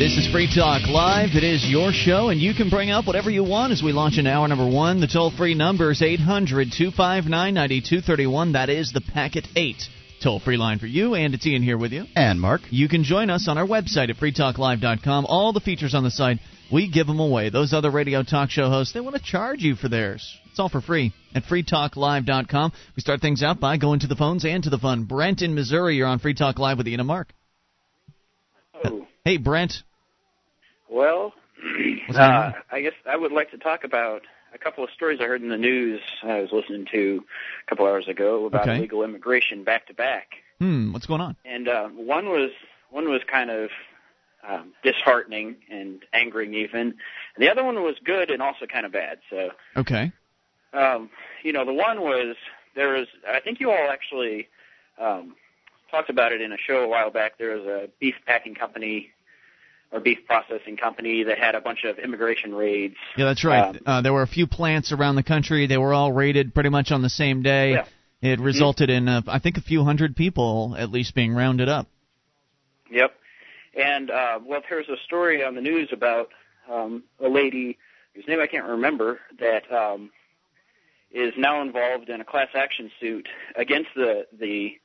[0.00, 1.36] This is Free Talk Live.
[1.36, 4.16] It is your show, and you can bring up whatever you want as we launch
[4.16, 4.98] in hour number one.
[4.98, 8.52] The toll free number is 800 259 9231.
[8.52, 9.76] That is the Packet 8
[10.22, 11.14] toll free line for you.
[11.14, 12.06] And it's Ian here with you.
[12.16, 12.62] And Mark.
[12.70, 15.26] You can join us on our website at freetalklive.com.
[15.26, 16.38] All the features on the site,
[16.72, 17.50] we give them away.
[17.50, 20.34] Those other radio talk show hosts, they want to charge you for theirs.
[20.48, 22.72] It's all for free at freetalklive.com.
[22.96, 25.04] We start things out by going to the phones and to the fun.
[25.04, 27.34] Brent in Missouri, you're on Free Talk Live with Ian and Mark.
[28.82, 29.06] Oh.
[29.26, 29.74] Hey, Brent.
[30.90, 31.32] Well,
[32.06, 32.48] What's going on?
[32.48, 34.22] uh, I guess I would like to talk about
[34.52, 37.22] a couple of stories I heard in the news I was listening to
[37.66, 38.78] a couple hours ago about Okay.
[38.78, 41.36] illegal immigration back to back, Hmm, what's going on?
[41.44, 42.50] and uh, one was
[42.90, 43.70] one was kind of
[44.46, 46.94] um, disheartening and angering even, and
[47.38, 49.18] the other one was good and also kind of bad.
[49.30, 50.10] So, Okay.
[50.72, 51.08] um,
[51.44, 52.36] you know, the one was
[52.74, 54.48] there was I think you all actually
[55.00, 55.36] um,
[55.90, 57.38] talked about it in a show a while back.
[57.38, 59.10] There was a beef packing company
[59.92, 62.94] or beef processing company that had a bunch of immigration raids.
[63.16, 63.74] Yeah, that's right.
[63.76, 65.66] Um, uh, there were a few plants around the country.
[65.66, 67.72] They were all raided pretty much on the same day.
[67.72, 67.86] Yeah.
[68.22, 71.88] It resulted in, uh, I think, a few hundred people at least being rounded up.
[72.90, 73.14] Yep.
[73.74, 76.28] And uh, well, there's a story on the news about
[76.70, 77.78] um, a lady
[78.14, 80.10] whose name I can't remember that um,
[81.10, 84.78] is now involved in a class action suit against the the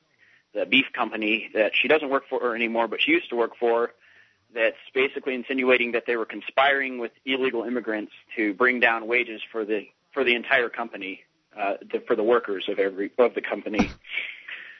[0.54, 3.92] the beef company that she doesn't work for anymore, but she used to work for.
[4.56, 9.66] That's basically insinuating that they were conspiring with illegal immigrants to bring down wages for
[9.66, 9.82] the
[10.14, 11.20] for the entire company,
[11.54, 13.90] uh, the, for the workers of every of the company,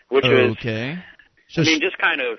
[0.09, 0.99] which was okay.
[1.49, 2.39] So I mean, just kind of,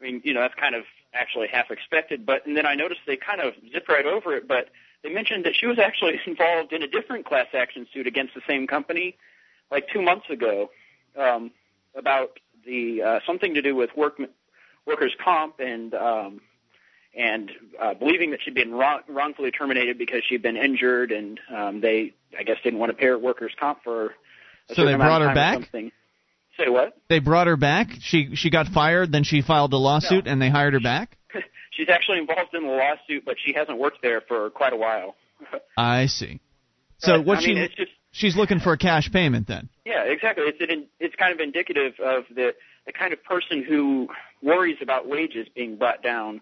[0.00, 0.82] I mean, you know, that's kind of
[1.14, 2.26] actually half expected.
[2.26, 4.48] But and then I noticed they kind of zipped right over it.
[4.48, 4.70] But
[5.04, 8.42] they mentioned that she was actually involved in a different class action suit against the
[8.48, 9.16] same company,
[9.70, 10.70] like two months ago,
[11.16, 11.52] um,
[11.96, 14.18] about the uh, something to do with work
[14.86, 16.40] workers' comp and um,
[17.16, 21.80] and uh, believing that she'd been wrong, wrongfully terminated because she'd been injured, and um,
[21.80, 24.14] they, I guess, didn't want to pay her workers' comp for.
[24.72, 25.70] So they brought her back?
[25.72, 26.96] Say what?
[27.08, 27.88] They brought her back.
[28.00, 29.10] She she got fired.
[29.12, 31.16] Then she filed a lawsuit, and they hired her back.
[31.72, 35.16] She's actually involved in the lawsuit, but she hasn't worked there for quite a while.
[35.76, 36.40] I see.
[36.98, 39.68] So But, what I she mean, it's just she's looking for a cash payment then.
[39.84, 40.44] yeah, exactly.
[40.46, 42.54] It's it's kind of indicative of the
[42.86, 44.08] the kind of person who
[44.42, 46.40] worries about wages being brought down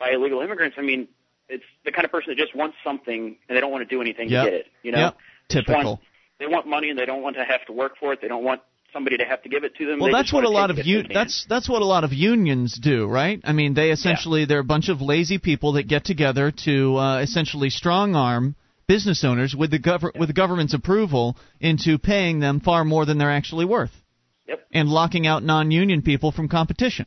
[0.00, 0.76] by illegal immigrants.
[0.78, 1.06] I mean,
[1.48, 4.00] it's the kind of person that just wants something and they don't want to do
[4.00, 4.44] anything Yep.
[4.44, 4.66] to get it.
[4.82, 5.16] You know, Yep.
[5.48, 5.84] Typical.
[5.84, 6.00] Want,
[6.40, 8.20] they want money and they don't want to have to work for it.
[8.22, 8.62] They don't want
[8.92, 9.98] somebody to have to give it to them.
[10.00, 12.76] Well, They that's what a lot of u- that's that's what a lot of unions
[12.76, 13.40] do, right?
[13.44, 17.18] I mean, they essentially they're a bunch of lazy people that get together to uh,
[17.20, 18.56] essentially strong arm
[18.88, 23.18] business owners with the gov- with the government's approval into paying them far more than
[23.18, 23.92] they're actually worth.
[24.48, 24.66] Yep.
[24.72, 27.06] And locking out non-union people from competition.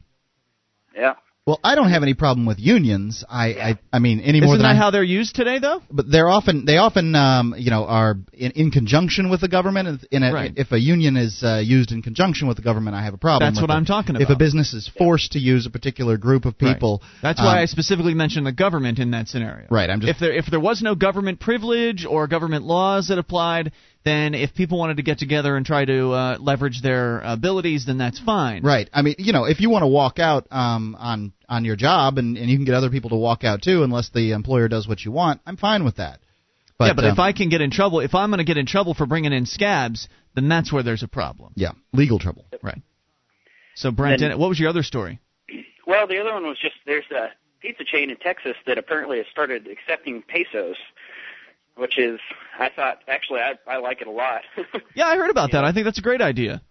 [0.96, 1.16] yeah.
[1.46, 3.26] Well, I don't have any problem with unions.
[3.30, 5.82] I I, I mean any more Isn't than that I, how they're used today, though?
[5.92, 10.06] but they're often they often um, you know are in, in conjunction with the government.
[10.10, 10.54] In a, Right.
[10.56, 13.52] If a union is uh, used in conjunction with the government, I have a problem.
[13.54, 13.74] That's what it.
[13.74, 14.22] I'm talking about.
[14.22, 16.74] If a business is forced to use a particular group of Right.
[16.76, 19.68] people, That's why um, I specifically mentioned the government in that scenario.
[19.70, 23.18] Right, I'm just- if there if there was no government privilege or government laws that
[23.18, 23.74] applied,
[24.06, 27.98] then if people wanted to get together and try to uh, leverage their abilities, then
[27.98, 28.64] that's fine.
[28.64, 28.90] Right.
[28.94, 32.18] I mean, you know, if you want to walk out um, on on your job
[32.18, 34.88] and, and you can get other people to walk out too, unless the employer does
[34.88, 36.20] what you want, I'm fine with that.
[36.78, 38.58] But, yeah, but um, if I can get in trouble, if I'm going to get
[38.58, 41.54] in trouble for bringing in scabs, then that's where there's a problem.
[41.56, 42.46] yeah, legal trouble.
[42.62, 42.82] Right.
[43.76, 45.20] So, Brent, Then- what was your other story?
[45.86, 47.28] Well, the other one was just there's a
[47.62, 50.76] pizza chain in Texas that apparently has started accepting pesos,
[51.76, 52.20] which is
[52.60, 54.42] I thought actually I I like it a lot.
[54.96, 55.64] Yeah, I heard about that.
[55.64, 56.62] I think that's a great idea.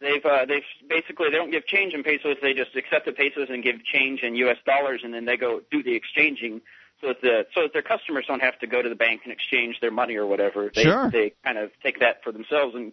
[0.00, 2.36] they've uh, they've basically they don't give change in pesos.
[2.42, 4.56] They just accept the pesos and give change in U.S.
[4.66, 6.60] dollars, and then they go do the exchanging.
[7.02, 9.32] So that the so that their customers don't have to go to the bank and
[9.32, 10.70] exchange their money or whatever.
[10.74, 11.10] They Sure.
[11.10, 12.92] they kind of take that for themselves and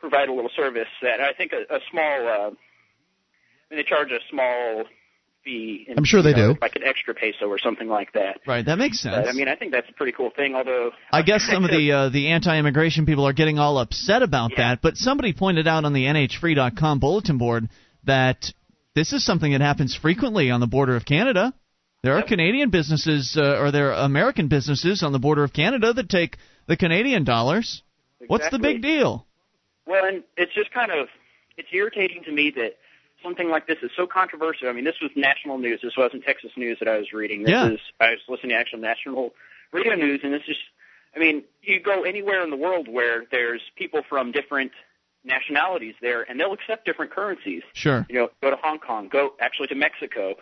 [0.00, 2.26] provide a little service that I think a, a small.
[2.26, 4.84] Uh, I mean, they charge a small
[5.44, 5.86] fee.
[5.88, 6.58] In, I'm sure they you know, do.
[6.60, 8.40] like an extra peso or something like that.
[8.46, 9.26] Right, that makes sense.
[9.26, 10.54] But, I mean, I think that's a pretty cool thing.
[10.54, 14.52] Although I guess some of the uh, the anti-immigration people are getting all upset about
[14.52, 14.56] Yeah.
[14.70, 17.68] that, but somebody pointed out on the NHFree.com bulletin board
[18.04, 18.52] that
[18.94, 21.54] this is something that happens frequently on the border of Canada.
[22.02, 22.26] There are Yep.
[22.28, 26.36] Canadian businesses uh, or there are American businesses on the border of Canada that take
[26.66, 27.82] the Canadian dollars.
[28.26, 29.26] What's the big deal?
[29.86, 31.08] Well, and it's just kind of
[31.56, 32.76] it's irritating to me that
[33.22, 34.68] something like this is so controversial.
[34.68, 35.80] I mean, this was national news.
[35.82, 37.42] This wasn't Texas news that I was reading.
[37.42, 37.70] This Yeah.
[37.72, 39.34] is I was listening to actual national
[39.72, 40.56] radio news, and this is.
[41.14, 44.72] I mean, you go anywhere in the world where there's people from different
[45.24, 47.62] nationalities there, and they'll accept different currencies.
[47.74, 48.06] Sure.
[48.08, 50.34] You know, go to Hong Kong, go actually to Mexico,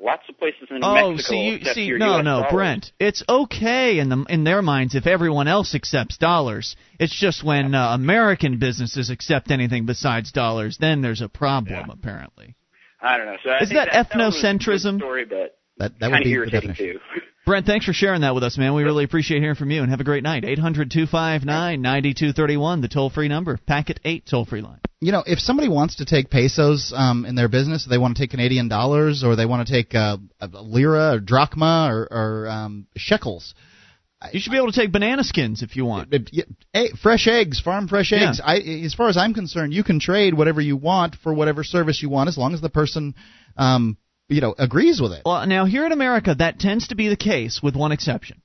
[0.00, 2.52] lots of places in oh, Mexico see, you, accept see, your no, US no, dollars.
[2.52, 2.92] Brent.
[2.98, 6.76] It's okay in the in their minds if everyone else accepts dollars.
[6.98, 11.86] It's just when uh, American businesses accept anything besides dollars, then there's a problem.
[11.86, 11.92] Yeah.
[11.92, 12.54] Apparently.
[13.00, 13.36] I don't know.
[13.42, 14.98] So I Is think that that, that was a good ethnocentrism?
[14.98, 16.98] Story, but That that would kind of be irritating too.
[17.46, 18.72] Brent, thanks for sharing that with us, man.
[18.72, 20.46] We really appreciate hearing from you, and have a great night.
[20.46, 23.58] Eight hundred two five nine ninety two thirty one, the toll free number.
[23.66, 24.80] Packet eight toll free line.
[25.04, 28.22] You know, if somebody wants to take pesos um, in their business, they want to
[28.22, 32.48] take Canadian dollars, or they want to take uh, a lira or drachma or, or
[32.48, 33.54] um, shekels.
[34.32, 36.14] You should be able to take banana skins if you want.
[37.02, 38.30] Fresh eggs, farm fresh Yeah.
[38.30, 38.40] eggs.
[38.42, 42.00] I, as far as I'm concerned, you can trade whatever you want for whatever service
[42.02, 43.14] you want, as long as the person,
[43.58, 43.98] um,
[44.30, 45.22] you know, agrees with it.
[45.26, 48.40] Well, now here in America, that tends to be the case, with one exception.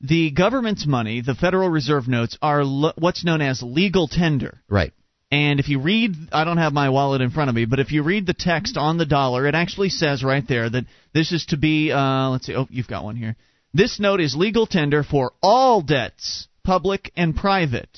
[0.00, 4.62] The government's money, the Federal Reserve notes, are le- what's known as legal tender.
[4.68, 4.92] Right.
[5.34, 7.90] And if you read, I don't have my wallet in front of me, but if
[7.90, 11.46] you read the text on the dollar, it actually says right there that this is
[11.46, 13.34] to be, uh, let's see, oh, you've got one here.
[13.72, 17.88] This note is legal tender for all debts, public and private.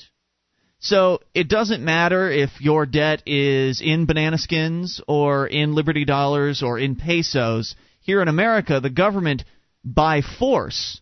[0.79, 6.63] So it doesn't matter if your debt is in banana skins or in Liberty dollars
[6.63, 7.75] or in pesos.
[7.99, 9.43] Here in America, the government,
[9.83, 11.01] by force,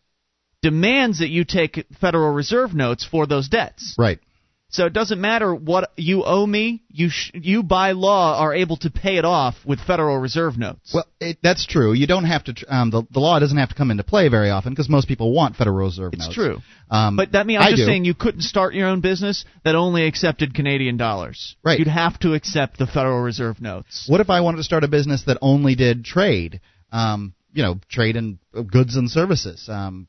[0.62, 3.96] demands that you take Federal Reserve notes for those debts.
[3.98, 4.20] Right.
[4.70, 6.82] So it doesn't matter what you owe me.
[6.90, 10.92] You sh- you by law are able to pay it off with Federal Reserve notes.
[10.94, 11.94] Well, it, that's true.
[11.94, 12.54] You don't have to.
[12.54, 15.08] tr- Um, the, the law doesn't have to come into play very often because most
[15.08, 16.28] people want Federal Reserve it's notes.
[16.30, 16.58] It's true.
[16.90, 17.86] Um, But that means I'm I just do.
[17.86, 21.56] saying you couldn't start your own business that only accepted Canadian dollars.
[21.64, 21.80] Right.
[21.80, 24.06] You'd have to accept the Federal Reserve notes.
[24.10, 26.60] What if I wanted to start a business that only did trade?
[26.92, 28.40] Um, you know, trade in
[28.70, 29.70] goods and services.
[29.70, 30.08] Um,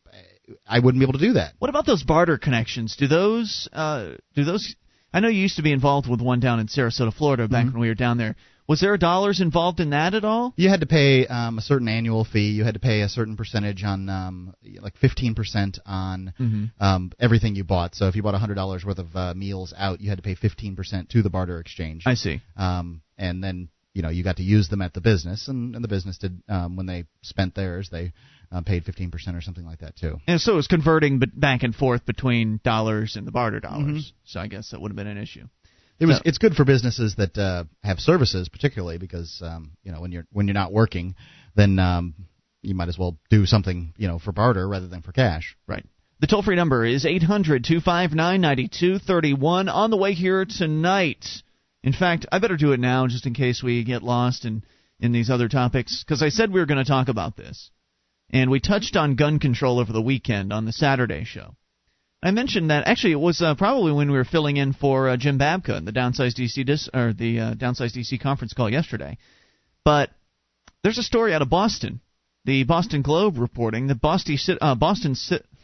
[0.66, 1.54] I wouldn't be able to do that.
[1.58, 2.96] What about those barter connections?
[2.96, 4.74] Do those uh, do those?
[5.12, 7.72] I know you used to be involved with one down in Sarasota, Florida, back Mm-hmm.
[7.74, 8.36] when we were down there.
[8.68, 10.52] Was there dollars involved in that at all?
[10.56, 12.50] You had to pay um, a certain annual fee.
[12.50, 16.70] You had to pay a certain percentage on, um, like 15% on Mhm.
[16.80, 17.94] um, everything you bought.
[17.94, 21.08] So if you bought $100 worth of uh, meals out, you had to pay 15%
[21.10, 22.02] to the barter exchange.
[22.06, 22.40] I see.
[22.56, 25.82] um, and then you know you got to use them at the business, and, and
[25.82, 28.12] the business did um, when they spent theirs, they
[28.50, 30.18] um, paid 15% or something like that too.
[30.26, 33.86] And so it was converting back and forth between dollars and the barter dollars.
[33.86, 34.16] Mm-hmm.
[34.24, 35.44] So I guess that would have been an issue.
[35.98, 39.92] It was So- it's good for businesses that uh, have services, particularly because um, you
[39.92, 41.14] know when you're when you're not working,
[41.54, 42.14] then um,
[42.62, 45.56] you might as well do something you know for barter rather than for cash.
[45.66, 45.84] Right.
[46.20, 49.68] The toll free number is 800 259 9231.
[49.68, 51.26] On the way here tonight.
[51.82, 54.64] In fact, I better do it now just in case we get lost in,
[54.98, 57.70] in these other topics, because I said we were going to talk about this.
[58.30, 61.54] And we touched on gun control over the weekend on the Saturday show.
[62.22, 65.16] I mentioned that actually it was uh, probably when we were filling in for uh,
[65.16, 69.18] Jim Babka in the Downsize DC dis- or the uh, Downsize DC conference call yesterday.
[69.84, 70.10] But
[70.82, 72.00] there's a story out of Boston,
[72.44, 75.14] the Boston Globe reporting that Boston uh, Boston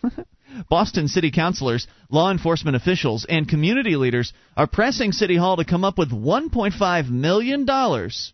[0.69, 5.85] Boston city councilors, law enforcement officials, and community leaders are pressing City Hall to come
[5.85, 8.33] up with 1.5 million dollars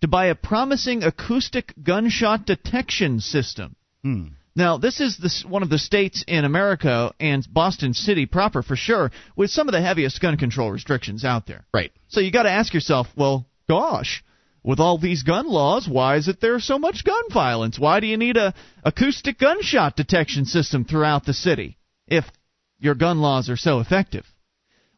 [0.00, 3.76] to buy a promising acoustic gunshot detection system.
[4.02, 4.28] Hmm.
[4.56, 8.76] Now, this is the, one of the states in America and Boston City proper for
[8.76, 11.64] sure with some of the heaviest gun control restrictions out there.
[11.72, 11.92] Right.
[12.08, 14.24] So you got to ask yourself, well, gosh,
[14.62, 17.78] with all these gun laws, why is it there's so much gun violence?
[17.78, 18.54] Why do you need a
[18.84, 22.24] acoustic gunshot detection system throughout the city if
[22.78, 24.26] your gun laws are so effective?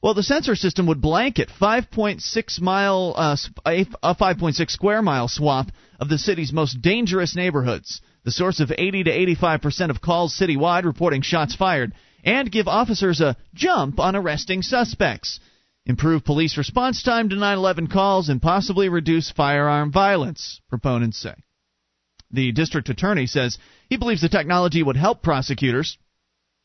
[0.03, 5.69] Well, the sensor system would blanket 5.6 mile uh, a a 5.6 square mile swath
[6.01, 10.37] of the city's most dangerous neighborhoods, the source of 80 to 85 percent of calls
[10.37, 11.93] citywide reporting shots fired,
[12.25, 15.39] and give officers a jump on arresting suspects,
[15.87, 20.61] improve police response time to 9/11 calls, and possibly reduce firearm violence.
[20.69, 21.35] Proponents say.
[22.33, 23.57] The district attorney says
[23.89, 25.97] he believes the technology would help prosecutors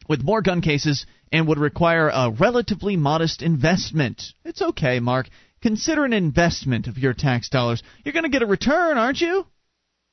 [0.09, 4.23] with more gun cases and would require a relatively modest investment.
[4.45, 5.27] It's okay, Mark.
[5.61, 7.81] Consider an investment of your tax dollars.
[8.03, 9.45] You're going to get a return, aren't you?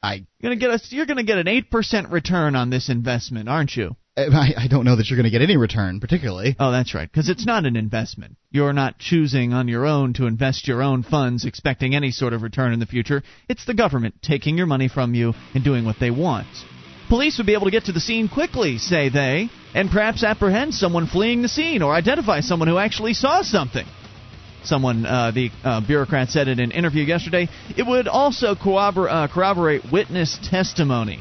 [0.03, 2.89] I You're going to get a, you're going to get an 8% return on this
[2.89, 3.97] investment, aren't you?
[4.17, 6.57] Uh, I, I don't know that you're going to get any return, particularly.
[6.59, 8.37] Oh, that's right, because it's not an investment.
[8.51, 12.43] You're not choosing on your own to invest your own funds expecting any sort of
[12.43, 13.23] return in the future.
[13.49, 16.49] It's the government taking your money from you and doing what they want.
[17.09, 20.75] Police would be able to get to the scene quickly, say they, and perhaps apprehend
[20.75, 23.87] someone fleeing the scene or identify someone who actually saw something.
[24.65, 29.29] Someone, uh, the uh, bureaucrat said in an interview yesterday, it would also corrobor- uh,
[29.29, 31.19] corroborate witness testimony.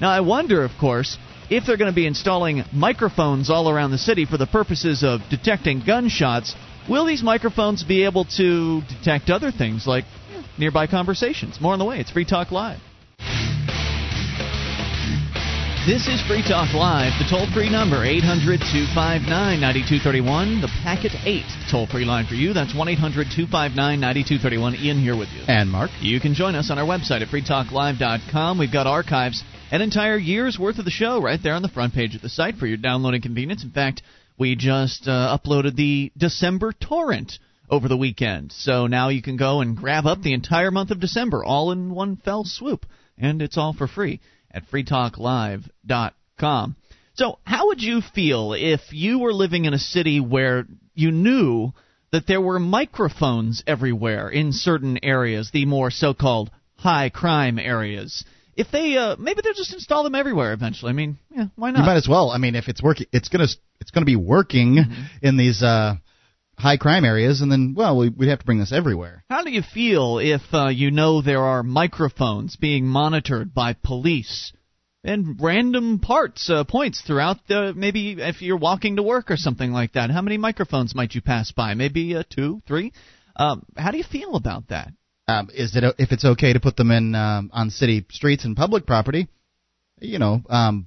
[0.00, 1.16] Now, I wonder, of course,
[1.50, 5.20] if they're going to be installing microphones all around the city for the purposes of
[5.30, 6.56] detecting gunshots,
[6.88, 10.04] will these microphones be able to detect other things like
[10.58, 11.60] nearby conversations?
[11.60, 12.00] More on the way.
[12.00, 12.80] It's Free Talk Live.
[15.86, 17.16] This is Free Talk Live.
[17.18, 20.60] The toll free number, 800 259 9231.
[20.60, 22.52] The Packet 8 toll free line for you.
[22.52, 24.74] That's 1 800 259 9231.
[24.76, 25.40] Ian here with you.
[25.48, 25.88] And Mark.
[26.02, 28.58] You can join us on our website at freetalklive.com.
[28.58, 31.94] We've got archives, an entire year's worth of the show right there on the front
[31.94, 33.64] page of the site for your downloading convenience.
[33.64, 34.02] In fact,
[34.38, 37.38] we just uh, uploaded the December torrent
[37.70, 38.52] over the weekend.
[38.52, 41.94] So now you can go and grab up the entire month of December all in
[41.94, 42.84] one fell swoop.
[43.16, 44.20] And it's all for free
[44.52, 46.76] at freetalklive.com.
[47.14, 51.72] So, how would you feel if you were living in a city where you knew
[52.12, 58.24] that there were microphones everywhere in certain areas, the more so called high crime areas?
[58.56, 60.90] If they uh, maybe they'll just install them everywhere eventually.
[60.90, 61.80] I mean, yeah, why not?
[61.80, 62.30] You might as well.
[62.30, 63.48] I mean, if it's working, it's gonna
[63.80, 65.02] it's gonna be working mm-hmm.
[65.22, 65.94] in these uh,
[66.60, 69.24] high crime areas, and then well, we, would have to bring this everywhere.
[69.28, 74.52] How do you feel if uh, you know there are microphones being monitored by police?
[75.02, 79.72] and random parts uh, points throughout the maybe if you're walking to work or something
[79.72, 82.92] like that how many microphones might you pass by maybe uh, two three
[83.36, 84.88] um, how do you feel about that
[85.26, 88.56] um, is it if it's okay to put them in um, on city streets and
[88.56, 89.28] public property
[90.00, 90.86] you know um,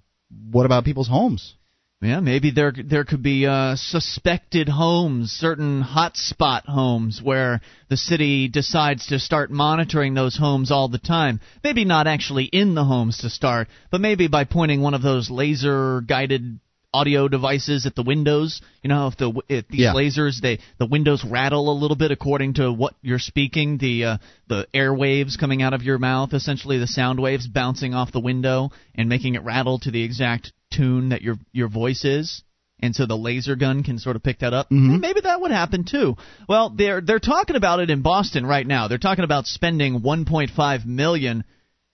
[0.51, 1.56] what about people's homes
[2.04, 8.48] yeah, maybe there there could be uh, suspected homes, certain hotspot homes, where the city
[8.48, 11.40] decides to start monitoring those homes all the time.
[11.64, 15.30] Maybe not actually in the homes to start, but maybe by pointing one of those
[15.30, 16.60] laser guided
[16.94, 18.62] audio devices at the windows.
[18.82, 19.94] You know, if the if these yeah.
[19.94, 24.18] lasers they the windows rattle a little bit according to what you're speaking, the uh,
[24.48, 28.20] the air waves coming out of your mouth, essentially the sound waves bouncing off the
[28.20, 32.44] window and making it rattle to the exact tune that your your voice is
[32.80, 34.70] and so the laser gun can sort of pick that up.
[34.70, 35.00] Mm-hmm.
[35.00, 36.18] Maybe that would happen too.
[36.50, 38.88] Well, they're they're talking about it in Boston right now.
[38.88, 41.44] They're talking about spending 1.5 million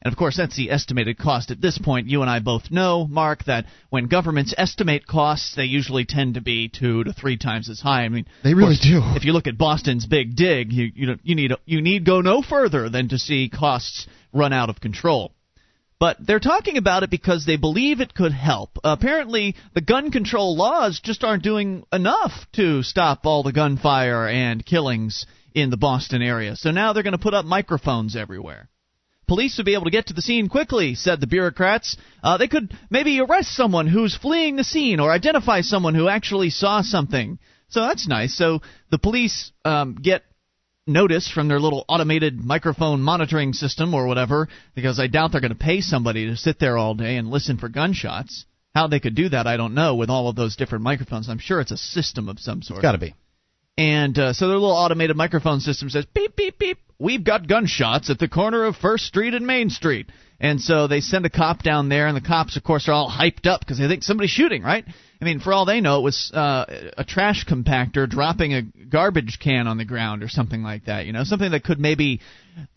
[0.02, 2.08] and of course, that's the estimated cost at this point.
[2.08, 6.42] You and I both know, Mark, that when governments estimate costs, they usually tend to
[6.42, 8.06] be two to three times as high.
[8.06, 9.02] I mean, they really course, do.
[9.18, 12.42] If you look at Boston's big dig, you you, you need you need go no
[12.42, 15.34] further than to see costs run out of control.
[16.00, 18.78] But they're talking about it because they believe it could help.
[18.86, 24.66] apparently, the gun control laws just aren't doing enough to stop all the gunfire and
[24.66, 26.56] killings in the Boston area.
[26.56, 28.70] So now they're going to put up microphones everywhere.
[29.28, 31.98] Police would be able to get to the scene quickly, said the bureaucrats.
[32.24, 36.50] Uh, they could maybe arrest someone who's fleeing the scene or identify someone who actually
[36.50, 37.38] saw something.
[37.68, 38.36] So that's nice.
[38.36, 40.24] So the police um, get
[40.90, 45.54] notice from their little automated microphone monitoring system or whatever, because I doubt they're going
[45.54, 48.46] to pay somebody to sit there all day and listen for gunshots.
[48.76, 51.30] How they could do that, I don't know, with all of those different microphones.
[51.30, 52.80] I'm sure it's a system of some sort.
[52.80, 53.16] It's got to be.
[53.78, 58.10] And uh, so their little automated microphone system says beep beep beep we've got gunshots
[58.10, 60.10] at the corner of First Street and Main Street.
[60.40, 63.12] And so they send a cop down there, and the cops, of course, are all
[63.12, 64.86] hyped up because they think somebody's shooting, right?
[65.22, 69.40] I mean, for all they know, it was uh, a trash compactor dropping a garbage
[69.42, 71.06] can on the ground or something like that.
[71.06, 72.22] You know, something that could maybe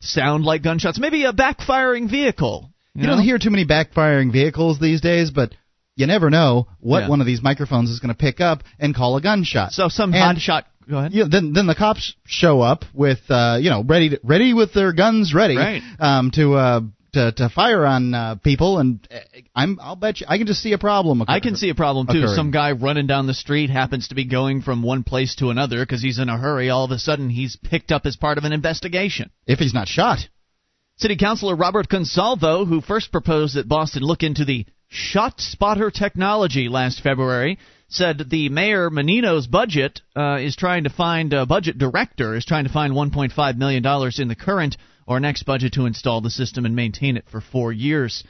[0.00, 2.71] sound like gunshots, maybe a backfiring vehicle.
[2.95, 3.14] You, you know?
[3.14, 5.54] don't hear too many backfiring vehicles these days, but
[5.95, 7.09] you never know what yeah.
[7.09, 9.71] one of these microphones is going to pick up and call a gunshot.
[9.71, 11.12] So some and, hotshot Go ahead.
[11.12, 14.75] Yeah, then then the cops show up with uh, you know ready to, ready with
[14.75, 15.83] their guns ready right.
[16.00, 16.81] um, to uh,
[17.12, 19.19] to to fire on uh, people, and uh,
[19.54, 21.23] I'm I'll bet you I can just see a problem.
[21.28, 22.19] I can see a problem too.
[22.19, 22.35] Occurring.
[22.35, 25.81] Some guy running down the street happens to be going from one place to another
[25.85, 26.71] because he's in a hurry.
[26.71, 29.31] All of a sudden, he's picked up as part of an investigation.
[29.47, 30.19] If he's not shot.
[30.97, 37.00] City Councilor Robert Consalvo, who first proposed that Boston look into the ShotSpotter technology last
[37.02, 42.45] February, said the mayor Menino's budget uh, is trying to find a budget director is
[42.45, 46.30] trying to find 1.5 million dollars in the current or next budget to install the
[46.30, 48.25] system and maintain it for four years.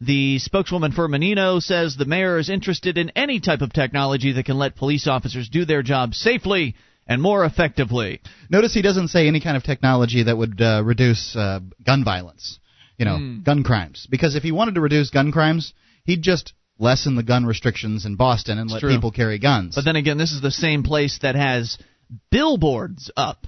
[0.00, 4.44] The spokeswoman for Menino says the mayor is interested in any type of technology that
[4.44, 8.20] can let police officers do their job safely and more effectively.
[8.48, 12.60] Notice he doesn't say any kind of technology that would uh, reduce uh, gun violence,
[12.96, 13.44] you know, mm.
[13.44, 14.06] gun crimes.
[14.08, 15.72] Because if he wanted to reduce gun crimes,
[16.04, 18.94] he'd just lessen the gun restrictions in Boston and it's let true.
[18.94, 19.74] people carry guns.
[19.74, 21.78] But then again, this is the same place that has
[22.30, 23.46] billboards up.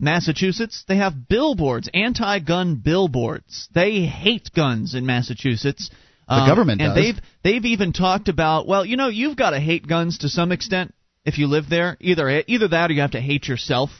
[0.00, 3.68] Massachusetts, they have billboards, anti-gun billboards.
[3.74, 5.90] They hate guns in Massachusetts.
[6.28, 7.04] The um, government and does.
[7.04, 10.52] they've they've even talked about well, you know, you've got to hate guns to some
[10.52, 11.96] extent if you live there.
[12.00, 13.90] Either either that or you have to hate yourself.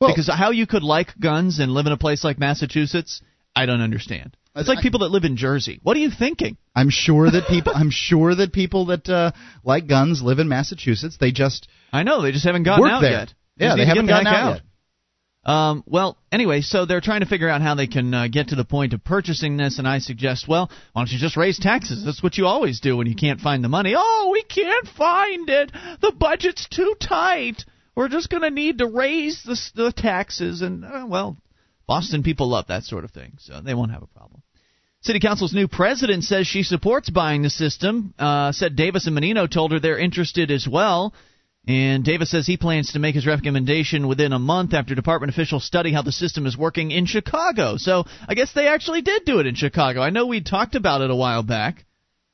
[0.00, 3.20] Well, because how you could like guns and live in a place like Massachusetts,
[3.54, 4.36] I don't understand.
[4.54, 5.78] It's like people that live in Jersey.
[5.82, 6.56] What are you thinking?
[6.74, 7.72] I'm sure that people.
[7.74, 11.16] I'm sure that people that uh, like guns live in Massachusetts.
[11.18, 11.68] They just.
[11.92, 13.12] I know they just haven't gotten out there.
[13.12, 13.34] yet.
[13.56, 14.62] Yeah, they haven't gotten out, out, yet.
[15.48, 18.54] Um, well, anyway, so they're trying to figure out how they can uh, get to
[18.54, 22.04] the point of purchasing this, and I suggest, well, why don't you just raise taxes?
[22.04, 23.94] That's what you always do when you can't find the money.
[23.96, 25.72] Oh, we can't find it.
[26.02, 27.64] The budget's too tight.
[27.96, 31.38] We're just going to need to raise the, the taxes, and uh, well,
[31.86, 34.42] Boston people love that sort of thing, so they won't have a problem.
[35.00, 38.12] City Council's new president says she supports buying the system.
[38.18, 41.14] Uh, said Davis and Menino told her they're interested as well.
[41.68, 45.66] And Davis says he plans to make his recommendation within a month after department officials
[45.66, 47.76] study how the system is working in Chicago.
[47.76, 50.00] So I guess they actually did do it in Chicago.
[50.00, 51.84] I know we talked about it a while back.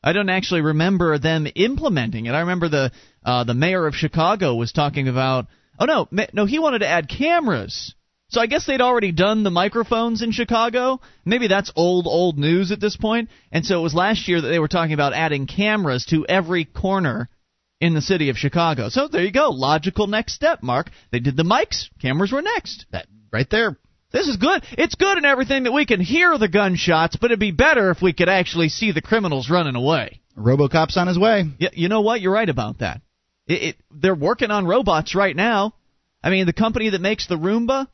[0.05, 2.31] I don't actually remember them implementing it.
[2.31, 2.93] I remember the
[3.25, 5.47] uh, the mayor of Chicago was talking about.
[5.81, 7.93] Oh no, no, he wanted to add cameras.
[8.29, 11.01] So I guess they'd already done the microphones in Chicago.
[11.25, 13.31] Maybe that's old old news at this point.
[13.51, 16.65] And so it was last year that they were talking about adding cameras to every
[16.65, 17.29] corner
[17.81, 18.89] in the city of Chicago.
[18.89, 19.51] So there you go.
[19.51, 20.91] Logical next step, Mark.
[21.11, 22.87] They did the mics, cameras were next.
[22.93, 23.79] That right there.
[24.13, 24.63] This is good.
[24.79, 28.01] It's good and everything that we can hear the gunshots, but it'd be better if
[28.01, 30.21] we could actually see the criminals running away.
[30.39, 31.45] RoboCop's on his way.
[31.59, 32.21] Yeah, you know what?
[32.21, 33.01] You're right about that.
[33.49, 35.75] It, it, they're working on robots right now.
[36.23, 37.89] I mean, the company that makes the Roomba,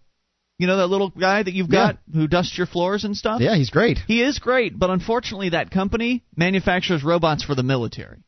[0.58, 2.20] you know that little guy that you've got yeah.
[2.20, 3.40] who dusts your floors and stuff?
[3.40, 3.98] Yeah, he's great.
[4.06, 8.22] He is great, but unfortunately that company manufactures robots for the military.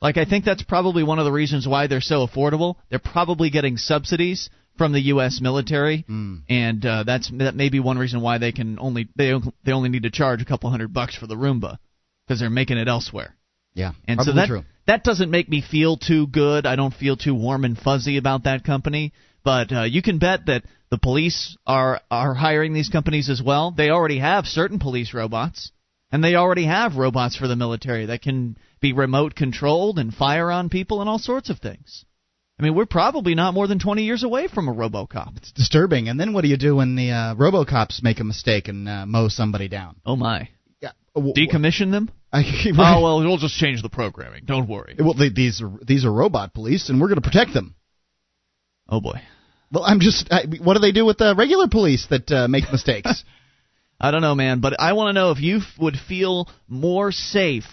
[0.00, 2.76] Like I think that's probably one of the reasons why they're so affordable.
[2.88, 5.40] They're probably getting subsidies from the U.S.
[5.42, 6.40] military, mm.
[6.48, 9.90] and uh, that's that may be one reason why they can only they they only
[9.90, 11.78] need to charge a couple hundred bucks for the Roomba
[12.26, 13.36] because they're making it elsewhere.
[13.74, 14.64] Yeah, and so that true.
[14.86, 16.64] that doesn't make me feel too good.
[16.64, 19.12] I don't feel too warm and fuzzy about that company.
[19.44, 23.70] But uh, you can bet that the police are are hiring these companies as well.
[23.70, 25.72] They already have certain police robots,
[26.12, 30.50] and they already have robots for the military that can be remote controlled and fire
[30.50, 32.04] on people and all sorts of things.
[32.58, 35.38] I mean, we're probably not more than 20 years away from a RoboCop.
[35.38, 36.08] It's disturbing.
[36.08, 39.06] And then what do you do when the uh, RoboCops make a mistake and uh,
[39.06, 39.96] mow somebody down?
[40.04, 40.50] Oh my!
[40.80, 42.10] Yeah, decommission them.
[42.32, 44.44] Oh well, we'll just change the programming.
[44.44, 44.94] Don't worry.
[44.96, 47.74] Well, they, these are these are robot police, and we're going to protect them.
[48.88, 49.20] Oh boy.
[49.72, 50.28] Well, I'm just.
[50.30, 53.24] I, what do they do with the regular police that uh, make mistakes?
[54.00, 57.12] I don't know, man, but I want to know if you f- would feel more
[57.12, 57.66] safe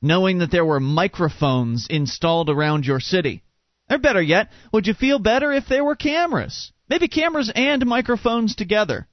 [0.00, 3.42] knowing that there were microphones installed around your city?
[3.90, 6.72] Or better yet, would you feel better if there were cameras?
[6.88, 9.06] Maybe cameras and microphones together.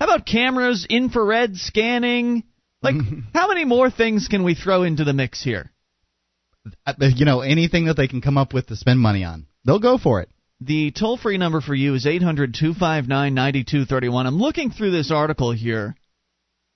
[0.00, 2.44] How about cameras, infrared scanning?
[2.82, 2.96] Like,
[3.34, 5.70] how many more things can we throw into the mix here?
[6.86, 9.78] Uh, you know, anything that they can come up with to spend money on, they'll
[9.78, 10.28] go for it.
[10.60, 14.26] The toll free number for you is 800 259 9231.
[14.26, 15.94] I'm looking through this article here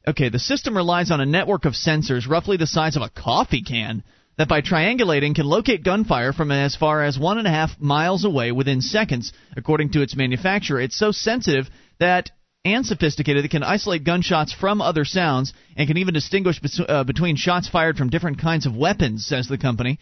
[0.08, 3.62] Okay, the system relies on a network of sensors roughly the size of a coffee
[3.62, 4.02] can
[4.38, 8.24] that by triangulating can locate gunfire from as far as one and a half miles
[8.24, 10.80] away within seconds, according to its manufacturer.
[10.80, 12.30] It's so sensitive that
[12.64, 17.36] and sophisticated it can isolate gunshots from other sounds and can even distinguish uh, between
[17.36, 19.98] shots fired from different kinds of weapons, says the company.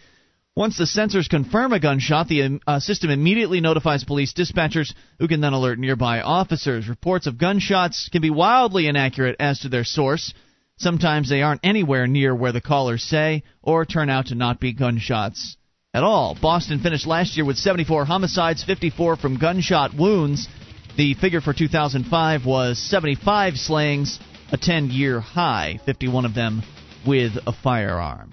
[0.58, 5.40] Once the sensors confirm a gunshot, the uh, system immediately notifies police dispatchers, who can
[5.40, 6.88] then alert nearby officers.
[6.88, 10.34] Reports of gunshots can be wildly inaccurate as to their source.
[10.76, 14.72] Sometimes they aren't anywhere near where the callers say, or turn out to not be
[14.72, 15.56] gunshots
[15.94, 16.36] at all.
[16.42, 20.48] Boston finished last year with 74 homicides, 54 from gunshot wounds.
[20.96, 24.18] The figure for 2005 was 75 slayings,
[24.50, 26.64] a 10 year high, 51 of them
[27.06, 28.32] with a firearm.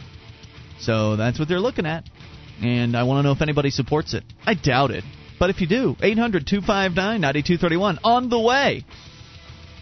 [0.86, 2.06] So that's what they're looking at
[2.62, 4.24] and I want to know if anybody supports it.
[4.46, 5.04] I doubt it.
[5.40, 8.86] But if you do, 800 259 9231 on the way.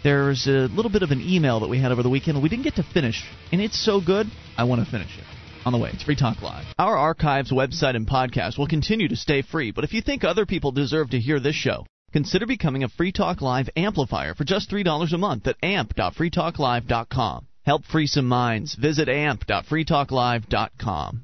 [0.02, 2.64] There's a little bit of an email that we had over the weekend we didn't
[2.64, 5.24] get to finish, and it's so good, I want to finish it.
[5.64, 6.66] On the way, it's Free Talk Live.
[6.78, 10.44] Our archives, website, and podcast will continue to stay free, but if you think other
[10.44, 14.70] people deserve to hear this show, consider becoming a Free Talk Live amplifier for just
[14.70, 17.46] $3 a month at amp.freetalklive.com.
[17.64, 18.74] Help free some minds.
[18.74, 21.20] Visit amp.freetalklive.com.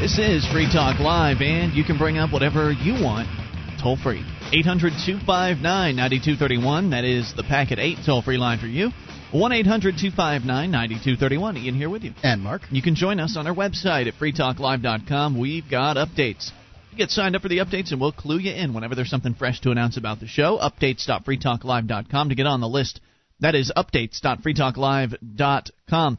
[0.00, 3.28] This is Free Talk Live, and you can bring up whatever you want
[3.84, 4.24] toll free.
[4.52, 6.90] 800 259 9231.
[6.90, 8.90] That is the Packet 8 toll free line for you.
[9.32, 11.56] 1 800 259 9231.
[11.58, 12.12] Ian here with you.
[12.22, 12.62] And Mark.
[12.70, 15.38] You can join us on our website at freetalklive.com.
[15.38, 16.50] We've got updates.
[16.94, 19.34] You get signed up for the updates, and we'll clue you in whenever there's something
[19.34, 20.58] fresh to announce about the show.
[20.58, 23.00] Updates.freetalklive.com to get on the list.
[23.40, 26.18] That is updates.freetalklive.com.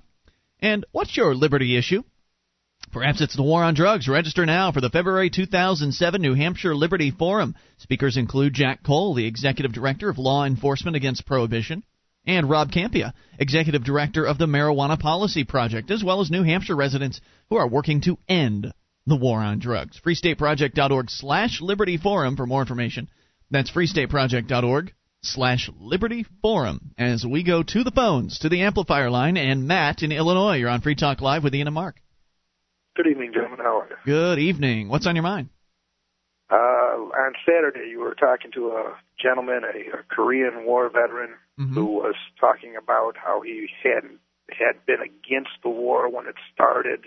[0.59, 2.03] And what's your liberty issue?
[2.91, 4.09] Perhaps it's the war on drugs.
[4.09, 7.55] Register now for the February 2007 New Hampshire Liberty Forum.
[7.77, 11.83] Speakers include Jack Cole, the Executive Director of Law Enforcement Against Prohibition,
[12.27, 16.75] and Rob Kampia, Executive Director of the Marijuana Policy Project, as well as New Hampshire
[16.75, 18.73] residents who are working to end
[19.08, 20.00] the war on drugs.
[20.06, 23.10] FreeStateProject.org slash Liberty Forum for more information.
[23.52, 26.91] That's FreeStateProject.org slash Liberty Forum.
[26.98, 30.58] As we go to the phones, to the amplifier line, and Matt in Illinois.
[30.58, 31.96] You're on Free Talk Live with Ian and Mark.
[32.96, 33.60] Good evening, gentlemen.
[33.60, 33.96] How are you?
[34.06, 34.89] Good evening.
[34.89, 35.50] What's on your mind?
[36.50, 41.74] Uh, on Saturday, you were talking to a gentleman, a, a Korean War veteran, Mhm.
[41.74, 44.04] who was talking about how he had
[44.52, 47.06] had been against the war when it started,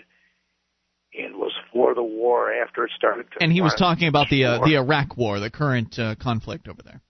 [1.13, 3.27] and was for the war after it started.
[3.39, 6.81] And he was talking about the uh, the Iraq War, the current uh, conflict over
[6.83, 7.01] there.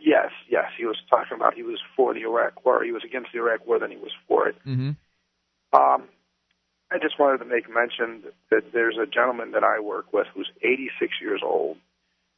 [0.00, 2.82] Yes, yes, he was talking about he was for the Iraq War.
[2.82, 4.56] He was against the Iraq War, then he was for it.
[4.66, 4.90] Mm-hmm.
[5.72, 6.08] Um,
[6.90, 10.50] I just wanted to make mention that there's a gentleman that I work with who's
[10.62, 11.76] 86 years old.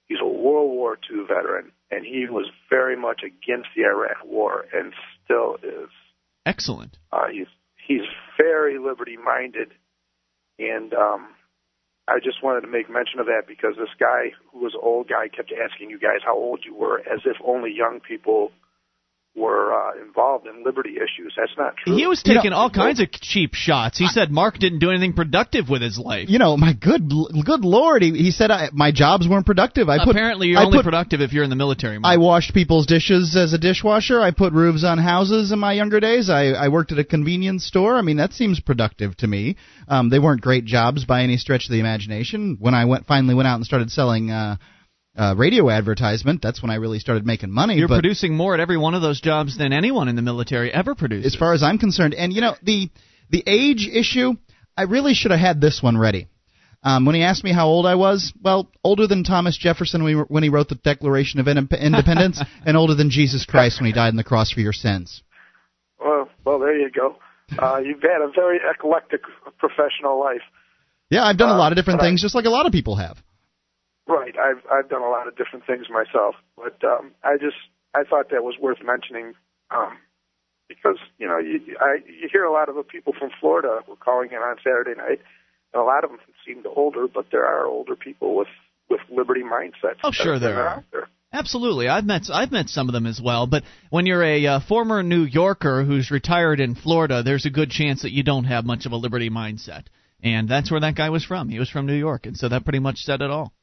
[0.07, 4.67] He's a World War II veteran, and he was very much against the Iraq War,
[4.75, 4.93] and
[5.25, 5.89] still is.
[6.45, 6.99] Excellent.
[7.13, 7.47] Uh, he's
[7.87, 8.03] he's
[8.37, 9.73] very liberty minded,
[10.59, 11.29] and um,
[12.09, 15.09] I just wanted to make mention of that because this guy who was an old
[15.09, 18.51] guy kept asking you guys how old you were, as if only young people
[19.35, 21.33] were uh, involved in liberty issues.
[21.37, 21.97] That's not true.
[21.97, 23.99] He was You know- taking all kinds of cheap shots.
[23.99, 26.29] He said Mark didn't do anything productive with his life.
[26.29, 29.89] You know, my good good lord, he, he said I, my jobs weren't productive.
[29.89, 31.99] I put Apparently, you're I only put, productive if you're in the military.
[31.99, 32.13] Mark.
[32.13, 34.21] I washed people's dishes as a dishwasher.
[34.21, 36.29] I put roofs on houses in my younger days.
[36.29, 37.95] I, I worked at a convenience store.
[37.97, 39.57] I mean, that seems productive to me.
[39.89, 42.59] Um, they weren't great jobs by any stretch of the imagination.
[42.61, 44.57] When I went finally went out and started selling uh,
[45.17, 47.75] uh, radio advertisement, that's when I really started making money.
[47.77, 50.73] You're but producing more at every one of those jobs than anyone in the military
[50.73, 51.27] ever produced.
[51.27, 52.89] as far as I'm concerned, and you know the
[53.31, 54.33] the age issue,
[54.77, 56.29] I really should have had this one ready.
[56.85, 60.43] Um, when he asked me how old I was, well, older than Thomas Jefferson when
[60.43, 64.17] he- wrote the Declaration of Independence, and older than Jesus Christ when he died on
[64.17, 65.23] the cross for your sins.
[66.05, 67.17] Well, well, there you go.
[67.57, 69.21] Uh, you've had a very eclectic
[69.59, 70.41] professional life.
[71.11, 72.67] Yeah, I've done a Uh, lot of different but I- things, just like a lot
[72.67, 73.17] of people have.
[74.07, 74.35] Right.
[74.37, 77.57] I've I've done a lot of different things myself, but um, I just
[77.95, 79.35] I thought that was worth mentioning
[79.71, 79.99] um,
[80.69, 83.97] because you know you I you hear a lot of the people from Florida were
[83.97, 85.21] calling in on Saturday night,
[85.73, 88.49] and a lot of them seemed older, but there are older people with
[88.91, 90.01] with liberty mindsets.
[90.03, 90.69] Oh, sure there are.
[90.69, 91.09] out there.
[91.33, 93.47] Absolutely, I've met I've met some of them as well.
[93.47, 97.71] But when you're a uh, former New Yorker who's retired in Florida, there's a good
[97.71, 99.85] chance that you don't have much of a liberty mindset,
[100.23, 101.49] and that's where that guy was from.
[101.49, 103.55] He was from New York, and so that pretty much said it all.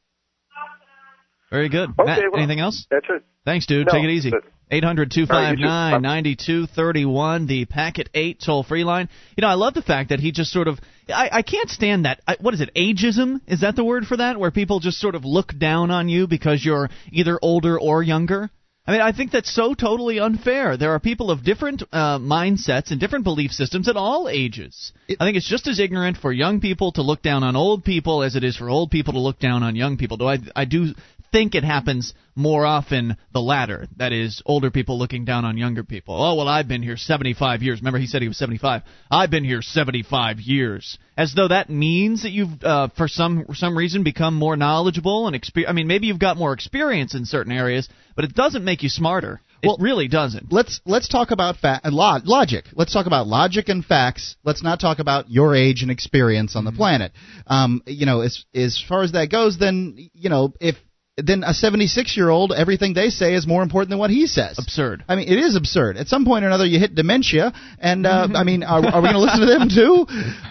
[1.52, 1.90] Very good.
[1.90, 2.86] Okay, Matt, well, anything else?
[2.90, 3.24] That's it.
[3.46, 3.88] Thanks, dude.
[3.88, 4.32] No, Take it easy.
[4.32, 9.10] but- 800 259 9231, the Packet 8 toll free line.
[9.36, 10.80] You know, I love the fact that he just sort of.
[11.08, 12.22] I, I can't stand that.
[12.28, 12.70] I, what is it?
[12.76, 13.42] Ageism?
[13.48, 14.40] Is that the word for that?
[14.40, 18.52] Where people just sort of look down on you because you're either older or younger?
[18.86, 20.76] I mean, I think that's so totally unfair.
[20.76, 24.94] There are people of different uh, mindsets and different belief systems at all ages.
[25.20, 28.24] I think it's just as ignorant for young people to look down on old people
[28.24, 30.18] as it is for old people to look down on young people.
[30.18, 30.38] Do I?
[30.56, 30.94] I do
[31.32, 33.88] think it happens more often the latter.
[33.98, 36.16] That is, older people looking down on younger people.
[36.16, 37.80] Oh well, I've been here 75 years.
[37.80, 38.84] Remember, he said he was 75.
[39.12, 43.78] I've been here 75 years, as though that means that you've, uh, for some some
[43.78, 47.52] reason, become more knowledgeable and exper- I mean, maybe you've got more experience in certain
[47.52, 49.42] areas, but it doesn't make you smarter.
[49.62, 50.54] It Well- really doesn't.
[50.54, 52.66] Let's let's talk about fa- uh, lo- logic.
[52.74, 54.38] Let's talk about logic and facts.
[54.46, 57.12] Let's not talk about your age and experience on the planet.
[57.46, 60.78] Um, you know, as as far as that goes, then you know if
[61.24, 64.58] then a 76 year old everything they say is more important than what he says.
[64.60, 65.04] Absurd.
[65.08, 65.98] I mean, it is absurd.
[65.98, 69.10] At some point or another, you hit dementia, and uh, I mean, are, are we
[69.12, 70.06] going to listen to them too?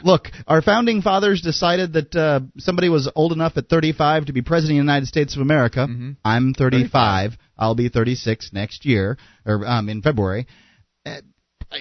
[0.04, 4.42] Look, our founding fathers decided that uh, somebody was old enough at 35 to be
[4.42, 5.86] president of the United States of America.
[6.24, 7.32] I'm 35.
[7.58, 10.46] I'll be 36 next year, or um, in February.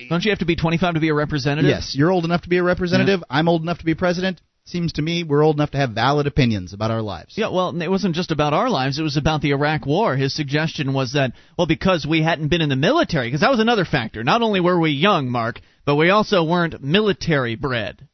[0.10, 1.70] Don't you have to be 25 to be a representative?
[1.70, 3.24] Yes, you're old enough to be a representative.
[3.30, 4.42] I'm old enough to be president.
[4.68, 7.38] Seems to me we're old enough to have valid opinions about our lives.
[7.38, 9.00] Yeah, well, it wasn't just about our lives.
[9.00, 10.18] It was about the Iraq War.
[10.18, 13.62] His suggestion was that, well, because we hadn't been in the military, because that was
[13.62, 14.26] another factor.
[14.26, 18.06] Not only were we young, Mark, but we also weren't military bred.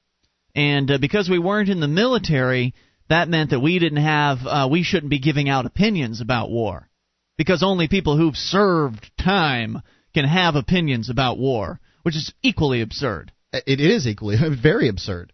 [0.54, 2.76] And uh, because we weren't in the military,
[3.10, 6.88] that meant that we didn't have, uh, we shouldn't be giving out opinions about war.
[7.36, 9.82] Because only people who've served time
[10.14, 13.32] can have opinions about war, which is equally absurd.
[13.52, 15.33] It is equally very absurd.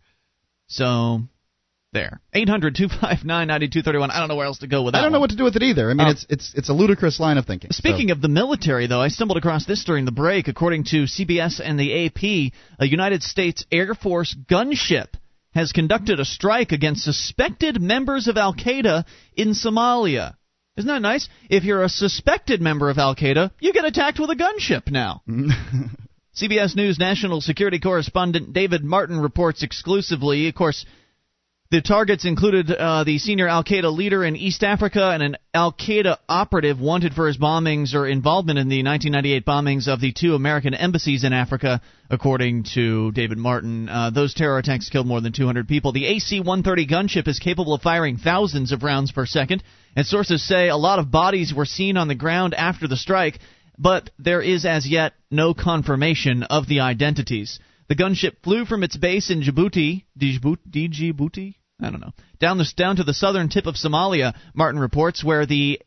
[0.69, 1.23] So,
[1.91, 2.21] there.
[2.34, 4.12] 800 259 9231.
[4.12, 4.99] I don't know where else to go with that.
[4.99, 5.21] I don't know one.
[5.23, 5.89] what to do with it either.
[5.89, 6.12] I mean, Oh.
[6.12, 7.71] it's it's it's a ludicrous line of thinking.
[7.71, 10.47] Speaking of the military, though, I stumbled across this during the break.
[10.47, 15.08] According to CBS and the AP, a United States Air Force gunship
[15.55, 19.03] has conducted a strike against suspected members of Al Qaeda
[19.36, 20.36] in Somalia.
[20.77, 21.27] Isn't that nice?
[21.49, 25.23] If you're a suspected member of Al Qaeda, you get attacked with a gunship now.
[26.35, 30.47] CBS News national security correspondent David Martin reports exclusively.
[30.47, 30.85] Of course,
[31.71, 35.71] The targets included uh, the senior Al Qaeda leader in East Africa and an Al
[35.71, 40.33] Qaeda operative wanted for his bombings or involvement in the 1998 bombings of the two
[40.33, 43.87] American embassies in Africa, according to David Martin.
[43.87, 45.91] Uh, those terror attacks killed more than 200 people.
[45.91, 49.61] The AC 130 gunship is capable of firing thousands of rounds per second,
[49.95, 53.37] and sources say a lot of bodies were seen on the ground after the strike,
[53.79, 57.59] but there is as yet no confirmation of the identities.
[57.87, 62.13] The gunship flew from its base in Djibouti, Djibouti, I don't know.
[62.39, 65.81] Down the down to the southern tip of Somalia, Martin reports, where the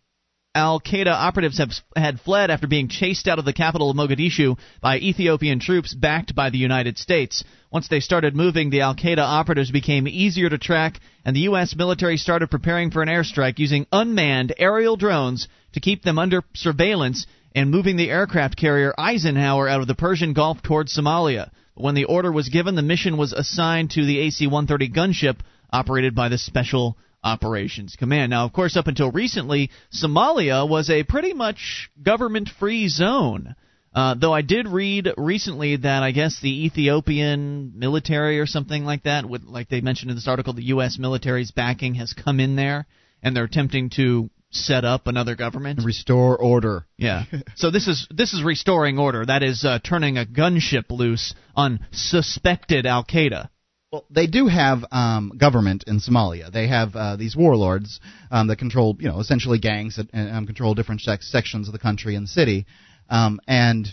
[0.54, 4.58] Al Qaeda operatives have had fled after being chased out of the capital of Mogadishu
[4.80, 7.44] by Ethiopian troops backed by the United States.
[7.70, 11.74] Once they started moving, the Al Qaeda operatives became easier to track, and the U.S.
[11.74, 17.26] military started preparing for an airstrike using unmanned aerial drones to keep them under surveillance
[17.54, 21.50] and moving the aircraft carrier Eisenhower out of the Persian Gulf towards Somalia.
[21.74, 25.38] When the order was given, the mission was assigned to the AC 130 gunship
[25.72, 28.30] operated by the Special Operations Command.
[28.30, 33.54] Now, of course, up until recently, Somalia was a pretty much government free zone.
[33.94, 39.02] Uh, though I did read recently that I guess the Ethiopian military or something like
[39.04, 40.98] that, like they mentioned in this article, the U.S.
[40.98, 42.86] military's backing has come in there,
[43.22, 46.86] and they're attempting to set up another government, restore order.
[46.96, 47.24] Yeah.
[47.56, 49.24] so this is this is restoring order.
[49.24, 53.48] That is uh, turning a gunship loose on suspected Al Qaeda.
[53.90, 56.50] Well, they do have um, government in Somalia.
[56.50, 60.74] They have uh, these warlords um, that control, you know, essentially gangs that um, control
[60.74, 62.64] different sec- sections of the country and city,
[63.10, 63.86] um, and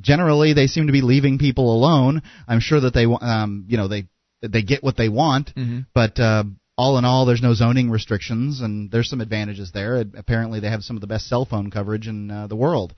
[0.00, 2.22] generally they seem to be leaving people alone.
[2.46, 4.06] I'm sure that they, um, you know, they
[4.40, 5.80] they get what they want, mm-hmm.
[5.92, 6.44] but uh,
[6.78, 10.04] all in all, there's no zoning restrictions, and there's some advantages there.
[10.16, 12.94] Apparently, they have some of the best cell phone coverage in uh, the world.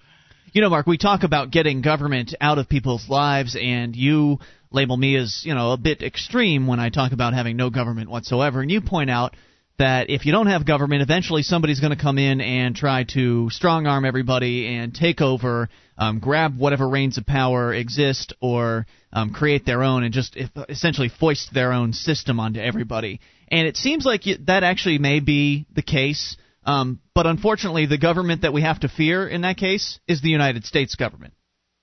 [0.53, 4.38] You know, Mark, we talk about getting government out of people's lives, and you
[4.71, 8.11] label me as, you know, a bit extreme when I talk about having no government
[8.11, 8.61] whatsoever.
[8.61, 9.35] And you point out
[9.79, 13.49] that if you don't have government, eventually somebody's going to come in and try to
[13.49, 19.33] strong arm everybody and take over, um, grab whatever reins of power exist, or um,
[19.33, 20.37] create their own and just
[20.69, 23.21] essentially foist their own system onto everybody.
[23.50, 26.36] And it seems like that actually may be the case.
[26.64, 30.28] Um, but unfortunately, the government that we have to fear in that case is the
[30.28, 31.34] United States government.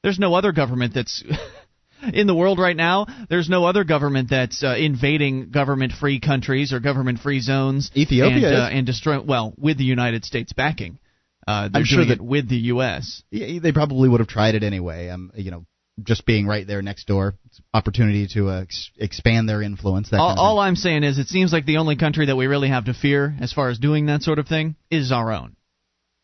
[0.04, 1.24] There's no other government that's
[2.14, 6.80] in the world right now, there's no other government that's uh, invading government-free countries or
[6.80, 7.92] government-free zones.
[7.96, 11.00] Ethiopia and, uh, and destroy well with the United States backing.
[11.48, 13.24] Uh, I'm sure that it with the U.S.
[13.32, 15.08] Yeah, they probably would have tried it anyway.
[15.08, 15.66] Um, you know,
[16.04, 17.34] just being right there next door,
[17.74, 20.10] opportunity to uh, ex- expand their influence.
[20.12, 22.36] That all, kind of all I'm saying is, it seems like the only country that
[22.36, 25.32] we really have to fear as far as doing that sort of thing is our
[25.32, 25.56] own.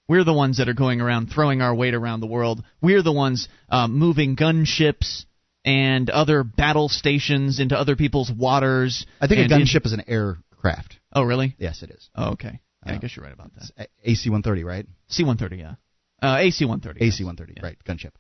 [0.08, 2.64] We're the ones that are going around throwing our weight around the world.
[2.82, 5.26] We're the ones um, moving gunships
[5.66, 9.06] and other battle stations into other people's waters.
[9.22, 10.98] I think a gunship in- is an aircraft.
[11.14, 11.56] Oh, really?
[11.58, 12.10] Yes, it is.
[12.16, 12.60] Oh, okay.
[12.86, 13.88] Yeah, I Uh, guess you're right about that.
[14.04, 14.86] AC-130, right?
[15.08, 15.76] C-130, yeah.
[16.22, 16.98] Uh, AC-130.
[17.02, 17.64] AC-130, Yeah.
[17.64, 17.78] right?
[17.88, 18.12] Gunship.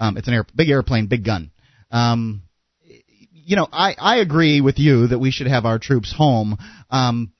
[0.00, 1.50] Um, it's an air, big airplane, big gun.
[1.92, 2.42] Um,
[3.32, 6.56] you know, I I agree with you that we should have our troops home.
[6.90, 7.32] Um,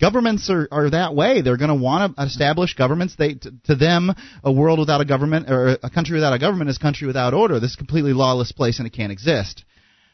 [0.00, 1.40] governments are, are that way.
[1.40, 3.16] They're going to want to establish governments.
[3.18, 4.14] They to, to them,
[4.44, 7.34] a world without a government or a country without a government is a country without
[7.34, 7.58] order.
[7.58, 9.64] This is a completely lawless place and it can't exist.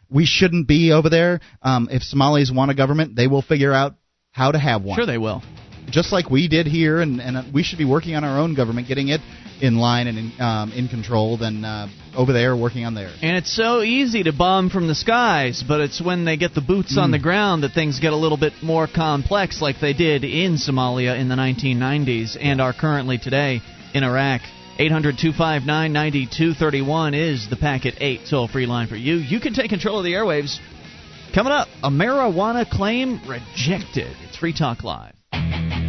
[0.09, 1.41] We shouldn't be over there.
[1.63, 3.95] Um, if Somalis want a government, they will figure out
[4.31, 5.43] how to have one Sure they will.
[5.91, 8.89] just like we did here, and, and we should be working on our own government,
[8.89, 9.21] getting it
[9.62, 13.16] in line and in, um, in control, than uh, over there working on theirs.
[13.22, 16.61] And it's so easy to bomb from the skies, but it's when they get the
[16.61, 20.25] boots on the ground that things get a little bit more complex, like they did
[20.25, 23.62] in Somalia in the 1990s and are currently today
[23.94, 24.42] in Iraq.
[24.79, 29.16] 800 259 9231 is the Packet 8 toll free line for you.
[29.16, 30.59] You can take control of the airwaves.
[31.35, 34.16] Coming up, a marijuana claim rejected.
[34.27, 35.14] It's Free Talk Live.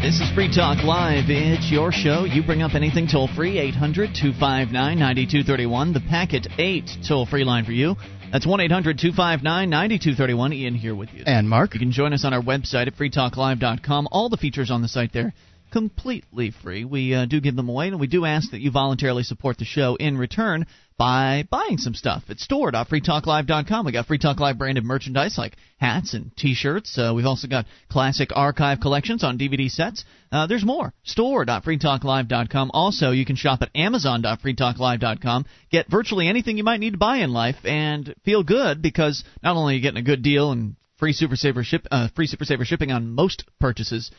[0.03, 1.29] This is Free Talk Live.
[1.29, 2.25] It's your show.
[2.25, 3.57] You bring up anything toll free.
[3.57, 5.93] 800 259 9231.
[5.93, 7.95] The Packet 8 toll free line for you.
[8.29, 10.51] That's 1 800 259 9231.
[10.51, 11.23] Ian here with you.
[11.25, 14.09] And Mark, You can join us on our website at freetalklive.com.
[14.11, 15.33] All the features on the site there
[15.71, 16.83] completely free.
[16.83, 19.65] We uh, do give them away, and we do ask that you voluntarily support the
[19.65, 23.85] show in return by buying some stuff at store.freetalklive.com.
[23.85, 26.97] We got Free Talk Live branded merchandise like hats and T-shirts.
[26.97, 30.05] Uh, we've also got classic archive collections on DVD sets.
[30.31, 30.93] Uh, there's more.
[31.03, 32.71] Store.freetalklive.com.
[32.73, 35.45] Also, you can shop at Amazon.freetalklive.com.
[35.71, 39.55] Get virtually anything you might need to buy in life and feel good because not
[39.55, 42.45] only are you getting a good deal and free Super Saver ship, uh, free Super
[42.45, 44.11] Saver shipping on most purchases,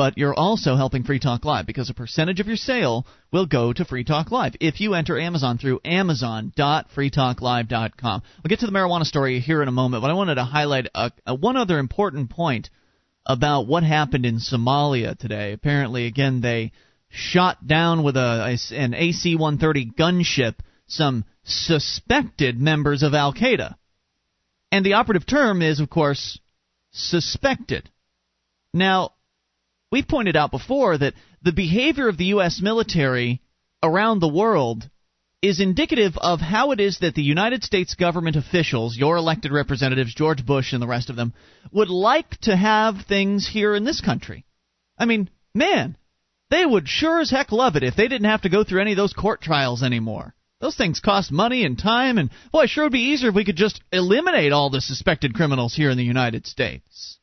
[0.00, 3.70] but you're also helping Free Talk Live because a percentage of your sale will go
[3.70, 8.22] to Free Talk Live if you enter Amazon through amazon.freetalklive.com.
[8.42, 10.86] We'll get to the marijuana story here in a moment, but I wanted to highlight
[10.94, 12.70] a, a, one other important point
[13.26, 15.52] about what happened in Somalia today.
[15.52, 16.72] Apparently, again, they
[17.10, 20.54] shot down with a, an AC-130 gunship
[20.86, 23.74] some suspected members of Al Qaeda.
[24.72, 26.38] And the operative term is, of course,
[26.90, 27.90] suspected.
[28.72, 29.10] Now,
[29.90, 32.60] we've pointed out before that the behavior of the U.S.
[32.62, 33.40] military
[33.82, 34.88] around the world
[35.42, 40.14] is indicative of how it is that the United States government officials, your elected representatives,
[40.14, 41.32] George Bush and the rest of them,
[41.72, 44.44] would like to have things here in this country.
[44.98, 45.96] I mean, man,
[46.50, 48.90] they would sure as heck love it if they didn't have to go through any
[48.90, 50.34] of those court trials anymore.
[50.60, 53.56] Those things cost money and time, and boy, sure would be easier if we could
[53.56, 57.18] just eliminate all the suspected criminals here in the United States.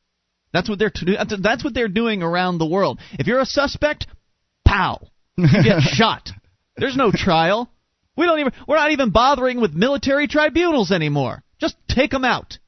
[0.52, 0.92] That's what they're
[1.40, 3.00] that's what they're doing around the world.
[3.12, 4.06] If you're a suspect,
[4.66, 5.00] pow,
[5.36, 6.30] you get shot.
[6.76, 7.70] There's no trial.
[8.16, 11.42] We don't even we're not even bothering with military tribunals anymore.
[11.60, 12.58] Just take them out.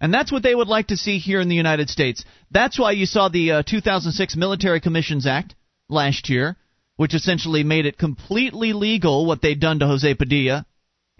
[0.00, 2.24] And that's what they would like to see here in the United States.
[2.50, 5.54] That's why you saw the uh, 2006 Military Commissions Act
[5.88, 6.56] last year
[7.00, 10.66] which essentially made it completely legal what they'd done to Jose Padilla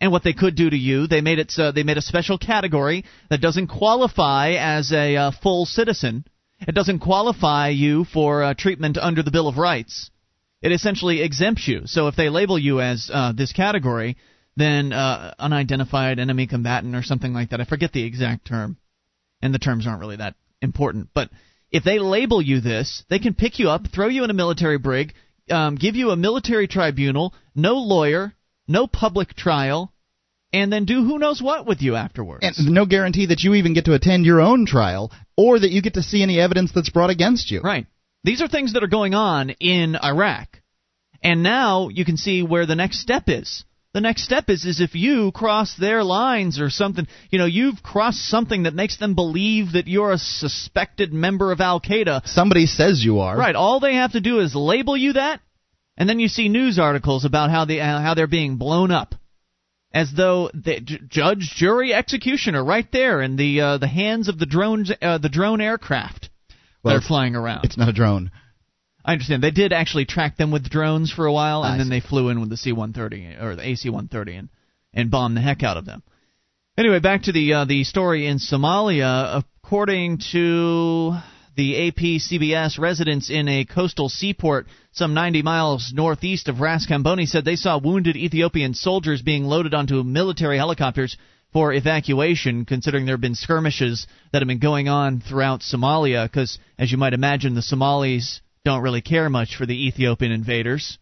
[0.00, 1.06] and what they could do to you.
[1.06, 5.30] They made it uh, they made a special category that doesn't qualify as a uh,
[5.42, 6.24] full citizen.
[6.66, 10.10] It doesn't qualify you for uh, treatment under the Bill of Rights.
[10.62, 11.82] It essentially exempts you.
[11.86, 14.16] So if they label you as uh, this category,
[14.56, 17.60] then uh, unidentified enemy combatant or something like that.
[17.60, 18.76] I forget the exact term,
[19.40, 21.08] and the terms aren't really that important.
[21.14, 21.30] But
[21.70, 24.76] if they label you this, they can pick you up, throw you in a military
[24.76, 25.14] brig,
[25.50, 28.34] um, give you a military tribunal, no lawyer,
[28.70, 29.92] no public trial,
[30.52, 32.44] and then do who knows what with you afterwards.
[32.44, 35.82] And no guarantee that you even get to attend your own trial or that you
[35.82, 37.60] get to see any evidence that's brought against you.
[37.60, 37.86] Right.
[38.24, 40.60] These are things that are going on in Iraq.
[41.22, 43.64] And now you can see where the next step is.
[43.92, 47.82] The next step is is if you cross their lines or something, you know, you've
[47.82, 52.24] crossed something that makes them believe that you're a suspected member of Al Qaeda.
[52.24, 53.36] Somebody says you are.
[53.36, 53.56] Right.
[53.56, 55.40] All they have to do is label you that,
[56.00, 59.14] and then you see news articles about how they uh, how they're being blown up,
[59.92, 64.38] as though the j- judge, jury, executioner, right there in the uh, the hands of
[64.38, 66.30] the drones, uh, the drone aircraft
[66.82, 67.66] well, that are flying around.
[67.66, 68.30] It's not a drone.
[69.04, 69.42] I understand.
[69.42, 71.90] They did actually track them with drones for a while, and I then see.
[71.90, 74.48] they flew in with the C-130 or the AC-130 and
[74.94, 76.02] and bombed the heck out of them.
[76.78, 79.44] Anyway, back to the uh, the story in Somalia.
[79.64, 81.18] According to
[81.60, 87.26] the AP CBS, residents in a coastal seaport some 90 miles northeast of Ras Kamboni
[87.26, 91.18] said they saw wounded Ethiopian soldiers being loaded onto military helicopters
[91.52, 96.24] for evacuation, considering there have been skirmishes that have been going on throughout Somalia.
[96.24, 100.96] Because, as you might imagine, the Somalis don't really care much for the Ethiopian invaders.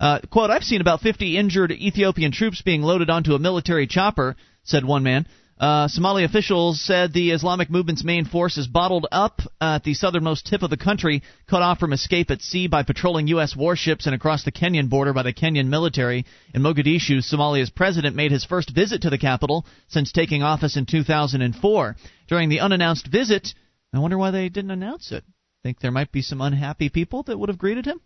[0.00, 4.36] Uh, quote, I've seen about 50 injured Ethiopian troops being loaded onto a military chopper,
[4.62, 5.26] said one man.
[5.58, 10.46] Uh, Somali officials said the Islamic movement's main force is bottled up at the southernmost
[10.46, 13.54] tip of the country, cut off from escape at sea by patrolling U.S.
[13.54, 16.24] warships and across the Kenyan border by the Kenyan military.
[16.52, 20.86] In Mogadishu, Somalia's president made his first visit to the capital since taking office in
[20.86, 21.96] 2004.
[22.28, 23.54] During the unannounced visit,
[23.94, 25.22] I wonder why they didn't announce it.
[25.62, 28.00] Think there might be some unhappy people that would have greeted him?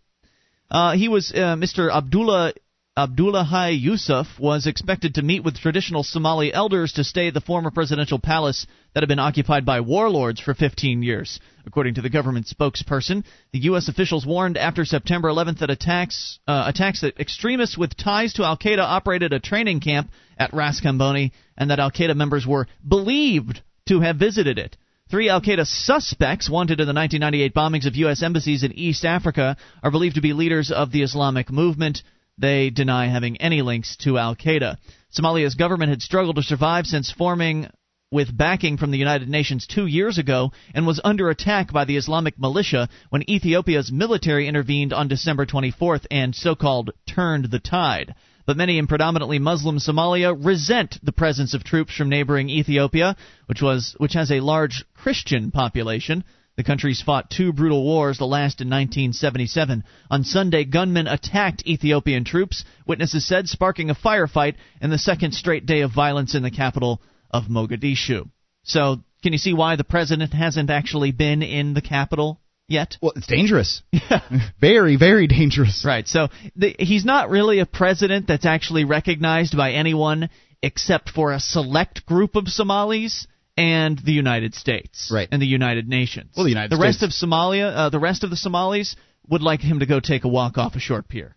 [0.69, 1.91] Uh, he was uh, Mr.
[1.91, 2.53] Abdullah
[2.97, 7.69] Abdullahi Yusuf was expected to meet with traditional Somali elders to stay at the former
[7.69, 11.39] presidential palace that had been occupied by warlords for 15 years.
[11.67, 13.87] According to the government spokesperson, the U.S.
[13.87, 18.57] officials warned after September 11th that attacks uh, attacks that extremists with ties to Al
[18.57, 23.61] Qaeda operated a training camp at Ras Kamboni and that Al Qaeda members were believed
[23.89, 24.75] to have visited it.
[25.11, 28.23] Three Al Qaeda suspects wanted in the 1998 bombings of U.S.
[28.23, 32.01] embassies in East Africa are believed to be leaders of the Islamic movement.
[32.37, 34.77] They deny having any links to Al Qaeda.
[35.11, 37.69] Somalia's government had struggled to survive since forming
[38.11, 41.97] with backing from the United Nations two years ago and was under attack by the
[41.97, 48.13] Islamic militia when Ethiopia's military intervened on December 24th and so called turned the tide
[48.47, 53.61] but many in predominantly Muslim Somalia resent the presence of troops from neighboring Ethiopia, which
[53.61, 56.23] was which has a large Christian population.
[56.57, 59.83] The country's fought two brutal wars, the last in 1977.
[60.09, 65.67] On Sunday, gunmen attacked Ethiopian troops, witnesses said, sparking a firefight and the second straight
[65.67, 66.99] day of violence in the capital
[67.29, 68.27] of Mogadishu.
[68.63, 72.97] So, can you see why the president hasn't actually been in the capital yet.
[73.01, 73.81] Well, it's dangerous.
[73.91, 74.21] Yeah.
[74.61, 75.83] very, very dangerous.
[75.85, 76.07] Right.
[76.07, 80.29] So the, he's not really a president that's actually recognized by anyone
[80.61, 83.27] except for a select group of Somalis
[83.57, 85.27] and the United States, Right.
[85.31, 86.31] and the United Nations.
[86.35, 88.95] Well, the United the rest of Somalia, uh, the rest of the Somalis
[89.27, 91.35] would like him to go take a walk off a short pier.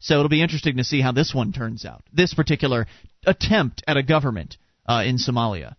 [0.00, 2.02] So it'll be interesting to see how this one turns out.
[2.12, 2.86] This particular
[3.24, 5.76] attempt at a government uh, in Somalia,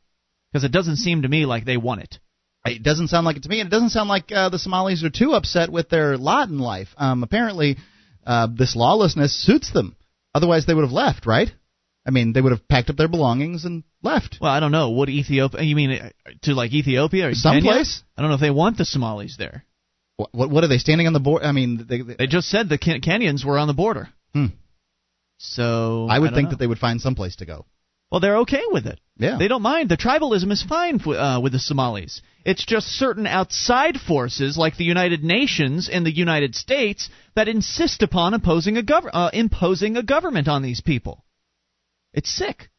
[0.52, 2.18] because it doesn't seem to me like they want it.
[2.66, 5.04] It doesn't sound like it to me, and it doesn't sound like uh, the Somalis
[5.04, 6.90] are too upset with their lot in life.
[6.98, 7.78] Um, apparently,
[8.26, 9.96] uh, this lawlessness suits them.
[10.34, 11.50] Otherwise, they would have left, right?
[12.06, 14.38] I mean, they would have packed up their belongings and left.
[14.42, 14.90] Well, I don't know.
[14.92, 15.62] What Ethiopia?
[15.62, 16.10] You mean uh,
[16.44, 17.36] to like Ethiopia or Kenya?
[17.36, 18.04] Someplace?
[18.18, 19.66] I don't know if they want the Somalis there.
[20.18, 21.46] What, what, what are they standing on the border?
[21.46, 24.10] I mean, they, they, They just said the Ken- Kenyans were on the border.
[24.34, 24.48] Hmm.
[25.38, 26.50] So I would don't think know.
[26.52, 27.66] that they would find someplace to go.
[28.12, 29.00] Well, they're okay with it.
[29.18, 29.38] Yeah.
[29.38, 29.90] They don't mind.
[29.90, 32.22] The tribalism is fine f- uh, with the Somalis.
[32.46, 38.02] It's just certain outside forces like the United Nations and the United States that insist
[38.02, 41.26] upon imposing a gov- uh, imposing a government on these people.
[42.14, 42.70] It's sick.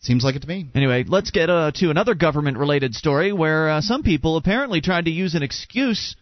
[0.00, 0.66] Seems like it to me.
[0.74, 5.10] Anyway, let's get uh, to another government-related story where uh, some people apparently tried to
[5.10, 6.16] use an excuse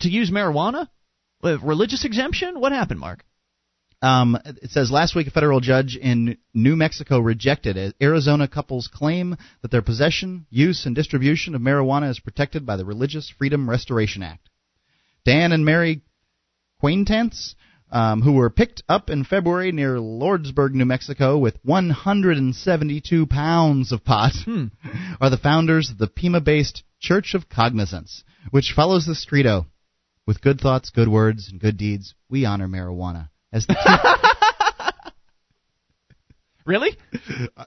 [0.00, 0.88] to use marijuana.
[1.42, 2.58] Uh, religious exemption?
[2.58, 3.24] What happened, Mark?
[4.02, 8.88] Um, it says last week a federal judge in New Mexico rejected an Arizona couple's
[8.88, 13.70] claim that their possession, use, and distribution of marijuana is protected by the Religious Freedom
[13.70, 14.50] Restoration Act.
[15.24, 16.02] Dan and Mary
[16.78, 17.54] Quaintance,
[17.96, 24.04] um, who were picked up in February near Lordsburg, New Mexico, with 172 pounds of
[24.04, 24.66] pot, Hmm.
[25.18, 29.66] are the founders of the Pima-based Church of Cognizance, which follows the credo:
[30.26, 33.74] "With good thoughts, good words, and good deeds, we honor marijuana." As the
[36.66, 36.98] Really?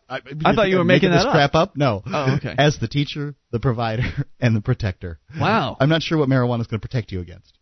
[0.09, 1.33] I, I thought you were making this that up.
[1.33, 1.77] crap up.
[1.77, 2.03] No.
[2.05, 2.53] Oh, okay.
[2.57, 4.03] As the teacher, the provider,
[4.41, 5.19] and the protector.
[5.39, 5.77] Wow.
[5.79, 7.57] I'm not sure what marijuana is going to protect you against.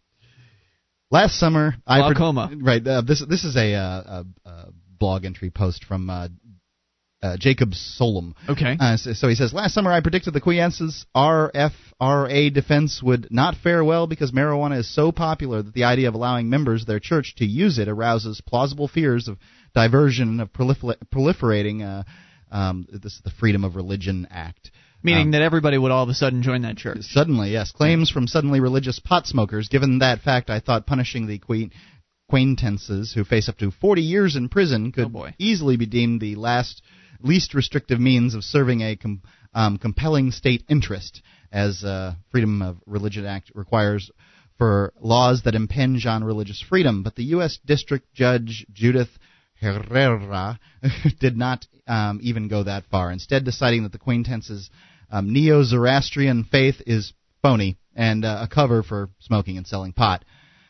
[1.10, 2.52] Last summer, I Glaucoma.
[2.62, 2.86] right.
[2.86, 4.66] Uh, this this is a, uh, a, a
[5.00, 6.28] blog entry post from uh,
[7.22, 8.34] uh, Jacob Sullum.
[8.48, 8.78] Okay.
[8.80, 13.56] Uh, so, so he says, last summer I predicted the Quaintance's RFRA defense would not
[13.56, 17.00] fare well because marijuana is so popular that the idea of allowing members of their
[17.00, 19.38] church to use it arouses plausible fears of
[19.74, 21.84] diversion of prolifer- proliferating.
[21.84, 22.04] Uh,
[22.50, 24.72] um, this is the Freedom of Religion Act.
[25.04, 27.02] Meaning Um, that everybody would all of a sudden join that church.
[27.02, 27.72] Suddenly, yes.
[27.72, 29.68] Claims from suddenly religious pot smokers.
[29.70, 31.70] Given that fact, I thought punishing the que-
[32.28, 36.36] acquaintances who face up to 40 years in prison could Oh, easily be deemed the
[36.36, 36.82] last
[37.22, 39.22] least restrictive means of serving a com-
[39.54, 41.22] um, compelling state interest,
[41.52, 44.12] as uh, Freedom of Religion Act requires
[44.58, 47.02] for laws that impinge on religious freedom.
[47.04, 47.58] But the U.S.
[47.66, 49.10] District Judge Judith
[49.62, 50.60] Herrera
[51.20, 54.70] did not um, even go that far, instead deciding that the acquaintances'
[55.12, 60.24] um, neo-Zoroastrian faith is phony and uh, a cover for smoking and selling pot.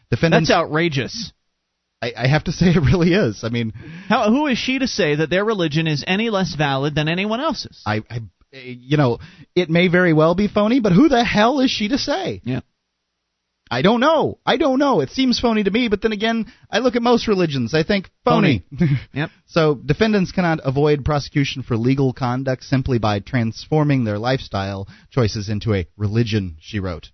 [0.09, 1.33] Defendants, That's outrageous.
[2.01, 3.43] I, I have to say, it really is.
[3.43, 3.73] I mean,
[4.07, 7.39] How, who is she to say that their religion is any less valid than anyone
[7.39, 7.81] else's?
[7.85, 8.21] I, I,
[8.51, 9.19] you know,
[9.55, 12.41] it may very well be phony, but who the hell is she to say?
[12.43, 12.61] Yeah.
[13.69, 14.39] I don't know.
[14.45, 15.01] I don't know.
[15.01, 17.73] It seems phony to me, but then again, I look at most religions.
[17.73, 18.63] I think phony.
[19.13, 19.29] Yep.
[19.47, 25.73] So defendants cannot avoid prosecution for legal conduct simply by transforming their lifestyle choices into
[25.73, 27.09] a religion, she wrote.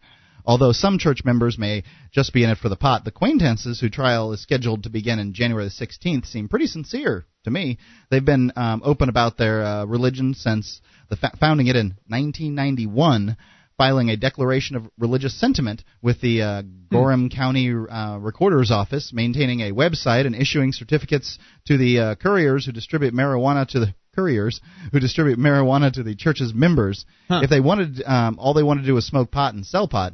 [0.45, 3.91] Although some church members may just be in it for the pot, the acquaintances whose
[3.91, 7.77] trial is scheduled to begin in January the 16th seem pretty sincere to me.
[8.09, 13.37] They've been um, open about their uh, religion since the fa- founding it in 1991,
[13.77, 19.61] filing a declaration of religious sentiment with the uh, Graham County uh, Recorder's Office, maintaining
[19.61, 24.61] a website and issuing certificates to the uh, couriers who distribute marijuana to the couriers
[24.91, 27.05] who distribute marijuana to the church's members.
[27.27, 27.41] Huh.
[27.43, 30.13] If they wanted, um, all they wanted to do was smoke pot and sell pot,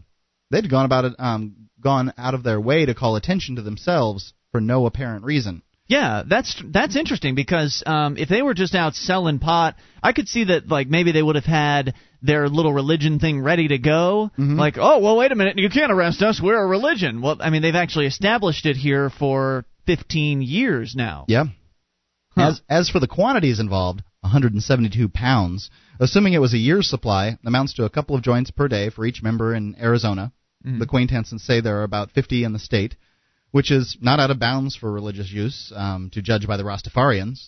[0.51, 4.33] they'd gone about it, um, gone out of their way to call attention to themselves
[4.51, 5.63] for no apparent reason.
[5.87, 10.27] Yeah, that's that's interesting because um, if they were just out selling pot, I could
[10.27, 14.31] see that like maybe they would have had their little religion thing ready to go.
[14.37, 16.41] Like, oh well, wait a minute, you can't arrest us.
[16.41, 17.21] We're a religion.
[17.21, 21.25] Well, I mean, they've actually established it here for 15 years now.
[21.27, 21.45] Yeah.
[22.35, 22.49] Huh.
[22.49, 27.73] As as for the quantities involved, 172 pounds, assuming it was a year's supply, amounts
[27.75, 30.31] to a couple of joints per day for each member in Arizona.
[30.61, 32.97] The acquaintances say there are about 50 in the state,
[33.51, 37.47] which is not out of bounds for religious use, um, to judge by the Rastafarians.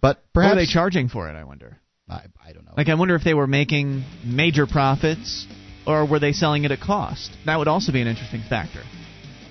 [0.00, 1.34] But What perhaps are they charging for it?
[1.34, 1.78] I wonder.
[2.12, 2.72] I, I don't know.
[2.76, 5.46] Like, I wonder if they were making major profits
[5.86, 7.30] or were they selling it at cost.
[7.46, 8.82] That would also be an interesting factor.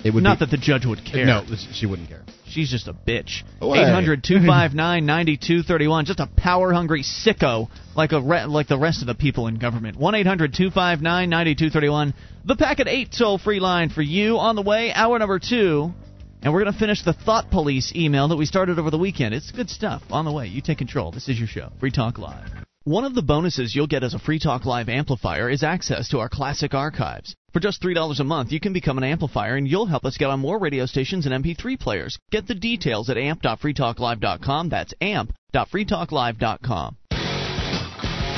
[0.03, 1.25] it would Not be, that the judge would care.
[1.25, 1.43] No,
[1.73, 2.23] she wouldn't care.
[2.47, 3.43] She's just a bitch.
[3.61, 3.79] Away.
[3.79, 6.05] 800 259 9231.
[6.05, 9.55] Just a power hungry sicko like, a re- like the rest of the people in
[9.57, 9.97] government.
[9.97, 12.13] 1 800 259 9231.
[12.45, 14.91] The Packet 8 toll free line for you on the way.
[14.93, 15.93] Hour number two.
[16.41, 19.35] And we're going to finish the Thought Police email that we started over the weekend.
[19.35, 20.01] It's good stuff.
[20.09, 20.47] On the way.
[20.47, 21.11] You take control.
[21.11, 21.71] This is your show.
[21.79, 22.49] Free Talk Live.
[22.83, 26.17] One of the bonuses you'll get as a Free Talk Live amplifier is access to
[26.17, 27.35] our classic archives.
[27.53, 30.31] For just $3 a month, you can become an amplifier and you'll help us get
[30.31, 32.17] on more radio stations and MP3 players.
[32.31, 34.69] Get the details at amp.freetalklive.com.
[34.69, 36.97] That's amp.freetalklive.com.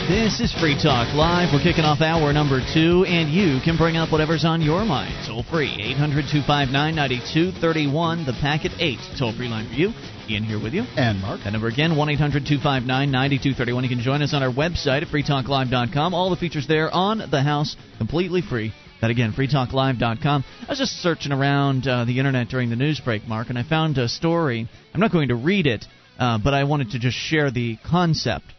[0.08, 1.54] This is Free Talk Live.
[1.54, 5.16] We're kicking off hour number two, and you can bring up whatever's on your mind.
[5.26, 9.00] Toll free, 800 259 9231, the packet 8.
[9.18, 9.94] Toll free line for you.
[10.28, 10.84] Ian here with you.
[10.98, 11.40] And Mark.
[11.46, 13.84] That number again, 1 800 259 9231.
[13.84, 16.14] You can join us on our website at freetalklive.com.
[16.14, 18.74] All the features there on the house, completely free.
[19.00, 20.44] That again, freetalklive.com.
[20.64, 23.64] I was just searching around uh, the internet during the news break, Mark, and I
[23.64, 24.68] found a story.
[24.94, 25.86] I'm not going to read it,
[26.20, 28.52] uh, but I wanted to just share the concept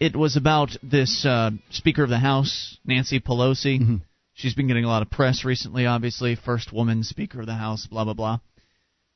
[0.00, 3.80] it was about this uh, Speaker of the House, Nancy Pelosi.
[3.80, 3.96] Mm-hmm.
[4.32, 6.34] She's been getting a lot of press recently, obviously.
[6.34, 8.38] First woman Speaker of the House, blah, blah, blah.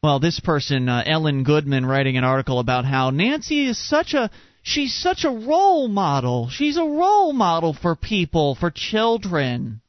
[0.02, 4.30] Well, this person, uh, Ellen Goodman, writing an article about how Nancy is such a.
[4.62, 6.48] She's such a role model.
[6.50, 9.80] She's a role model for people, for children.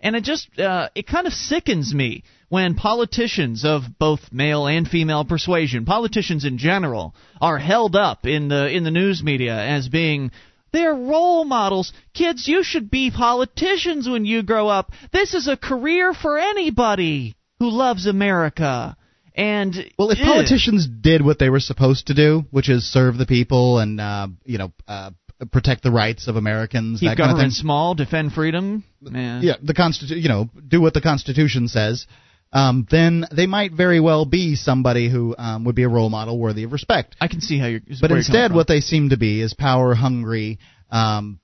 [0.00, 2.24] And it just, uh, it kind of sickens me
[2.54, 8.46] when politicians of both male and female persuasion, politicians in general, are held up in
[8.46, 10.30] the in the news media as being
[10.72, 11.92] they're role models.
[12.14, 14.92] Kids, you should be politicians when you grow up.
[15.12, 18.96] This is a career for anybody who loves America.
[19.34, 23.26] And well, if politicians did what they were supposed to do, which is serve the
[23.26, 25.10] people and uh, you know uh,
[25.50, 27.62] protect the rights of Americans, keep that government kind of thing.
[27.62, 32.06] small, defend freedom, yeah, yeah the constitu- you know, do what the Constitution says.
[32.54, 36.38] Um, then they might very well be somebody who um, would be a role model
[36.38, 37.16] worthy of respect.
[37.20, 37.80] I can see how you're.
[37.80, 40.60] But where you're instead, what they seem to be is power hungry.
[40.88, 41.40] Um,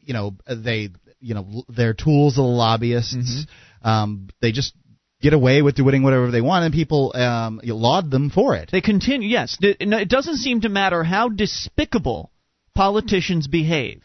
[0.00, 0.88] you know, they
[1.20, 3.14] you know they're tools of the lobbyists.
[3.14, 3.88] Mm-hmm.
[3.88, 4.72] Um, they just
[5.20, 8.70] get away with doing whatever they want, and people um, laud them for it.
[8.72, 9.28] They continue.
[9.28, 12.32] Yes, it doesn't seem to matter how despicable
[12.74, 14.02] politicians behave.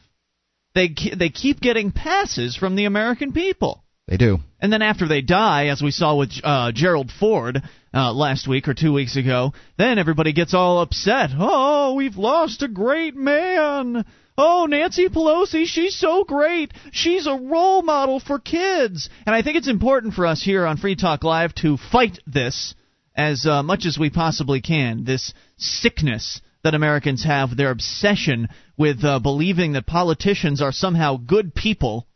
[0.75, 3.85] They they keep getting passes from the American people.
[4.07, 4.39] They do.
[4.61, 7.61] And then after they die, as we saw with uh, Gerald Ford
[7.93, 11.31] uh, last week or two weeks ago, then everybody gets all upset.
[11.37, 14.05] Oh, we've lost a great man.
[14.37, 16.71] Oh, Nancy Pelosi, she's so great.
[16.91, 19.09] She's a role model for kids.
[19.25, 22.75] And I think it's important for us here on Free Talk Live to fight this
[23.15, 25.03] as uh, much as we possibly can.
[25.03, 28.47] This sickness that Americans have, their obsession
[28.77, 32.06] with uh, believing that politicians are somehow good people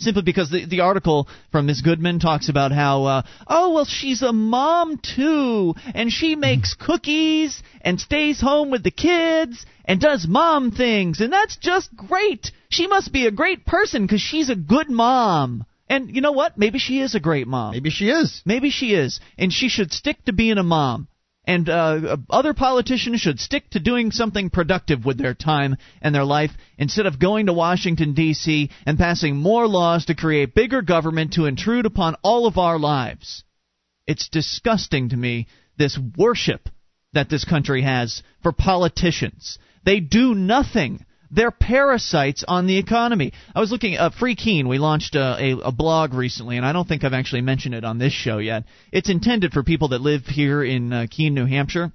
[0.00, 1.82] simply because the the article from Ms.
[1.82, 7.62] Goodman talks about how uh, oh well she's a mom too and she makes cookies
[7.82, 12.50] and stays home with the kids and does mom things and that's just great.
[12.68, 15.64] She must be a great person because she's a good mom.
[15.88, 16.56] And you know what?
[16.56, 17.72] Maybe she is a great mom.
[17.72, 18.42] Maybe she is.
[18.44, 21.08] Maybe she is, and she should stick to being a mom.
[21.50, 26.24] And uh, other politicians should stick to doing something productive with their time and their
[26.24, 28.70] life instead of going to Washington, D.C.
[28.86, 33.42] and passing more laws to create bigger government to intrude upon all of our lives.
[34.06, 36.68] It's disgusting to me, this worship
[37.14, 39.58] that this country has for politicians.
[39.84, 41.04] They do nothing.
[41.30, 43.32] They're parasites on the economy.
[43.54, 44.66] I was looking at uh, Free Keene.
[44.68, 47.84] We launched a, a, a blog recently, and I don't think I've actually mentioned it
[47.84, 48.64] on this show yet.
[48.90, 51.92] It's intended for people that live here in uh, Keene, New Hampshire.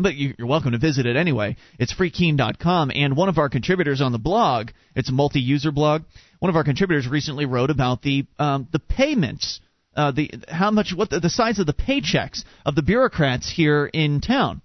[0.00, 1.56] But you- you're welcome to visit it anyway.
[1.78, 6.02] It's freekeene.com, and one of our contributors on the blog, it's a multi-user blog.
[6.38, 9.60] One of our contributors recently wrote about the um, the payments,
[9.96, 13.86] uh, the how much, what the, the size of the paychecks of the bureaucrats here
[13.92, 14.62] in town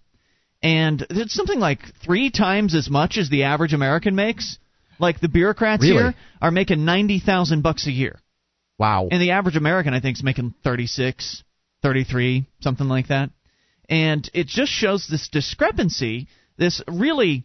[0.65, 4.57] and it's something like three times as much as the average American makes.
[4.97, 5.93] Like the bureaucrats Really?
[5.95, 8.19] here are making ninety thousand bucks a year,
[8.79, 9.09] Wow.
[9.11, 11.43] and the average American I think is making thirty six,
[11.83, 13.29] thirty three, something like that.
[13.89, 17.43] And it just shows this discrepancy, this really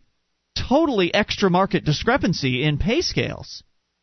[0.57, 3.63] totally extra market discrepancy in pay scales.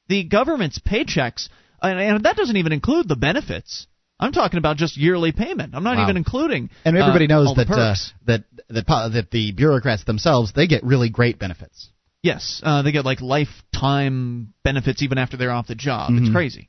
[0.10, 1.50] The government's paychecks,
[1.82, 3.88] and, and that doesn't even include the benefits.
[4.20, 5.76] I'm talking about just yearly payment.
[5.76, 6.04] I'm not Wow.
[6.04, 6.70] even including.
[6.86, 7.96] and everybody uh, knows that uh,
[8.26, 11.90] that that that the bureaucrats themselves they get really great benefits.
[12.24, 16.12] Yes, uh, they get like lifetime benefits even after they're off the job.
[16.16, 16.34] It's Mhm.
[16.34, 16.68] crazy.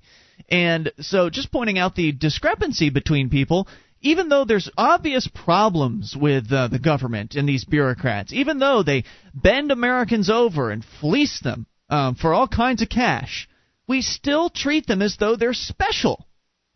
[0.51, 3.67] And so, just pointing out the discrepancy between people,
[4.03, 9.05] even though there's obvious problems with uh, the government and these bureaucrats, even though they
[9.35, 13.49] bend Americans over and fleece them um, for all kinds of cash,
[13.89, 16.28] we still treat them as though they're special.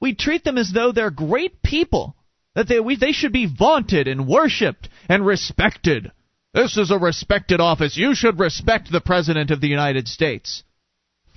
[0.03, 2.16] We treat them as though they're great people,
[2.57, 6.11] that they we, they should be vaunted and worshipped and respected.
[6.53, 7.96] This is a respected office.
[7.96, 10.64] You should respect the President of the United States.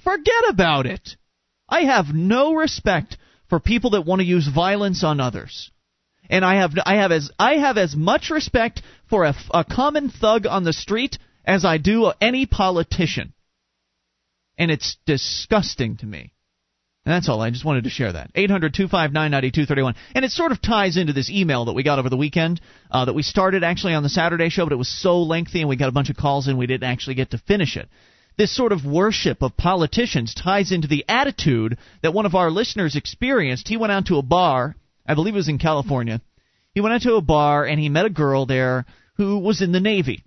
[0.04, 1.16] Forget about it.
[1.70, 3.18] I have no respect
[3.50, 5.70] for people that want to use violence on others.
[6.28, 10.10] And I have I have as I have as much respect for a, a common
[10.10, 13.34] thug on the street as I do any politician.
[14.58, 16.32] And it's disgusting to me.
[17.06, 17.40] That's all.
[17.40, 18.32] I just wanted to share that.
[18.34, 19.96] 800 259 9231.
[20.16, 23.06] And it sort of ties into this email that we got over the weekend uh,
[23.06, 25.76] that we started actually on the Saturday show, but it was so lengthy and we
[25.76, 27.88] got a bunch of calls and we didn't actually get to finish it.
[28.38, 32.96] This sort of worship of politicians ties into the attitude that one of our listeners
[32.96, 33.68] experienced.
[33.68, 34.76] He went out to a bar,
[35.06, 36.22] I believe it was in California.
[36.74, 38.86] He went out to a bar and he met a girl there
[39.18, 40.24] who was in the Navy,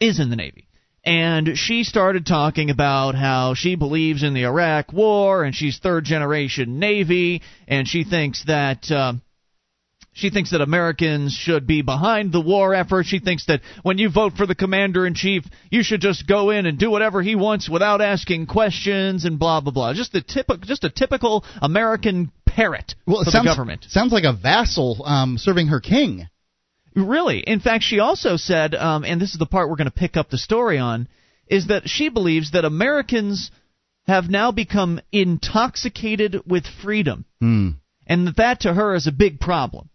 [0.00, 0.66] is in the Navy
[1.04, 6.04] and she started talking about how she believes in the Iraq War and she's third
[6.04, 8.90] generation Navy and she thinks that.
[8.90, 9.14] Uh,
[10.16, 13.04] she thinks that Americans should be behind the war effort.
[13.04, 16.50] She thinks that when you vote for the commander in chief, you should just go
[16.50, 19.92] in and do whatever he wants without asking questions and blah blah blah.
[19.92, 23.86] Just a typical, just a typical American parrot well, for sounds, the government.
[23.88, 26.28] Sounds like a vassal um, serving her king.
[26.94, 27.40] Really.
[27.40, 30.16] In fact, she also said, um, and this is the part we're going to pick
[30.16, 31.08] up the story on,
[31.46, 33.50] is that she believes that Americans
[34.06, 37.24] have now become intoxicated with freedom.
[37.42, 37.76] Mm.
[38.06, 39.88] And that that to her is a big problem.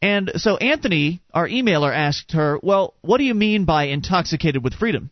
[0.00, 4.74] And so Anthony, our emailer, asked her, Well, what do you mean by intoxicated with
[4.74, 5.10] freedom?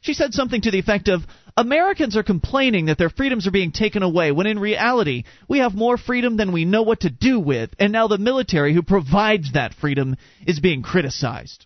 [0.00, 1.22] She said something to the effect of
[1.58, 5.74] Americans are complaining that their freedoms are being taken away when in reality we have
[5.74, 9.52] more freedom than we know what to do with, and now the military who provides
[9.52, 11.64] that freedom is being criticized.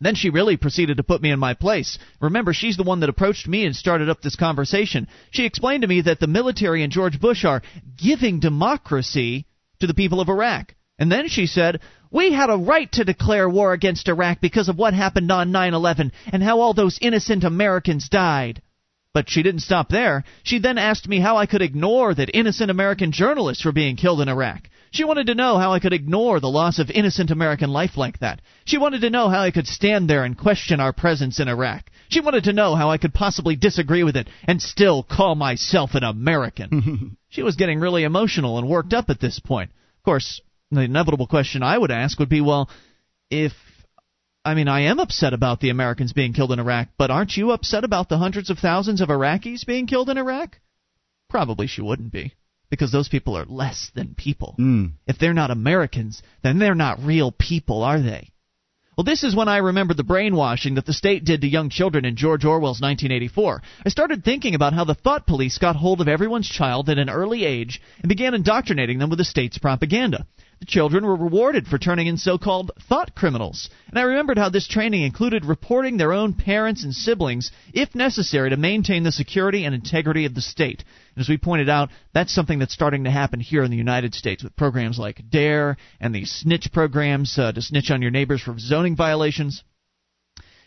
[0.00, 1.98] Then she really proceeded to put me in my place.
[2.20, 5.06] Remember, she's the one that approached me and started up this conversation.
[5.30, 7.62] She explained to me that the military and George Bush are
[7.96, 9.46] giving democracy
[9.78, 10.74] to the people of Iraq.
[10.98, 11.80] And then she said,
[12.10, 15.74] We had a right to declare war against Iraq because of what happened on 9
[15.74, 18.60] 11 and how all those innocent Americans died.
[19.18, 20.22] But she didn't stop there.
[20.44, 24.20] She then asked me how I could ignore that innocent American journalists were being killed
[24.20, 24.70] in Iraq.
[24.92, 28.20] She wanted to know how I could ignore the loss of innocent American life like
[28.20, 28.40] that.
[28.64, 31.90] She wanted to know how I could stand there and question our presence in Iraq.
[32.10, 35.96] She wanted to know how I could possibly disagree with it and still call myself
[35.96, 37.16] an American.
[37.28, 39.72] she was getting really emotional and worked up at this point.
[39.98, 40.40] Of course,
[40.70, 42.70] the inevitable question I would ask would be well,
[43.30, 43.52] if
[44.48, 47.50] I mean, I am upset about the Americans being killed in Iraq, but aren't you
[47.50, 50.58] upset about the hundreds of thousands of Iraqis being killed in Iraq?
[51.28, 52.32] Probably she wouldn't be,
[52.70, 54.56] because those people are less than people.
[54.58, 54.92] Mm.
[55.06, 58.30] If they're not Americans, then they're not real people, are they?
[58.98, 62.04] Well, this is when I remembered the brainwashing that the state did to young children
[62.04, 63.62] in George Orwell's 1984.
[63.86, 67.08] I started thinking about how the thought police got hold of everyone's child at an
[67.08, 70.26] early age and began indoctrinating them with the state's propaganda.
[70.58, 73.70] The children were rewarded for turning in so called thought criminals.
[73.88, 78.50] And I remembered how this training included reporting their own parents and siblings if necessary
[78.50, 80.82] to maintain the security and integrity of the state.
[81.18, 84.44] As we pointed out, that's something that's starting to happen here in the United States
[84.44, 88.58] with programs like DARE and these snitch programs uh, to snitch on your neighbors for
[88.58, 89.64] zoning violations.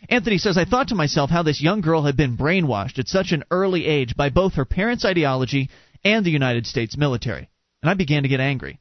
[0.08, 3.32] Anthony says, I thought to myself how this young girl had been brainwashed at such
[3.32, 5.70] an early age by both her parents' ideology
[6.04, 7.48] and the United States military.
[7.82, 8.80] And I began to get angry.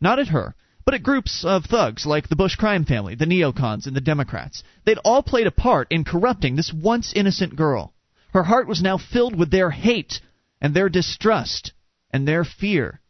[0.00, 0.54] Not at her,
[0.84, 4.62] but at groups of thugs like the Bush crime family, the neocons, and the Democrats.
[4.84, 7.92] They'd all played a part in corrupting this once innocent girl.
[8.32, 10.20] Her heart was now filled with their hate,
[10.60, 11.72] and their distrust,
[12.10, 13.00] and their fear.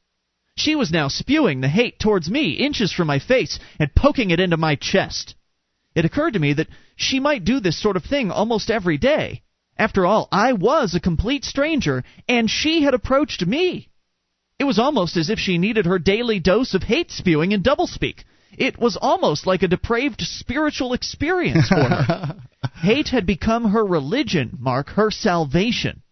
[0.56, 4.40] She was now spewing the hate towards me inches from my face and poking it
[4.40, 5.34] into my chest.
[5.94, 9.42] It occurred to me that she might do this sort of thing almost every day.
[9.76, 13.88] After all, I was a complete stranger, and she had approached me.
[14.58, 18.24] It was almost as if she needed her daily dose of hate spewing and doublespeak.
[18.56, 22.36] It was almost like a depraved spiritual experience for her.
[22.76, 26.03] hate had become her religion, Mark, her salvation.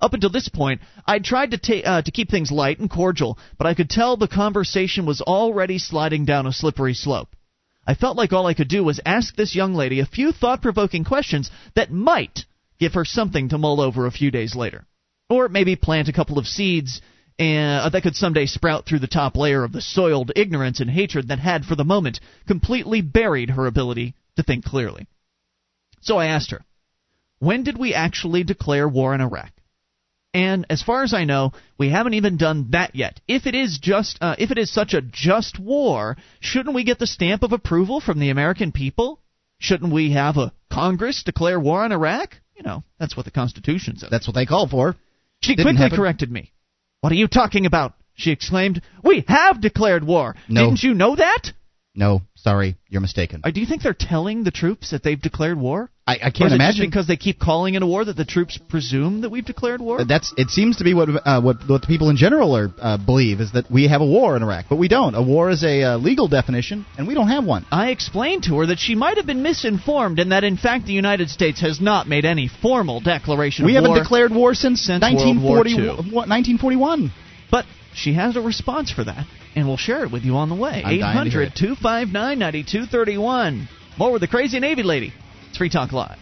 [0.00, 3.38] Up until this point, I'd tried to, ta- uh, to keep things light and cordial,
[3.58, 7.34] but I could tell the conversation was already sliding down a slippery slope.
[7.86, 10.62] I felt like all I could do was ask this young lady a few thought
[10.62, 12.44] provoking questions that might
[12.78, 14.86] give her something to mull over a few days later.
[15.28, 17.00] Or maybe plant a couple of seeds
[17.38, 21.28] uh, that could someday sprout through the top layer of the soiled ignorance and hatred
[21.28, 25.06] that had, for the moment, completely buried her ability to think clearly.
[26.00, 26.64] So I asked her,
[27.38, 29.50] When did we actually declare war in Iraq?
[30.34, 33.20] And as far as I know, we haven't even done that yet.
[33.28, 36.98] If it is just, uh, if it is such a just war, shouldn't we get
[36.98, 39.20] the stamp of approval from the American people?
[39.60, 42.34] Shouldn't we have a Congress declare war on Iraq?
[42.56, 44.10] You know, that's what the Constitution says.
[44.10, 44.96] That's what they called for.
[45.40, 45.96] She Didn't quickly happen.
[45.98, 46.52] corrected me.
[47.00, 47.94] What are you talking about?
[48.14, 48.82] She exclaimed.
[49.04, 50.34] We have declared war.
[50.48, 50.66] No.
[50.66, 51.52] Didn't you know that?
[51.94, 53.42] No, sorry, you're mistaken.
[53.44, 55.90] Uh, do you think they're telling the troops that they've declared war?
[56.06, 58.16] I, I can't is it imagine just because they keep calling it a war that
[58.16, 60.02] the troops presume that we've declared war?
[60.02, 60.50] Uh, That's it.
[60.50, 63.52] Seems to be what uh, what what the people in general are uh, believe is
[63.52, 65.14] that we have a war in Iraq, but we don't.
[65.14, 67.64] A war is a uh, legal definition, and we don't have one.
[67.70, 70.92] I explained to her that she might have been misinformed and that in fact the
[70.92, 73.98] United States has not made any formal declaration We haven't war.
[73.98, 75.86] declared war since, since World War 1940, II.
[76.12, 77.12] what, 1941.
[77.50, 79.26] But she has a response for that,
[79.56, 80.82] and we'll share it with you on the way.
[80.84, 83.68] I'm dying to hear 800 259 9231.
[83.96, 85.14] More with the Crazy Navy Lady.
[85.54, 86.18] It's Free Talk Live.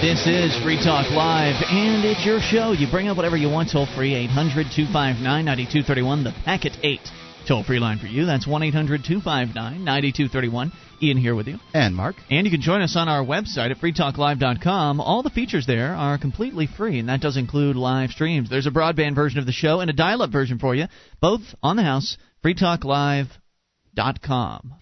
[0.00, 2.72] This is Free Talk Live, and it's your show.
[2.72, 7.00] You bring up whatever you want, toll free, 800 259 9231, the Packet 8
[7.46, 8.24] toll free line for you.
[8.24, 10.72] That's 1 800 259 9231.
[11.02, 11.58] Ian here with you.
[11.74, 15.02] And Mark, And you can join us on our website at freetalklive.com.
[15.02, 18.48] All the features there are completely free, and that does include live streams.
[18.48, 20.86] There's a broadband version of the show and a dial up version for you,
[21.20, 24.76] both on the house, freetalklive.com.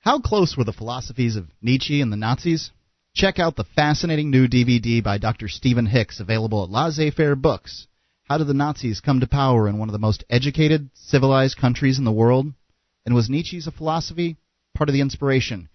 [0.00, 2.70] how close were the philosophies of Nietzsche and the Nazis?
[3.14, 5.48] Check out the fascinating new DVD by Dr.
[5.48, 7.86] Stephen Hicks, available at Laissez-Faire Books.
[8.24, 11.98] How did the Nazis come to power in one of the most educated, civilized countries
[11.98, 12.52] in the world?
[13.04, 14.36] And was Nietzsche's philosophy
[14.74, 15.68] part of the inspiration?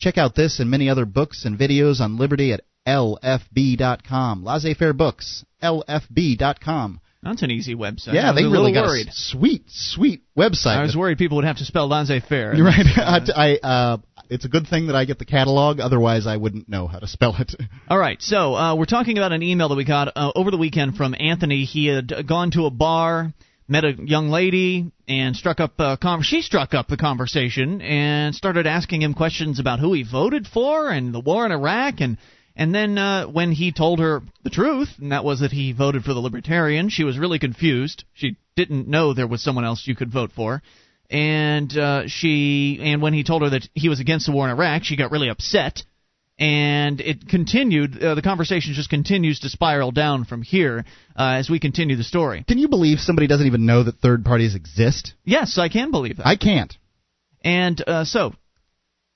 [0.00, 4.44] Check out this and many other books and videos on liberty at lfb.com.
[4.44, 7.00] Laissez-Faire Books, lfb.com.
[7.22, 8.14] That's an easy website.
[8.14, 9.08] Yeah, they really got worried.
[9.08, 10.76] a sweet, sweet website.
[10.76, 12.54] I was worried people would have to spell laissez faire.
[12.54, 12.86] You're right.
[12.96, 13.98] I, uh,
[14.30, 15.80] it's a good thing that I get the catalog.
[15.80, 17.54] Otherwise, I wouldn't know how to spell it.
[17.88, 20.56] All right, so uh, we're talking about an email that we got uh, over the
[20.56, 21.64] weekend from Anthony.
[21.64, 23.32] He had gone to a bar,
[23.66, 28.34] met a young lady, and struck up a con- she struck up the conversation and
[28.34, 32.18] started asking him questions about who he voted for and the war in Iraq and
[32.58, 36.04] and then uh, when he told her the truth, and that was that he voted
[36.04, 38.04] for the Libertarian, she was really confused.
[38.12, 40.62] She didn't know there was someone else you could vote for
[41.10, 44.50] and uh, she and when he told her that he was against the war in
[44.50, 45.82] Iraq, she got really upset,
[46.38, 48.02] and it continued.
[48.02, 50.84] Uh, the conversation just continues to spiral down from here
[51.16, 52.44] uh, as we continue the story.
[52.46, 55.14] Can you believe somebody doesn't even know that third parties exist?
[55.24, 56.26] Yes, I can believe that.
[56.26, 56.76] I can't.
[57.42, 58.34] And uh, so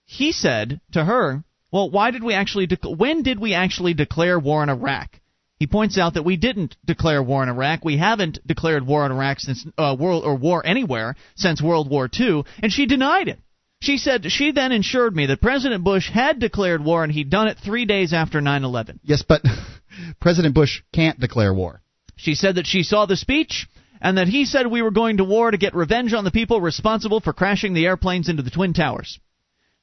[0.05, 2.67] he said to her, "Well, why did we actually?
[2.67, 5.19] De- when did we actually declare war in Iraq?"
[5.59, 7.85] He points out that we didn't declare war in Iraq.
[7.85, 12.11] We haven't declared war in Iraq since uh, world or war anywhere since World War
[12.19, 13.39] II, and she denied it.
[13.81, 17.49] She said she then assured me that President Bush had declared war and he'd done
[17.49, 18.99] it three days after 9/11.
[19.03, 19.43] Yes, but
[20.21, 21.81] President Bush can't declare war.
[22.17, 23.69] She said that she saw the speech
[24.01, 26.61] and that he said we were going to war to get revenge on the people
[26.61, 29.19] responsible for crashing the airplanes into the Twin Towers.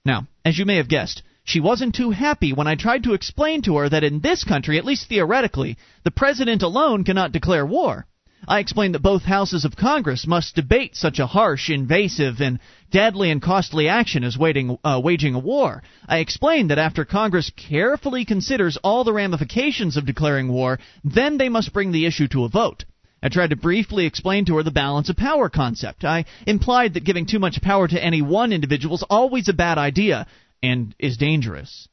[0.04, 3.64] Now, as you may have guessed, she wasn't too happy when I tried to explain
[3.64, 8.06] to her that in this country, at least theoretically, the president alone cannot declare war.
[8.48, 12.60] I explained that both houses of Congress must debate such a harsh, invasive, and
[12.92, 15.82] deadly and costly action as waging, uh, waging a war.
[16.08, 21.50] I explained that after Congress carefully considers all the ramifications of declaring war, then they
[21.50, 22.86] must bring the issue to a vote.
[23.24, 26.06] I tried to briefly explain to her the balance of power concept.
[26.06, 29.80] I implied that giving too much power to any one individual is always a bad
[29.80, 30.28] idea
[30.62, 31.88] and is dangerous.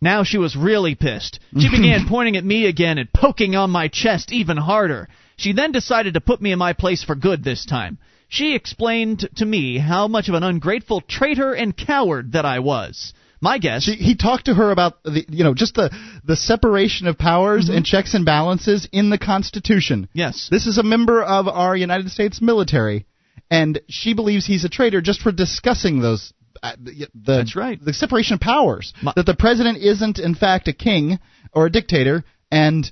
[0.00, 1.40] Now she was really pissed.
[1.58, 5.08] She began pointing at me again and poking on my chest even harder.
[5.36, 7.98] She then decided to put me in my place for good this time.
[8.28, 13.12] She explained to me how much of an ungrateful traitor and coward that I was.
[13.40, 13.84] My guess.
[13.84, 15.90] She, he talked to her about the, you know, just the
[16.24, 17.78] the separation of powers mm-hmm.
[17.78, 20.08] and checks and balances in the Constitution.
[20.12, 20.48] yes.
[20.50, 23.06] This is a member of our United States military,
[23.50, 26.32] and she believes he's a traitor just for discussing those.
[26.62, 27.82] The, the, That's right.
[27.82, 28.92] The separation of powers.
[29.02, 31.18] My- that the president isn't, in fact, a king
[31.52, 32.90] or a dictator, and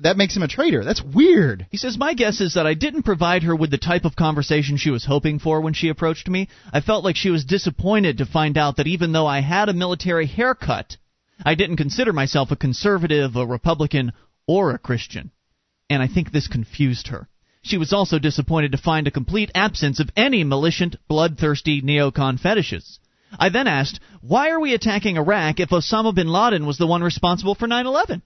[0.00, 0.84] that makes him a traitor.
[0.84, 1.66] That's weird.
[1.70, 4.76] He says, My guess is that I didn't provide her with the type of conversation
[4.76, 6.48] she was hoping for when she approached me.
[6.72, 9.74] I felt like she was disappointed to find out that even though I had a
[9.74, 10.96] military haircut,
[11.44, 14.12] I didn't consider myself a conservative, a Republican,
[14.46, 15.32] or a Christian.
[15.90, 17.28] And I think this confused her.
[17.62, 22.98] She was also disappointed to find a complete absence of any malicious, bloodthirsty neocon fetishes.
[23.38, 27.02] I then asked, Why are we attacking Iraq if Osama bin Laden was the one
[27.02, 28.22] responsible for 9 11?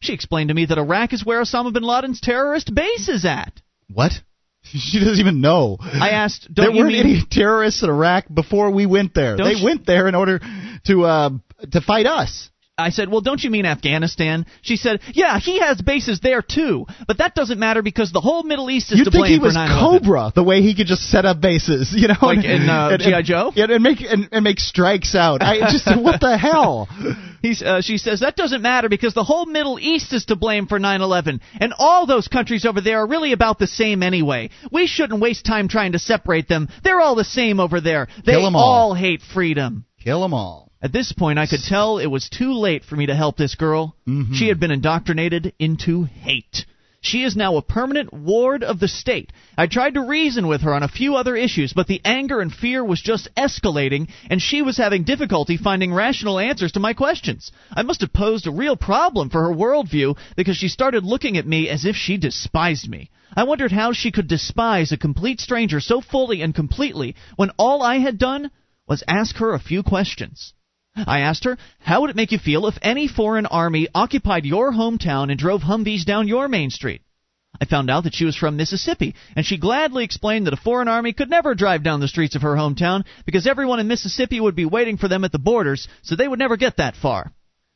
[0.00, 3.60] She explained to me that Iraq is where Osama bin Laden's terrorist base is at.
[3.92, 4.12] What?
[4.62, 5.78] She doesn't even know.
[5.80, 9.36] I asked, there weren't mean any terrorists in Iraq before we went there.
[9.38, 10.38] Don't They you- went there in order
[10.86, 11.30] to uh,
[11.72, 12.49] to fight us.
[12.80, 16.86] I said, "Well, don't you mean Afghanistan?" She said, "Yeah, he has bases there too,
[17.06, 19.30] but that doesn't matter because the whole Middle East is to blame for that.
[19.30, 22.08] You'd to think he was Cobra, the way he could just set up bases, you
[22.08, 23.22] know, Like in, uh, and, G.I.
[23.22, 23.52] Joe?
[23.54, 25.42] yeah, and make and, and make strikes out.
[25.42, 26.88] I just said, what the hell?
[27.42, 30.66] He's, uh, she says that doesn't matter because the whole Middle East is to blame
[30.66, 34.50] for 9/11, and all those countries over there are really about the same anyway.
[34.70, 36.68] We shouldn't waste time trying to separate them.
[36.84, 38.08] They're all the same over there.
[38.24, 38.56] They all.
[38.56, 39.84] all hate freedom.
[40.02, 40.69] Kill them all.
[40.82, 43.54] At this point, I could tell it was too late for me to help this
[43.54, 43.94] girl.
[44.08, 44.34] Mhm.
[44.34, 46.64] She had been indoctrinated into hate.
[47.02, 49.30] She is now a permanent ward of the state.
[49.56, 52.52] I tried to reason with her on a few other issues, but the anger and
[52.52, 57.52] fear was just escalating, and she was having difficulty finding rational answers to my questions.
[57.72, 61.46] I must have posed a real problem for her worldview because she started looking at
[61.46, 63.10] me as if she despised me.
[63.34, 67.82] I wondered how she could despise a complete stranger so fully and completely when all
[67.82, 68.50] I had done
[68.86, 70.52] was ask her a few questions.
[70.96, 74.72] I asked her, How would it make you feel if any foreign army occupied your
[74.72, 77.02] hometown and drove Humvees down your main street?
[77.60, 80.88] I found out that she was from Mississippi, and she gladly explained that a foreign
[80.88, 84.54] army could never drive down the streets of her hometown because everyone in Mississippi would
[84.56, 87.32] be waiting for them at the borders, so they would never get that far.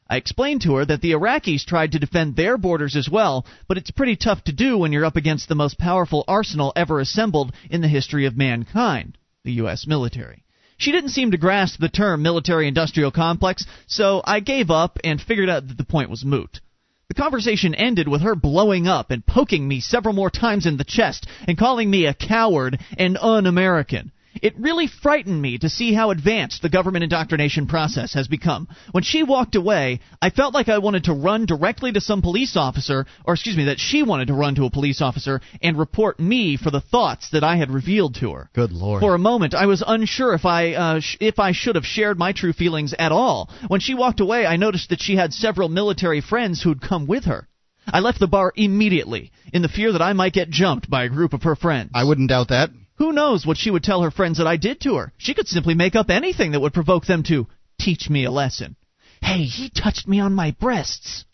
[0.08, 3.78] I explained to her that the Iraqis tried to defend their borders as well, but
[3.78, 7.52] it's pretty tough to do when you're up against the most powerful arsenal ever assembled
[7.70, 9.86] in the history of mankind the U.S.
[9.86, 10.43] military.
[10.76, 15.20] She didn't seem to grasp the term military industrial complex, so I gave up and
[15.20, 16.60] figured out that the point was moot.
[17.08, 20.84] The conversation ended with her blowing up and poking me several more times in the
[20.84, 24.10] chest and calling me a coward and un American.
[24.42, 28.68] It really frightened me to see how advanced the government indoctrination process has become.
[28.92, 32.56] When she walked away, I felt like I wanted to run directly to some police
[32.56, 36.18] officer, or excuse me, that she wanted to run to a police officer and report
[36.18, 38.50] me for the thoughts that I had revealed to her.
[38.52, 39.00] Good lord.
[39.00, 42.18] For a moment, I was unsure if I uh, sh- if I should have shared
[42.18, 43.50] my true feelings at all.
[43.68, 47.24] When she walked away, I noticed that she had several military friends who'd come with
[47.24, 47.48] her.
[47.86, 51.08] I left the bar immediately, in the fear that I might get jumped by a
[51.08, 51.90] group of her friends.
[51.94, 52.70] I wouldn't doubt that.
[52.96, 55.12] Who knows what she would tell her friends that I did to her?
[55.18, 58.76] She could simply make up anything that would provoke them to teach me a lesson.
[59.20, 61.24] Hey, he touched me on my breasts.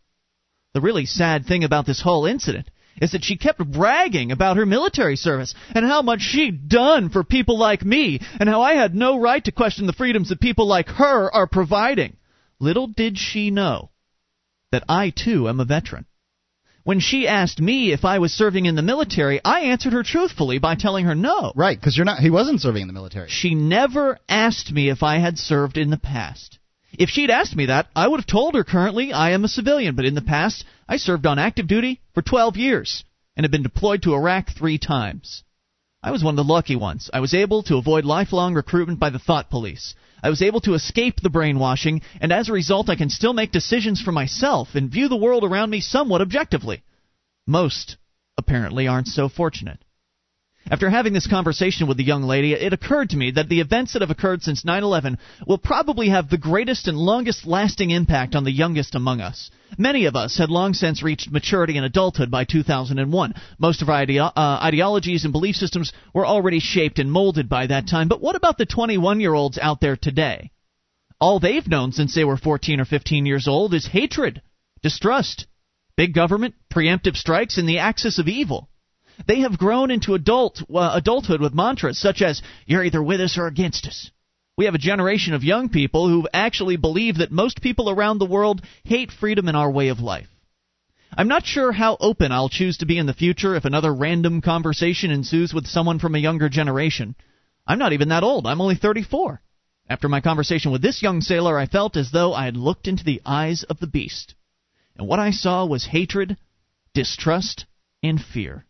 [0.73, 4.67] The really sad thing about this whole incident is that she kept bragging about her
[4.67, 8.95] military service and how much she'd done for people like me and how I had
[8.95, 12.17] no right to question the freedoms that people like her are providing.
[12.59, 13.91] Little did she know
[14.71, 16.07] that I too am a veteran.
[16.91, 20.59] When she asked me if I was serving in the military, I answered her truthfully
[20.59, 21.53] by telling her no.
[21.55, 22.19] Right, because you're not.
[22.19, 23.29] He wasn't serving in the military.
[23.31, 26.59] She never asked me if I had served in the past.
[26.99, 29.95] If she'd asked me that, I would have told her currently I am a civilian,
[29.95, 33.05] but in the past, I served on active duty for 12 years
[33.37, 35.45] and have been deployed to Iraq three times.
[36.03, 37.09] I was one of the lucky ones.
[37.15, 39.95] I was able to avoid lifelong recruitment by the thought police.
[40.23, 43.53] I was able to escape the brainwashing, and as a result, I can still make
[43.53, 46.83] decisions for myself and view the world around me somewhat objectively.
[47.47, 47.97] Most,
[48.37, 49.83] apparently, aren't so fortunate.
[50.71, 53.93] After having this conversation with the young lady, it occurred to me that the events
[53.93, 58.37] that have occurred since 9 11 will probably have the greatest and longest lasting impact
[58.37, 59.51] on the youngest among us.
[59.77, 63.35] Many of us had long since reached maturity and adulthood by 2001.
[63.59, 67.67] Most of our ideo- uh, ideologies and belief systems were already shaped and molded by
[67.67, 68.07] that time.
[68.07, 70.53] But what about the 21 year olds out there today?
[71.21, 74.41] All they've known since they were 14 or 15 years old is hatred,
[74.85, 75.47] distrust,
[75.97, 78.70] big government, preemptive strikes, and the axis of evil.
[79.27, 83.39] They have grown into adult uh, adulthood with mantras such as "You're either with us
[83.39, 84.11] or against us."
[84.57, 88.27] We have a generation of young people who actually believe that most people around the
[88.27, 90.29] world hate freedom and our way of life.
[91.17, 94.43] I'm not sure how open I'll choose to be in the future if another random
[94.43, 97.17] conversation ensues with someone from a younger generation.
[97.67, 98.47] I'm not even that old.
[98.47, 99.41] I'm only 34.
[99.89, 103.03] After my conversation with this young sailor, I felt as though I had looked into
[103.03, 104.35] the eyes of the beast.
[104.97, 106.37] And what I saw was hatred,
[106.95, 107.67] distrust,
[108.03, 108.67] and fear.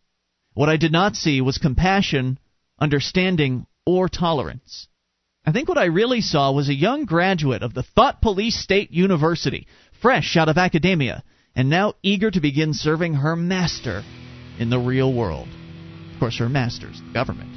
[0.53, 2.37] What I did not see was compassion,
[2.79, 4.87] understanding, or tolerance.
[5.45, 8.91] I think what I really saw was a young graduate of the Thought Police State
[8.91, 9.65] University,
[10.01, 11.23] fresh out of academia,
[11.55, 14.03] and now eager to begin serving her master
[14.59, 15.47] in the real world.
[16.13, 17.49] Of course, her master's the government.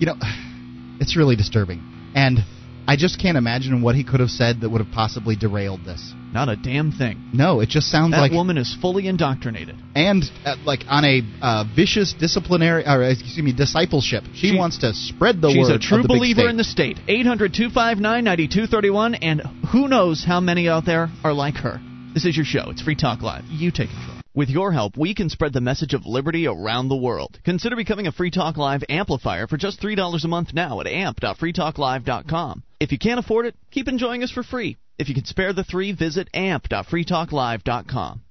[0.00, 0.16] You know,
[1.00, 2.12] it's really disturbing.
[2.14, 2.38] And
[2.86, 6.12] I just can't imagine what he could have said that would have possibly derailed this.
[6.32, 7.22] Not a damn thing.
[7.32, 9.76] No, it just sounds That like that woman is fully indoctrinated.
[9.94, 14.24] and uh, like on a uh, vicious disciplinary or excuse me discipleship.
[14.34, 16.64] She, She- wants to spread the She's word a true of the believer in the
[16.64, 16.98] state.
[17.06, 21.80] 800 259 9231, and who knows how many out there are like her.
[22.14, 22.70] This is your show.
[22.70, 23.44] It's Free Talk Live.
[23.48, 24.21] You take control.
[24.34, 27.38] With your help, we can spread the message of liberty around the world.
[27.44, 32.62] Consider becoming a Free Talk Live amplifier for just $3 a month now at amp.freetalklive.com.
[32.80, 34.78] If you can't afford it, keep enjoying us for free.
[34.98, 38.22] If you can spare the three, visit amp.freetalklive.com.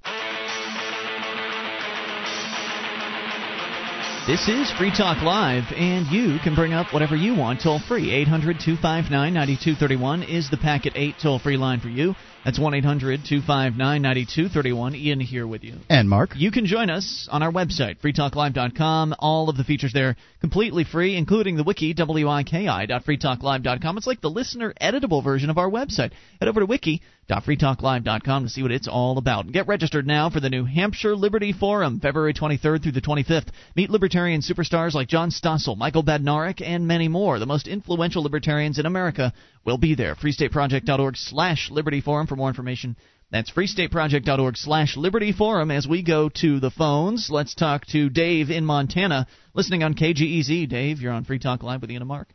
[4.26, 8.12] This is Free Talk Live, and you can bring up whatever you want toll free.
[8.12, 12.16] 800 259 9231 is the Packet 8 toll free line for you.
[12.43, 14.95] That's 1 800 259 9231.
[14.95, 15.75] Ian here with you.
[15.89, 16.31] And Mark.
[16.35, 19.13] You can join us on our website, freetalklive.com.
[19.19, 23.97] All of the features there completely free, including the wiki, wiki.freetalklive.com.
[23.97, 26.13] It's like the listener editable version of our website.
[26.39, 29.45] Head over to wiki.freetalklive.com to see what it's all about.
[29.45, 33.49] And get registered now for the New Hampshire Liberty Forum, February 23rd through the 25th.
[33.75, 37.37] Meet libertarian superstars like John Stossel, Michael Badnarik, and many more.
[37.37, 39.31] The most influential libertarians in America
[39.66, 40.16] will be there.
[40.16, 42.95] freestateproject.org slash liberty forum for more information.
[43.32, 45.72] That's freestateproject.org slash liberty forum.
[45.72, 50.68] As we go to the phones, let's talk to Dave in Montana, listening on KGEZ.
[50.68, 52.28] Dave, you're on Free Talk Live with Ian and Mark.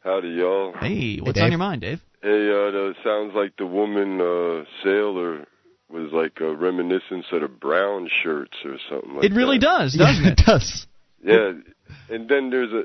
[0.00, 0.72] Howdy, y'all.
[0.80, 1.44] Hey, what's Dave.
[1.44, 2.00] on your mind, Dave?
[2.22, 5.44] Hey, uh, that sounds like the woman uh, sailor
[5.90, 9.66] was like a reminiscence of the brown shirts or something like it really that.
[9.66, 10.40] does, doesn't yeah, it?
[10.40, 10.86] it does.
[11.22, 11.52] Yeah,
[12.08, 12.84] and then there's a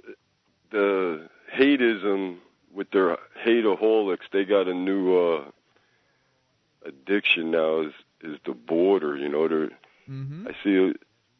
[0.71, 2.37] the hateism
[2.73, 4.29] with their hateaholics.
[4.31, 5.43] They got a new uh,
[6.85, 7.81] addiction now.
[7.81, 9.17] Is is the border?
[9.17, 9.69] You know, they're
[10.09, 10.47] Mm-hmm.
[10.49, 10.93] I see,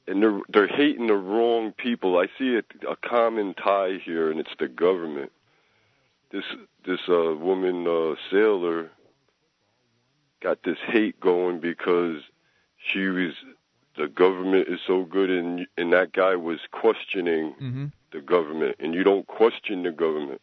[0.07, 2.17] and they're they're hating the wrong people.
[2.17, 5.33] I see a, a common tie here, and it's the government.
[6.31, 6.45] This
[6.85, 8.89] this uh, woman uh, sailor
[10.41, 12.21] got this hate going because
[12.77, 13.33] she was
[13.97, 17.85] the government is so good, and and that guy was questioning Mm-hmm.
[18.13, 20.39] the government, and you don't question the government.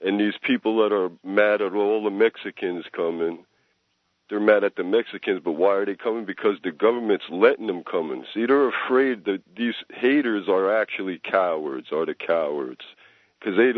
[0.00, 3.44] And these people that are mad at all the Mexicans coming,
[4.28, 6.24] they're mad at the Mexicans, but why are they coming?
[6.24, 8.24] Because the government's letting them come in.
[8.34, 12.82] See, they're afraid that these haters are actually cowards, are the cowards,
[13.38, 13.72] because they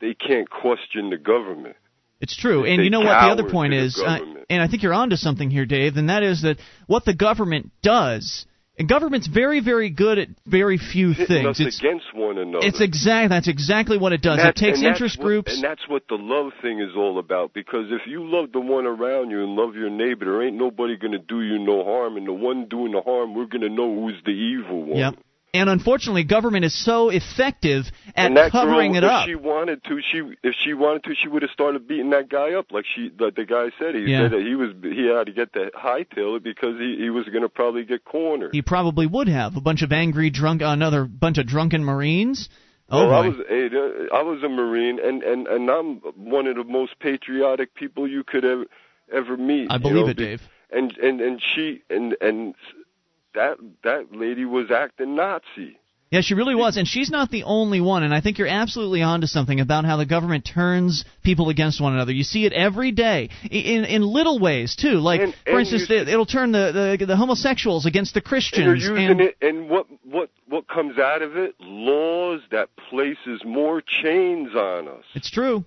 [0.00, 1.76] they can't question the government.
[2.20, 2.62] It's true.
[2.62, 4.18] They And you know what the other point is, uh,
[4.50, 7.70] and I think you're onto something here, Dave, and that is that what the government
[7.82, 8.46] does,
[8.78, 11.58] and government's very, very good at very few things.
[11.60, 12.66] It's against one another.
[12.66, 13.30] it's exact.
[13.30, 14.38] That's exactly what it does.
[14.40, 15.54] It takes interest what- groups.
[15.54, 17.52] and that's what the love thing is all about.
[17.52, 20.96] Because if you love the one around you and love your neighbor, there ain't nobody
[20.96, 22.16] gonna do you no harm.
[22.16, 24.98] And the one doing the harm, we're gonna know who's the evil one.
[24.98, 25.14] Yep.
[25.54, 29.26] And unfortunately, government is so effective at covering girl, it if up.
[29.26, 32.52] she wanted to, she if she wanted to, she would have started beating that guy
[32.52, 33.94] up, like she, like the guy said.
[33.94, 34.24] He Yeah.
[34.24, 37.26] said that he was he had to get the hightail it because he he was
[37.26, 38.52] going to probably get cornered.
[38.52, 42.48] He probably would have a bunch of angry drunk, another bunch of drunken Marines.
[42.90, 43.22] Oh well.
[43.22, 46.98] I was uh, I was a Marine, and and and I'm one of the most
[46.98, 48.64] patriotic people you could ever
[49.12, 49.70] ever meet.
[49.70, 50.42] I you believe know, it, Dave.
[50.70, 52.54] And and and she and and
[53.34, 55.78] that that lady was acting Nazi.
[56.10, 58.02] Yeah, she really was, and she's not the only one.
[58.02, 61.92] And I think you're absolutely onto something about how the government turns people against one
[61.92, 62.12] another.
[62.12, 65.00] You see it every day in in little ways too.
[65.00, 68.64] Like, And- for and instance, it, it'll turn the, the the homosexuals against the Christians.
[68.64, 71.54] they're using it, and what what what comes out of it?
[71.60, 75.04] Laws that places more chains on us.
[75.14, 75.66] It's true.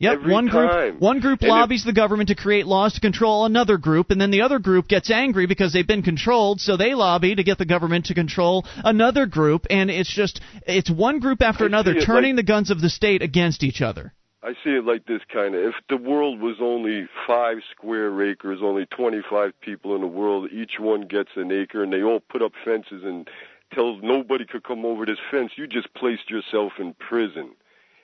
[0.00, 0.96] Yep, Every one group time.
[0.98, 4.18] one group And if- lobbies the government to create laws to control another group, and
[4.18, 7.58] then the other group gets angry because they've been controlled, so they lobby to get
[7.58, 12.00] the government to control another group, and it's just it's one group after I another
[12.00, 14.14] turning like- the guns of the state against each other.
[14.42, 15.60] I see it like this kind of.
[15.64, 20.80] If the world was only five square acres, only 25 people in the world, each
[20.80, 23.28] one gets an acre, and they all put up fences and
[23.74, 27.50] tell nobody could come over this fence, you just placed yourself in prison.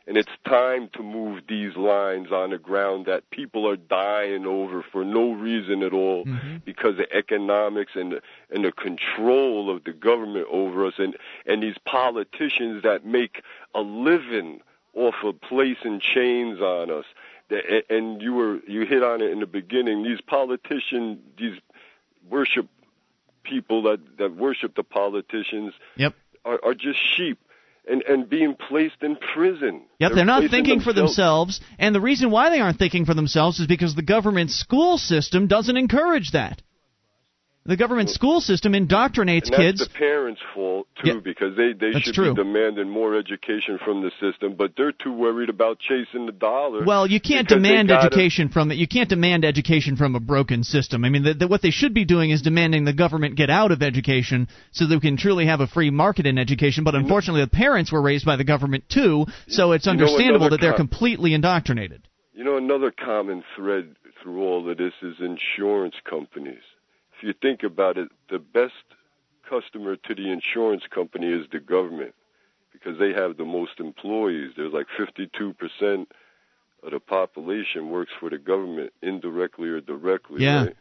[0.08, 4.80] And it's time to move these lines on the ground that people are dying over
[4.82, 6.64] for no reason at all Mhm.
[6.64, 11.62] because of economics and the, and the control of the government over us and and
[11.62, 13.42] these politicians that make
[13.74, 14.60] a living
[14.94, 17.04] off of placing chains on us.
[17.90, 20.02] And you were you hit on it in the beginning.
[20.04, 21.58] These politicians, these
[22.28, 22.68] worship
[23.42, 26.14] people that that worship the politicians Yep.
[26.44, 27.38] are, are just sheep
[27.86, 29.82] and and being placed in prison.
[29.98, 33.14] Yep, they're, not placing thinking for themselves, and the reason why they aren't thinking for
[33.14, 36.62] themselves is because the government school system doesn't encourage that.
[37.66, 39.80] The government school system indoctrinates And that's kids.
[39.80, 41.20] the parents' fault too, Yeah.
[41.22, 42.32] because they they That's should true.
[42.34, 46.84] be demanding more education from the system, but they're too worried about chasing the dollar.
[46.84, 48.76] Well, you can't demand education from it.
[48.78, 51.04] You can't demand education from a broken system.
[51.04, 53.72] I mean, the, the, what they should be doing is demanding the government get out
[53.72, 56.84] of education so that we can truly have a free market in education.
[56.84, 57.04] But mm-hmm.
[57.04, 60.60] unfortunately, the parents were raised by the government too, so it's You know, understandable that
[60.60, 62.02] they're co- completely indoctrinated.
[62.32, 66.62] You know, another common thread through all of this is insurance companies.
[67.16, 68.74] If you think about it, the best
[69.48, 72.14] customer to the insurance company is the government
[72.72, 74.52] because they have the most employees.
[74.56, 76.06] There's like 52%
[76.82, 80.64] of the population works for the government indirectly or directly, Yeah.
[80.64, 80.76] right?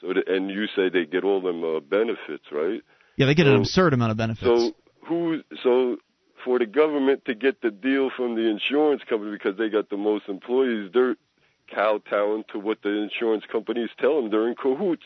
[0.00, 2.82] So the, and you say they get all them uh, benefits, right?
[3.16, 4.44] Yeah, they get an absurd amount of benefits.
[4.44, 4.72] So
[5.06, 5.96] who so
[6.44, 9.98] for the government to get the deal from the insurance company because they got the
[9.98, 11.16] most employees, they're
[11.74, 14.30] kowtowing to what the insurance companies tell them.
[14.30, 15.04] They're in cahoots.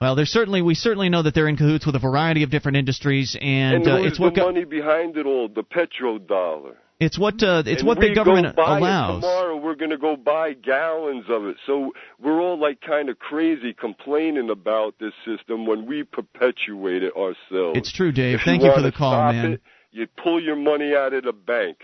[0.00, 2.76] Well, there's certainly we certainly know that they're in cahoots with a variety of different
[2.76, 5.48] industries, and, and uh, it's what the go- money behind it all.
[5.48, 6.74] The petrodollar.
[6.98, 9.22] It's what uh, it's and what the government allows.
[9.22, 11.56] Tomorrow we're going to go buy gallons of it.
[11.66, 11.92] So
[12.22, 17.76] we're all like kind of crazy complaining about this system when we perpetuate it ourselves.
[17.76, 18.36] It's true, Dave.
[18.36, 19.52] If Thank you, you for the call, stop man.
[19.54, 21.78] It, you pull your money out of the bank.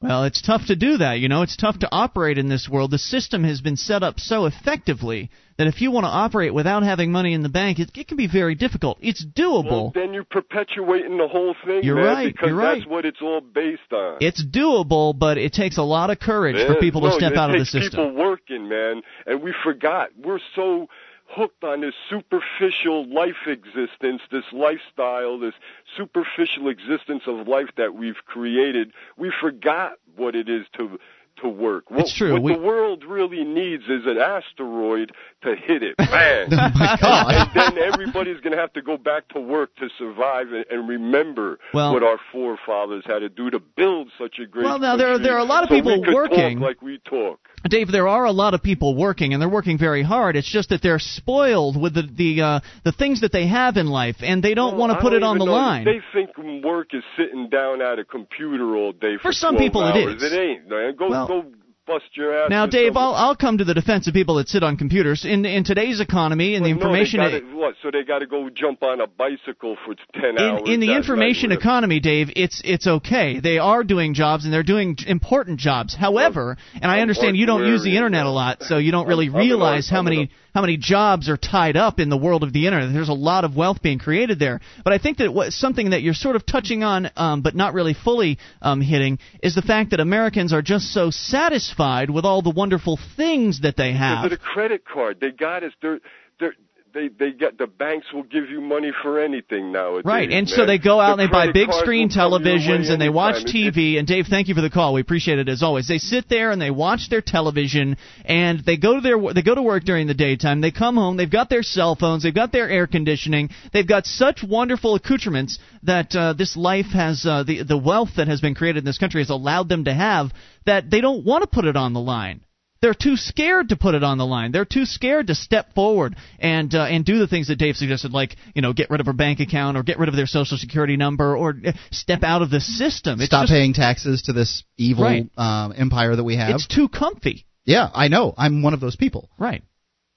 [0.00, 1.18] Well, it's tough to do that.
[1.18, 2.90] You know, it's tough to operate in this world.
[2.90, 5.30] The system has been set up so effectively
[5.60, 8.16] that if you want to operate without having money in the bank, it, it can
[8.16, 8.96] be very difficult.
[9.02, 9.64] It's doable.
[9.70, 12.78] Well, then you're perpetuating the whole thing, You're man, right, because you're right.
[12.78, 14.16] that's what it's all based on.
[14.22, 17.58] It's doable, but it takes a lot of courage for people to step out of
[17.58, 17.90] the takes system.
[17.90, 20.08] people working, man, and we forgot.
[20.16, 20.88] We're so
[21.28, 25.54] hooked on this superficial life existence, this lifestyle, this
[25.94, 28.92] superficial existence of life that we've created.
[29.18, 30.98] We forgot what it is to
[31.42, 31.90] to work.
[31.90, 32.32] What, It's true.
[32.34, 35.12] What We- the world really needs is an asteroid
[35.42, 35.96] to hit it.
[35.98, 36.48] Bang.
[36.52, 37.34] Oh my God.
[37.56, 40.88] and then everybody's going to have to go back to work to survive and, and
[40.88, 44.96] remember Well- what our forefathers had to do to build such a great Well, now,
[44.96, 46.58] there are- there are a lot of so people working.
[46.58, 47.40] talk like we talk.
[47.68, 50.34] Dave, there are a lot of people working, and they're working very hard.
[50.36, 53.86] It's just that they're spoiled with the the uh, the things that they have in
[53.86, 55.52] life, and they don't Well, want to put it on the know.
[55.52, 55.84] line.
[55.84, 56.30] They think
[56.64, 60.22] work is sitting down at a computer all day for, For some people it hours.
[60.22, 60.32] is.
[60.32, 60.94] It ain't, man.
[60.96, 61.44] Go Well- go
[61.90, 62.50] bust your ass.
[62.50, 65.44] Now, Dave, I'll I'll come to the defense of people that sit on computers in
[65.44, 67.20] in today's economy the Well, no, information.
[67.20, 67.74] they gotta, what?
[67.82, 70.62] So they got to go jump on a bicycle for ten hours.
[70.66, 73.40] in, in the information economy, Dave, it's it's okay.
[73.40, 75.94] They are doing jobs and they're doing important jobs.
[75.94, 79.06] However, and I I'm understand you don't use the internet a lot, so you don't
[79.12, 82.42] really I'm- realize how I'm many how many jobs are tied up in the world
[82.42, 82.92] of the internet.
[82.92, 84.60] There's a lot of wealth being created there.
[84.82, 87.72] But I think that what, something that you're sort of touching on, um, but not
[87.72, 91.79] really fully um, hitting, is the fact that Americans are just so satisfied
[92.10, 94.24] with all the wonderful things that they have.
[94.24, 95.72] of the credit card, they got us.
[95.80, 96.00] They're
[96.38, 96.54] they're.
[96.92, 100.04] They they get the banks will give you money for anything nowadays.
[100.04, 102.52] Right, and so they go out The and they buy big screen will come your
[102.52, 103.96] way televisions and they watch TV.
[103.96, 104.94] And Dave, thank you for the call.
[104.94, 105.86] We appreciate it as always.
[105.86, 109.54] They sit there and they watch their television and they go to their they go
[109.54, 110.60] to work during the daytime.
[110.60, 111.16] They come home.
[111.16, 112.24] They've got their cell phones.
[112.24, 113.50] They've got their air conditioning.
[113.72, 118.26] They've got such wonderful accoutrements that uh, this life has uh, the the wealth that
[118.26, 120.32] has been created in this country has allowed them to have
[120.66, 122.40] that they don't want to put it on the line.
[122.82, 124.52] They're too scared to put it on the line.
[124.52, 128.12] They're too scared to step forward and uh, and do the things that Dave suggested,
[128.12, 130.56] like you know, get rid of a bank account or get rid of their social
[130.56, 133.20] security number or uh, step out of the system.
[133.20, 135.28] It's Stop just, paying taxes to this evil Right.
[135.36, 136.54] um, empire that we have.
[136.54, 137.44] It's too comfy.
[137.66, 138.32] yeah, I know.
[138.38, 139.28] I'm one of those people.
[139.38, 139.62] Right.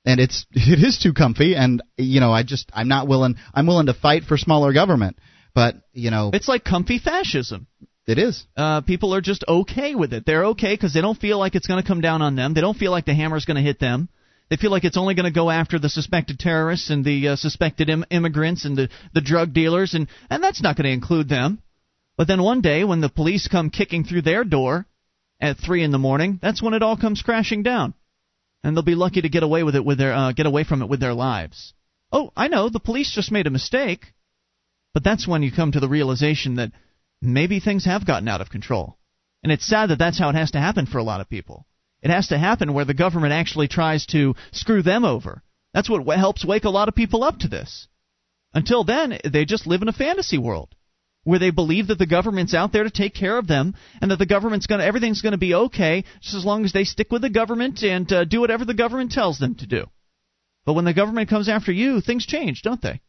[0.05, 3.67] and it's it is too comfy and you know i just i'm not willing i'm
[3.67, 5.17] willing to fight for smaller government
[5.55, 7.67] but you know It's like comfy fascism.
[8.07, 10.25] It is Uh, people are just okay with it.
[10.25, 12.53] They're okay because they don't feel like it's going to come down on them.
[12.53, 14.09] They don't feel like the hammer's going to hit them.
[14.49, 17.35] They feel like it's only going to go after the suspected terrorists and the uh,
[17.37, 21.29] suspected Im- immigrants and the, the drug dealers, and, and that's not going to include
[21.29, 21.59] them.
[22.17, 24.85] But then one day, when the police come kicking through their door
[25.39, 27.93] at three in the morning, that's when it all comes crashing down,
[28.63, 30.81] and they'll be lucky to get away with it with their uh, get away from
[30.81, 31.73] it with their lives.
[32.11, 34.13] Oh, I know the police just made a mistake,
[34.93, 36.71] but that's when you come to the realization that
[37.23, 38.97] maybe things have gotten out of control.
[39.43, 41.65] And it's sad that that's how it has to happen for a lot of people.
[42.01, 45.41] It has to happen where the government actually tries to screw them over.
[45.73, 47.87] That's what helps wake a lot of people up to this.
[48.53, 50.75] Until then, they just live in a fantasy world
[51.23, 54.19] where they believe that the government's out there to take care of them and that
[54.19, 57.11] the government's going to everything's going to be okay just as long as they stick
[57.11, 59.85] with the government and uh, do whatever the government tells them to do.
[60.65, 63.01] But when the government comes after you, things change, don't they?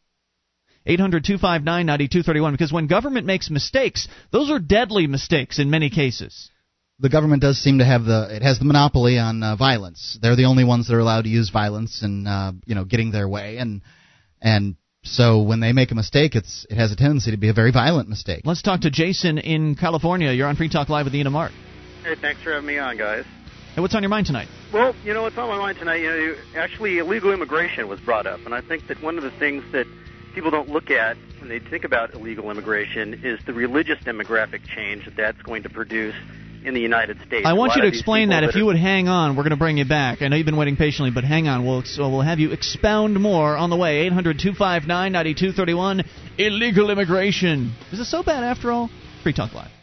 [0.87, 6.49] 800-259-9231 because when government makes mistakes, those are deadly mistakes in many cases.
[6.99, 10.35] the government does seem to have the it has the monopoly on uh, violence they're
[10.37, 13.27] the only ones that are allowed to use violence and uh, you know getting their
[13.27, 13.81] way and
[14.41, 17.53] and so when they make a mistake it's it has a tendency to be a
[17.53, 20.31] very violent mistake Let's talk to Jason in California.
[20.31, 21.51] You're on Free Talk Live with Ian and Mark.
[22.03, 23.25] Hey, thanks for having me on, guys.
[23.75, 24.47] Hey, what's on your mind tonight?
[24.73, 25.97] Well, you know what's on my mind tonight?
[25.97, 29.31] You know, actually, illegal immigration was brought up, and I think that one of the
[29.37, 29.85] things that
[30.35, 35.05] people don't look at when they think about illegal immigration is the religious demographic change
[35.05, 36.13] that that's going to produce
[36.65, 37.45] in the United States.
[37.45, 38.49] I want you to explain people that.
[38.49, 40.21] If you would hang on, we're going to bring you back.
[40.21, 41.65] I know you've been waiting patiently, but hang on.
[41.65, 44.09] We'll so we'll have you expound more on the way.
[44.09, 46.05] 800-259-9231.
[46.37, 47.73] Illegal immigration.
[47.91, 48.89] Is it so bad after all?
[49.23, 49.74] Free Talk Live.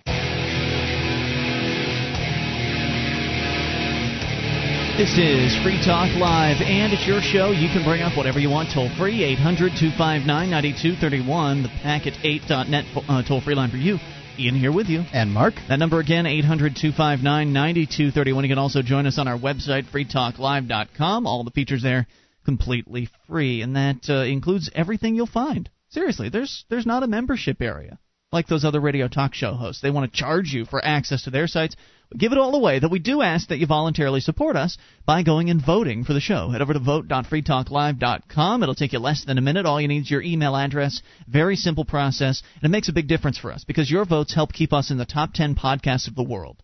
[5.02, 7.50] This is Free Talk Live, and it's your show.
[7.50, 13.22] You can bring up whatever you want toll free, 800 259 9231, the packet8.net uh,
[13.24, 13.98] toll free line for you.
[14.38, 15.00] Ian here with you.
[15.12, 15.54] And Mark.
[15.68, 18.44] That number again, 800 259 9231.
[18.44, 21.26] You can also join us on our website, freetalklive.com.
[21.26, 22.06] All the features there
[22.44, 25.68] completely free, and that uh, includes everything you'll find.
[25.88, 27.98] Seriously, there's there's not a membership area
[28.32, 29.82] like those other radio talk show hosts.
[29.82, 31.76] They want to charge you for access to their sites.
[32.16, 34.76] Give it all away, though we do ask that you voluntarily support us
[35.06, 36.50] by going and voting for the show.
[36.50, 38.62] Head over to vote.freetalklive.com.
[38.62, 39.66] It'll take you less than a minute.
[39.66, 41.00] All you need is your email address.
[41.26, 44.52] Very simple process, and it makes a big difference for us because your votes help
[44.52, 46.62] keep us in the top 10 podcasts of the world.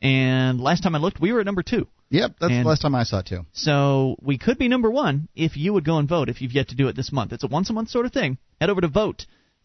[0.00, 1.88] And last time I looked, we were at number two.
[2.10, 3.44] Yep, that's And- the last time I saw it too.
[3.52, 6.68] So we could be number one if you would go and vote if you've yet
[6.68, 7.32] to do it this month.
[7.32, 8.38] It's a once a month sort of thing.
[8.60, 8.88] Head over to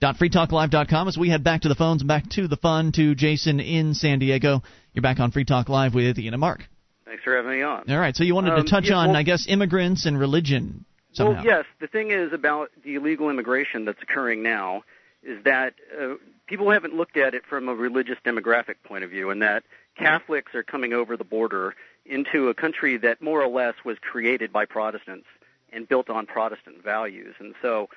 [0.02, 3.94] vote.freetalklive.com as we head back to the phones back to the fun to Jason in
[3.94, 4.64] San Diego.
[4.94, 6.66] You're back on Free Talk Live with Ian and Mark.
[7.06, 7.90] Thanks for having me on.
[7.90, 10.18] All right, so you wanted Um, to touch yeah, on, well- I guess, immigrants and
[10.20, 11.34] religion somehow.
[11.36, 11.66] Well, yes.
[11.80, 14.84] The thing is about the illegal immigration that's occurring now
[15.24, 16.16] is that uh,
[16.48, 19.64] people haven't looked at it from a religious demographic point of view, and that
[19.98, 21.76] Catholics are coming over the border
[22.08, 25.28] into a country that more or less was created by Protestants
[25.72, 27.36] and built on Protestant values.
[27.40, 27.90] And so,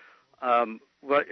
[0.43, 1.27] um, what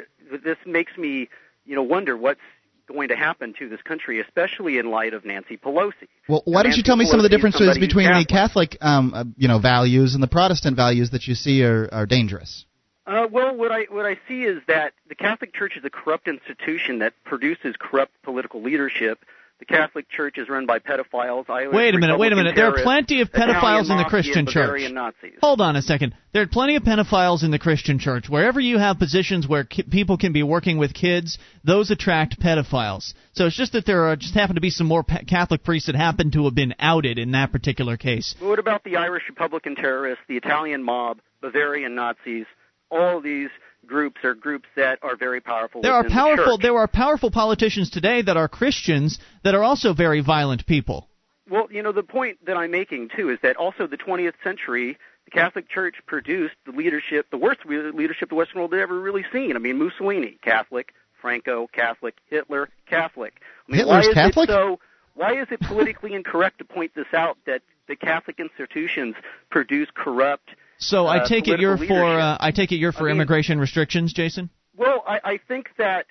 [0.45, 1.29] this makes me,
[1.65, 2.41] you know, wonder what's
[2.87, 6.09] going to happen to this country, especially in light of Nancy Pelosi.
[6.29, 8.71] Well, why don't you tell me some of the differences between the Catholic.
[8.73, 12.07] Catholic, um, uh, you know, values and the Protestant values that you see are, are
[12.07, 12.67] dangerous?
[13.07, 16.29] Uh, well, what I what I see is that the Catholic Church is a corrupt
[16.29, 19.25] institution that produces corrupt political leadership.
[19.63, 21.49] The Catholic Church is run by pedophiles.
[21.49, 22.57] Irish Wait a minute, wait a minute.
[22.57, 24.91] There are plenty of Italian pedophiles in the Christian church.
[24.91, 25.35] Nazis.
[25.41, 26.17] Hold on a second.
[26.33, 28.29] There are plenty of pedophiles in the Christian church.
[28.29, 33.15] Wherever you have positions where ki- people can be working with kids, those attract pedophiles.
[33.35, 35.87] So it's just that there are just happen to be some more pa- Catholic priests
[35.87, 38.35] that happen to have been outed in that particular case.
[38.41, 42.47] What about the Irish Republican terrorists, the Italian mob, Bavarian Nazis?
[42.91, 43.51] All these
[43.87, 45.83] groups or groups that are very powerful.
[45.83, 49.63] There are within the powerful there are powerful politicians today that are Christians that are
[49.63, 51.09] also very violent people.
[51.51, 54.97] Well, you know, the point that I'm making too is that also the 20th century,
[55.25, 59.25] the Catholic Church produced the leadership, the worst leadership the Western world had ever really
[59.33, 59.57] seen.
[59.57, 63.41] I mean, Mussolini, Catholic, Franco, Catholic, Hitler, Catholic.
[63.69, 64.49] I mean, Hitler's why is Catholic?
[64.49, 64.79] It so,
[65.15, 69.15] why is it politically incorrect to point this out that the Catholic institutions
[69.51, 70.51] produce corrupt?
[70.83, 73.13] So I Uh, take it you're political for uh, I take it you're for I
[73.13, 74.51] mean- immigration restrictions, Jason?
[74.77, 76.07] Well, I, I think that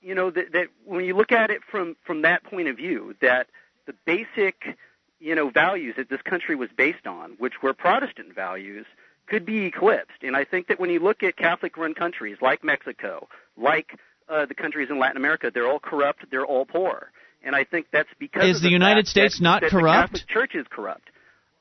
[0.00, 3.14] you know that, that when you look at it from from that point of view,
[3.20, 3.46] that
[3.86, 4.76] the basic
[5.20, 8.86] you know values that this country was based on, which were Protestant values,
[9.26, 10.22] could be eclipsed.
[10.22, 14.54] And I think that when you look at Catholic-run countries like Mexico, like uh, the
[14.54, 17.10] countries in Latin America, they're all corrupt, they're all poor.
[17.44, 20.12] And I think that's because Is of the United States that, not that corrupt?
[20.12, 21.08] The Catholic Church is corrupt.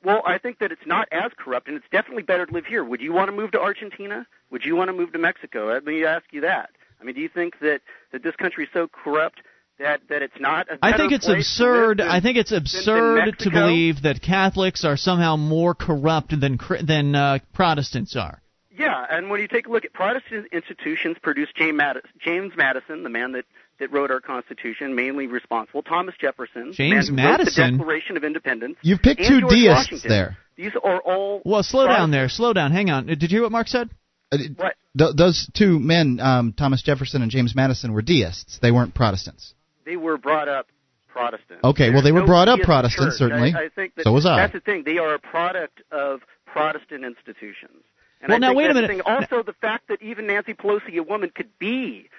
[0.04, 2.84] Well, I think that it's not as corrupt, and it's definitely better to live here.
[2.84, 4.26] Would you want to move to Argentina?
[4.50, 5.68] Would you want to move to Mexico?
[5.68, 6.72] Let me ask you that.
[7.00, 9.42] I mean, do you think that that this country is so corrupt
[9.80, 12.00] that that it's not a I think it's absurd.
[12.00, 17.16] than- I think it's absurd to believe that Catholics are somehow more corrupt than than
[17.16, 18.42] uh, Protestants are.
[18.74, 23.34] Yeah, and when you take a look at Protestant institutions, produced James Madison, the man
[23.34, 23.46] that
[23.82, 25.82] that wrote our Constitution, mainly responsible.
[25.84, 27.72] Thomas Jefferson, the man James wrote Madison?
[27.74, 28.78] the Declaration of Independence.
[28.82, 30.10] You've picked and two George deists Washington.
[30.10, 30.38] there.
[30.56, 32.30] These are all Well, slow down there.
[32.30, 32.72] Slow down.
[32.72, 33.06] Hang on.
[33.08, 33.90] Did you hear what Mark said?
[34.32, 34.76] Uh, What?
[34.98, 38.60] th- those two men, um, Thomas Jefferson and James Madison, were deists.
[38.62, 39.54] They weren't Protestants.
[39.86, 40.68] They were brought up
[41.10, 41.60] Protestant.
[41.64, 43.18] Okay, well, they were There's brought up deist Protestant, church.
[43.18, 43.54] certainly.
[43.54, 44.38] I, I think that So was I.
[44.38, 44.84] That's the thing.
[44.86, 47.84] They are a product of Protestant institutions.
[48.22, 49.06] And Well, I now, think wait a that's the minute.
[49.06, 49.14] thing.
[49.14, 52.10] Also, the fact that even Nancy Pelosi, a woman, could be,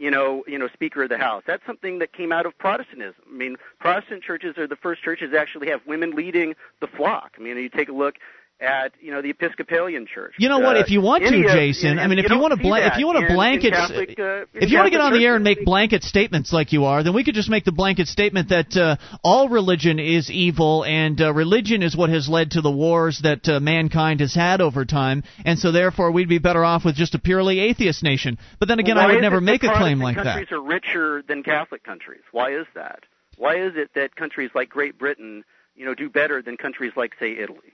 [0.00, 1.42] you know, you know, Speaker of the House.
[1.46, 3.22] That's something that came out of Protestantism.
[3.28, 7.34] I mean, Protestant churches are the first churches that actually have women leading the flock.
[7.38, 8.16] I mean, you take a look
[8.60, 10.34] at, you know, the Episcopalian Church.
[10.38, 10.76] You know what?
[10.76, 12.68] Uh, If you want to, any of- Jason, I mean, if you want to see
[12.68, 15.34] if you want to blanket, Catholic, uh, if you want to get on the air
[15.34, 18.50] and make blanket statements like you are, then we could just make the blanket statement
[18.50, 22.70] that uh, all religion is evil and uh, religion is what has led to the
[22.70, 26.84] wars that uh, mankind has had over time, and so therefore we'd be better off
[26.84, 28.36] with just a purely atheist nation.
[28.58, 30.24] But then again, Why I would never make a claim like that.
[30.24, 32.22] countries are richer than Catholic countries.
[32.32, 33.00] Why is that?
[33.36, 37.14] Why is it that countries like Great Britain, you know, do better than countries like,
[37.18, 37.72] say, Italy?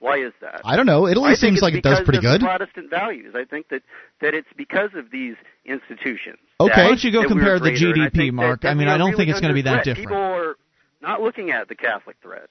[0.00, 0.60] Why is that?
[0.64, 1.08] I don't know.
[1.08, 2.40] Italy I seems like it does pretty of good.
[2.40, 3.34] The Protestant values.
[3.36, 3.82] I think that
[4.20, 5.34] that it's because of these
[5.64, 6.38] institutions.
[6.60, 6.72] Okay.
[6.74, 7.86] that- Why don't you go compare the greater.
[7.92, 8.60] And I GDP, that- Mark?
[8.62, 9.96] that I mean, I don't really think it's gonna be that threat.
[9.96, 10.08] different.
[10.08, 10.56] People are
[11.02, 12.48] not looking at the Catholic threat.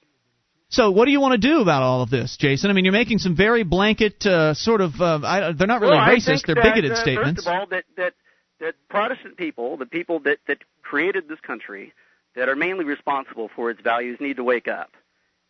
[0.70, 2.68] So, what do you want to do about all of this, Jason?
[2.70, 5.00] I mean, you're making some very blanket, uh, sort of.
[5.00, 7.44] Uh, I, they're not really well, racist; they're that, bigoted uh, statements.
[7.44, 8.12] First of all, that that
[8.60, 11.94] that Protestant people, the people that that created this country,
[12.36, 14.90] that are mainly responsible for its values, need to wake up.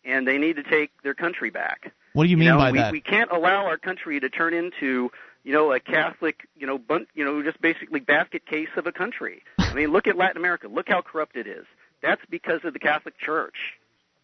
[0.09, 1.93] And they need to take their country back.
[2.15, 2.93] What do you mean you know, by we, that?
[2.93, 5.11] We can't allow our country to turn into
[5.45, 8.93] you know a Catholic you know bun- you know just basically basket case of a
[8.93, 9.43] country.
[9.59, 10.67] I mean, look at Latin America.
[10.67, 11.67] Look how corrupt it is.
[12.03, 13.57] That's because of the Catholic Church.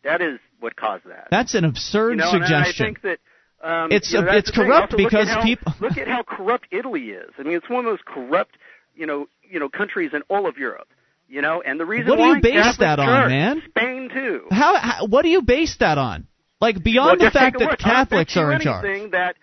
[0.03, 1.29] That is what caused that.
[1.31, 3.19] That's an absurd you know, and I think that
[3.63, 6.67] um, It's- you know, that's it's corrupt look because how- people- look at how corrupt
[6.71, 7.31] Italy is.
[7.39, 8.57] I mean, it's one of those corrupt,
[8.95, 10.89] you know, you know, countries in all of Europe.
[11.29, 13.63] You know, and the reason What do you base Catholic that on, man?
[13.71, 14.43] Spain too.
[14.51, 15.07] How, how?
[15.07, 16.27] What do you base that on?
[16.61, 17.71] Like Well, beyond the fact that look.
[17.73, 19.11] I bet Catholics you are in charge.
[19.13, 19.37] That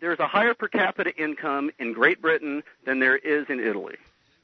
[0.00, 3.94] there's a higher per capita income in Great Britain than there is in Italy.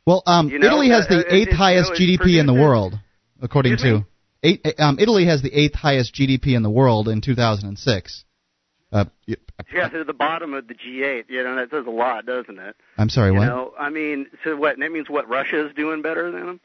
[0.06, 1.98] Well, um, You know, Italy has uh, the it- eighth it- you highest know, it
[1.98, 2.98] GDP in the world,
[3.42, 4.04] according to
[4.42, 4.66] eight.
[4.78, 8.24] Um, Italy has the eighth highest GDP in the world in 2006.
[8.92, 9.34] Uh, y-
[9.72, 11.24] Yeah, to the bottom of the G8.
[11.28, 12.76] You know, that says a lot, doesn't it?
[12.98, 13.46] I'm sorry, You what?
[13.46, 14.78] know, I mean, so what?
[14.78, 15.28] That means what?
[15.28, 16.60] Russia is doing better than them?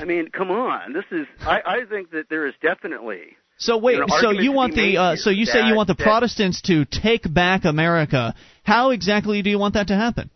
[0.00, 0.92] I mean, come on.
[0.92, 1.26] This is.
[1.40, 3.36] I, I think that there is definitely.
[3.58, 6.62] So wait, so you want the uh, so you say you want the that- Protestants
[6.62, 8.34] to take back America.
[8.62, 10.30] How exactly do you want that to happen?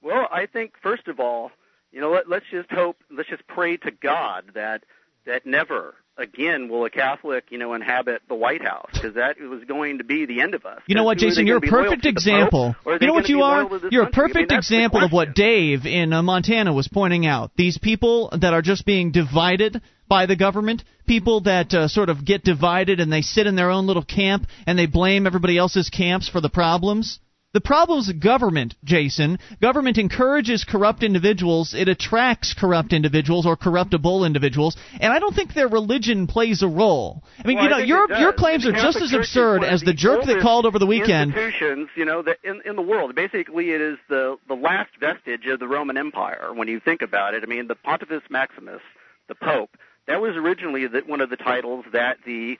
[0.00, 1.50] Well, I think first of all,
[1.90, 4.84] you know, let, let's just hope, let's just pray to God that
[5.26, 9.64] that never again will a Catholic, you know, inhabit the White House because that was
[9.64, 10.80] going to be the end of us.
[10.86, 11.46] You know what, Jason?
[11.46, 12.74] You're a gonna be loyal perfect example.
[12.84, 13.64] You know what you are?
[13.64, 14.22] loyal to this You're a country?
[14.22, 15.28] I mean, perfect example of what.
[15.34, 17.52] Dave in uh, Montana was pointing out.
[17.56, 22.24] These people that are just being divided by the government, people that uh, sort of
[22.24, 25.90] get divided and they sit in their own little camp and they blame everybody else's
[25.90, 27.20] camps for the problems.
[27.54, 29.38] The problem's government, Jason.
[29.62, 31.72] Government encourages corrupt individuals.
[31.74, 36.68] It attracts corrupt individuals or corruptible individuals, and I don't think their religion plays a
[36.68, 37.24] role.
[37.42, 39.94] I mean, Well, you know, your your claims The are just as absurd as the
[39.94, 41.32] jerk that called over the weekend.
[41.34, 43.14] Institutions, you know, that in in the world.
[43.14, 46.52] Basically, it is the the last vestige of the Roman Empire.
[46.52, 48.82] When you think about it, I mean, the Pontifex Maximus,
[49.28, 49.70] the Pope,
[50.06, 52.58] that was originally the, one of the titles that the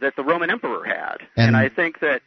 [0.00, 2.22] that the Roman Emperor had, And- and I think that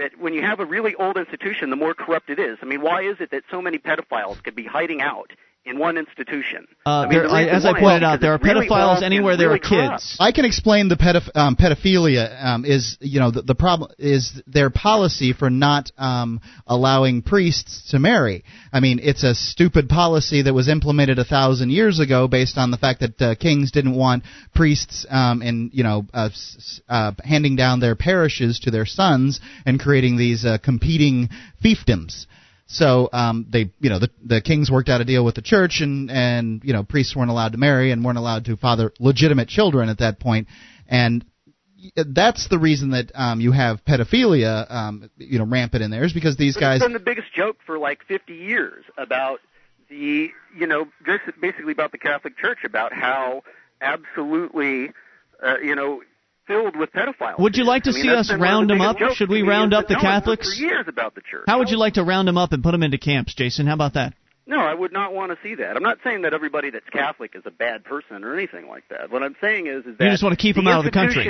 [0.00, 2.58] that when you have a really old institution, the more corrupt it is.
[2.62, 5.32] I mean, why is it that so many pedophiles could be hiding out
[5.64, 6.66] in one institution?
[6.86, 9.36] Uh, I mean, there, I, as I pointed out, there are really pedophiles old anywhere
[9.36, 10.02] there really are corrupt.
[10.02, 10.16] kids.
[10.18, 14.32] I can explain the pedoph- um, pedophilia um, is you know the, the problem is
[14.46, 18.42] their policy for not um, allowing priests to marry.
[18.72, 22.70] I mean, it's a stupid policy that was implemented a thousand years ago based on
[22.70, 24.24] the fact that uh, kings didn't want
[24.54, 28.86] priests um, and you know uh, s- s- uh, handing down their parishes to their
[28.86, 31.28] sons and creating these uh, competing
[31.62, 32.26] fiefdoms.
[32.72, 35.80] So um, they, you know, the the kings worked out a deal with the church,
[35.80, 39.48] and and you know priests weren't allowed to marry and weren't allowed to father legitimate
[39.48, 40.46] children at that point,
[40.88, 41.24] and
[41.96, 46.12] that's the reason that um, you have pedophilia, um, you know, rampant in there is
[46.12, 46.76] because these guys.
[46.76, 49.40] It's been the biggest joke for like 50 years about
[49.88, 53.42] the, you know, just basically about the Catholic Church about how
[53.80, 54.90] absolutely,
[55.44, 56.02] uh, you know,
[56.50, 57.38] filled with pedophiles.
[57.38, 58.96] Would you like to I see that's us been one of round them up?
[59.14, 60.58] Should we round up the Catholics?
[60.58, 61.44] For years about the church.
[61.46, 63.66] How would you like to round them up and put them into camps, Jason?
[63.66, 64.14] How about that?
[64.46, 65.76] No, I would not want to see that.
[65.76, 69.10] I'm not saying that everybody that's Catholic is a bad person or anything like that.
[69.10, 70.90] What I'm saying is, is that you just wanna keep the them out of the
[70.90, 71.24] country.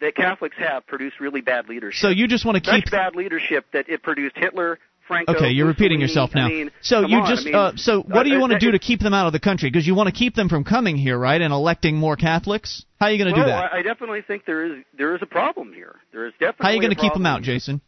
[0.00, 2.00] that Catholics have produce really bad leadership.
[2.00, 2.90] So you just want to Such keep.
[2.90, 4.78] bad leadership that it produced Hitler,
[5.08, 5.34] Franco.
[5.34, 6.46] Okay, you're repeating yourself now.
[6.46, 7.42] I mean, so you on, just.
[7.42, 9.14] I mean, uh, so what do you uh, want to uh, do to keep them
[9.14, 9.70] out of the country?
[9.70, 12.84] Because you want to keep them from coming here, right, and electing more Catholics.
[13.00, 13.72] How are you going to well, do that?
[13.72, 15.96] I definitely think there is there is a problem here.
[16.12, 16.64] There is definitely.
[16.64, 17.80] How are you going going to keep them out, Jason?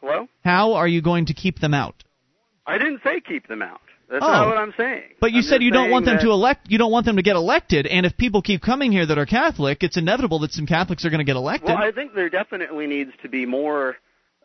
[0.00, 0.28] Hello?
[0.44, 2.04] How are you going to keep them out?
[2.66, 3.80] I didn't say keep them out.
[4.10, 4.28] That's Oh.
[4.28, 5.14] not what I'm saying.
[5.20, 6.70] But you I'm said you don't want them to elect.
[6.70, 7.86] You don't want them to get elected.
[7.86, 11.10] And if people keep coming here that are Catholic, it's inevitable that some Catholics are
[11.10, 11.68] going to get elected.
[11.68, 13.96] Well, I think there definitely needs to be more,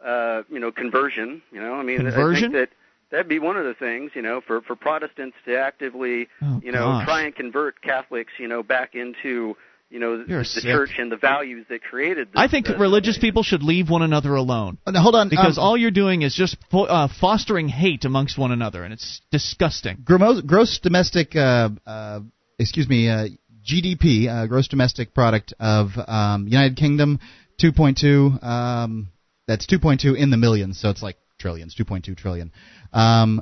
[0.06, 1.42] uh, you know, conversion.
[1.52, 2.56] You know, I mean, Conversion?
[2.56, 2.76] I think that
[3.12, 6.72] that'd be one of the things, you know, for for Protestants to actively, Oh, you
[6.72, 7.06] know, gosh.
[7.06, 9.56] try and convert Catholics, you know, back into,
[9.90, 10.64] you know, You're the sick.
[10.64, 12.30] church and the values that created.
[12.30, 13.22] This, I think this religious thing.
[13.22, 14.78] people should leave one another alone.
[14.88, 18.38] Now, hold on, Because um, all you're doing is just fo- uh, fostering hate amongst
[18.38, 19.98] one another, and it's disgusting.
[20.04, 22.20] Gross, gross domestic, uh, uh,
[22.58, 23.28] excuse me, uh,
[23.64, 27.20] GDP, uh, gross domestic product of um, United Kingdom,
[27.62, 28.44] 2.2.
[28.44, 29.10] Um,
[29.48, 32.52] that's 2.2 in the millions, so it's like trillions, 2.2 trillion.
[32.92, 33.42] Um,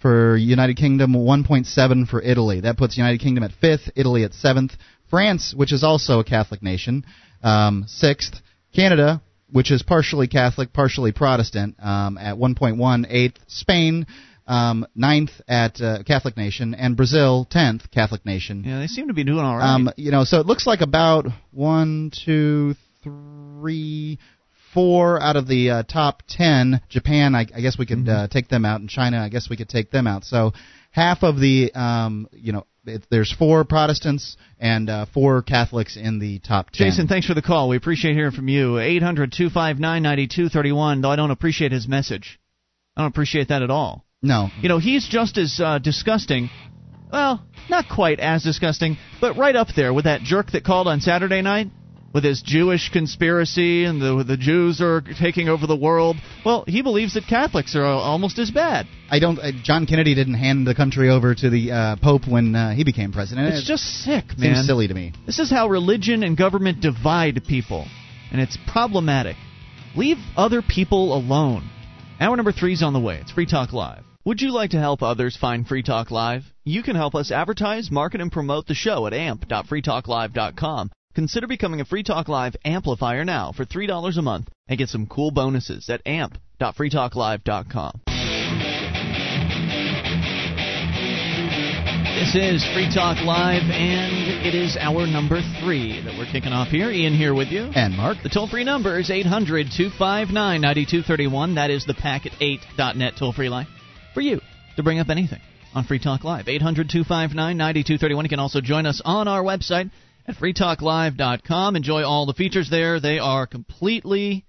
[0.00, 2.60] for United Kingdom, 1.7 for Italy.
[2.60, 4.72] That puts United Kingdom at fifth, Italy at seventh,
[5.10, 7.04] France, which is also a Catholic nation,
[7.42, 8.40] um, sixth,
[8.74, 14.06] Canada, which is partially Catholic, partially Protestant, um, at 1.1, eighth, Spain,
[14.46, 18.64] um, ninth at uh, Catholic nation, and Brazil, tenth Catholic nation.
[18.64, 19.74] Yeah, they seem to be doing all right.
[19.74, 24.18] Um, you know, so it looks like about one, two, three,
[24.74, 26.80] four out of the uh, top ten.
[26.88, 29.56] Japan, I, I guess we could uh, take them out, and China, I guess we
[29.56, 30.24] could take them out.
[30.24, 30.52] So
[30.90, 36.18] half of the, um, you know, it, there's four Protestants and uh, four Catholics in
[36.18, 36.88] the top ten.
[36.88, 37.68] Jason, thanks for the call.
[37.68, 38.78] We appreciate hearing from you.
[38.78, 42.38] 800 259 9231, though I don't appreciate his message.
[42.96, 44.04] I don't appreciate that at all.
[44.22, 44.48] No.
[44.60, 46.50] You know, he's just as uh, disgusting.
[47.12, 51.00] Well, not quite as disgusting, but right up there with that jerk that called on
[51.00, 51.68] Saturday night
[52.12, 56.16] with his Jewish conspiracy and the the Jews are taking over the world.
[56.44, 58.86] Well, he believes that Catholics are almost as bad.
[59.10, 59.38] I don't.
[59.38, 62.84] Uh, John Kennedy didn't hand the country over to the uh, Pope when uh, he
[62.84, 63.48] became president.
[63.48, 64.54] It's it just sick, man.
[64.54, 65.12] Seems silly to me.
[65.26, 67.86] This is how religion and government divide people,
[68.32, 69.36] and it's problematic.
[69.96, 71.68] Leave other people alone.
[72.20, 73.18] Hour number three is on the way.
[73.20, 74.04] It's Free Talk Live.
[74.24, 76.42] Would you like to help others find Free Talk Live?
[76.64, 80.90] You can help us advertise, market, and promote the show at amp.freetalklive.com.
[81.14, 85.08] Consider becoming a Free Talk Live amplifier now for $3 a month and get some
[85.08, 88.02] cool bonuses at amp.freetalklive.com.
[92.14, 96.68] This is Free Talk Live, and it is our number three that we're kicking off
[96.68, 96.90] here.
[96.90, 97.70] Ian here with you.
[97.74, 98.18] And Mark.
[98.22, 101.54] The toll free number is 800 259 9231.
[101.56, 103.66] That is the packet8.net toll free line
[104.14, 104.40] for you
[104.76, 105.40] to bring up anything
[105.74, 106.46] on Free Talk Live.
[106.46, 108.24] 800 259 9231.
[108.24, 109.90] You can also join us on our website
[110.26, 111.76] at freetalklive.com.
[111.76, 113.00] Enjoy all the features there.
[113.00, 114.44] They are completely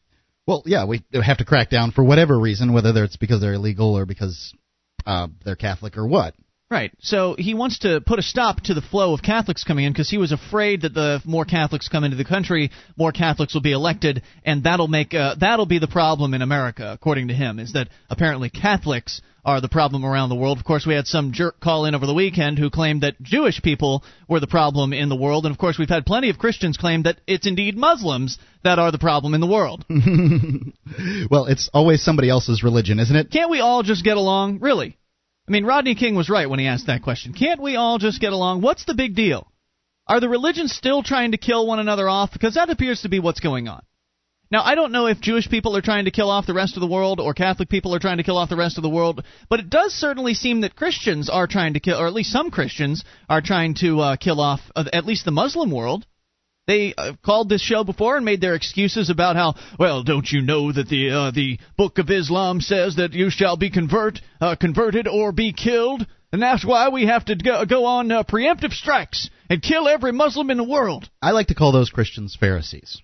[0.46, 3.96] Well, yeah, we have to crack down for whatever reason, whether it's because they're illegal
[3.96, 4.54] or because
[5.06, 6.34] uh, they're Catholic or what.
[6.70, 6.92] Right.
[7.00, 10.10] So he wants to put a stop to the flow of Catholics coming in because
[10.10, 13.72] he was afraid that the more Catholics come into the country, more Catholics will be
[13.72, 17.58] elected, and that'll make uh, that'll be the problem in America, according to him.
[17.58, 20.58] Is that apparently Catholics are the problem around the world.
[20.58, 23.62] Of course, we had some jerk call in over the weekend who claimed that Jewish
[23.62, 26.76] people were the problem in the world, and of course, we've had plenty of Christians
[26.76, 29.86] claim that it's indeed Muslims that are the problem in the world.
[31.30, 33.30] well, it's always somebody else's religion, isn't it?
[33.30, 34.58] Can't we all just get along?
[34.58, 34.98] Really?
[35.48, 37.32] I mean, Rodney King was right when he asked that question.
[37.32, 38.60] Can't we all just get along?
[38.60, 39.50] What's the big deal?
[40.06, 42.32] Are the religions still trying to kill one another off?
[42.34, 43.80] Because that appears to be what's going on.
[44.50, 46.80] Now, I don't know if Jewish people are trying to kill off the rest of
[46.82, 49.24] the world or Catholic people are trying to kill off the rest of the world,
[49.48, 52.50] but it does certainly seem that Christians are trying to kill, or at least some
[52.50, 56.06] Christians are trying to uh, kill off uh, at least the Muslim world.
[56.68, 60.42] They uh, called this show before and made their excuses about how, well, don't you
[60.42, 64.54] know that the uh, the Book of Islam says that you shall be convert uh,
[64.54, 68.72] converted or be killed, and that's why we have to go, go on uh, preemptive
[68.72, 71.08] strikes and kill every Muslim in the world.
[71.22, 73.00] I like to call those Christians Pharisees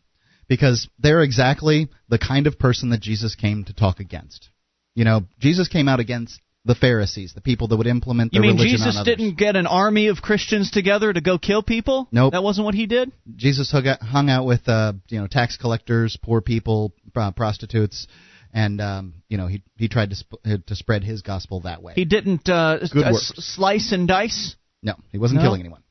[0.46, 4.50] because they're exactly the kind of person that Jesus came to talk against.
[4.94, 8.40] You know, Jesus came out against the Pharisees, the people that would implement the You
[8.42, 12.08] mean religion Jesus didn't get an army of Christians together to go kill people?
[12.10, 12.32] Nope.
[12.32, 13.12] That wasn't what he did?
[13.36, 18.06] Jesus hung out, hung out with uh, you know tax collectors, poor people, uh, prostitutes,
[18.52, 21.82] and um, you know he he tried to sp- uh, to spread his gospel that
[21.82, 21.92] way.
[21.96, 23.32] He didn't uh, Good uh, works.
[23.36, 24.56] slice and dice?
[24.82, 25.46] no, he wasn't No?
[25.46, 25.82] killing anyone.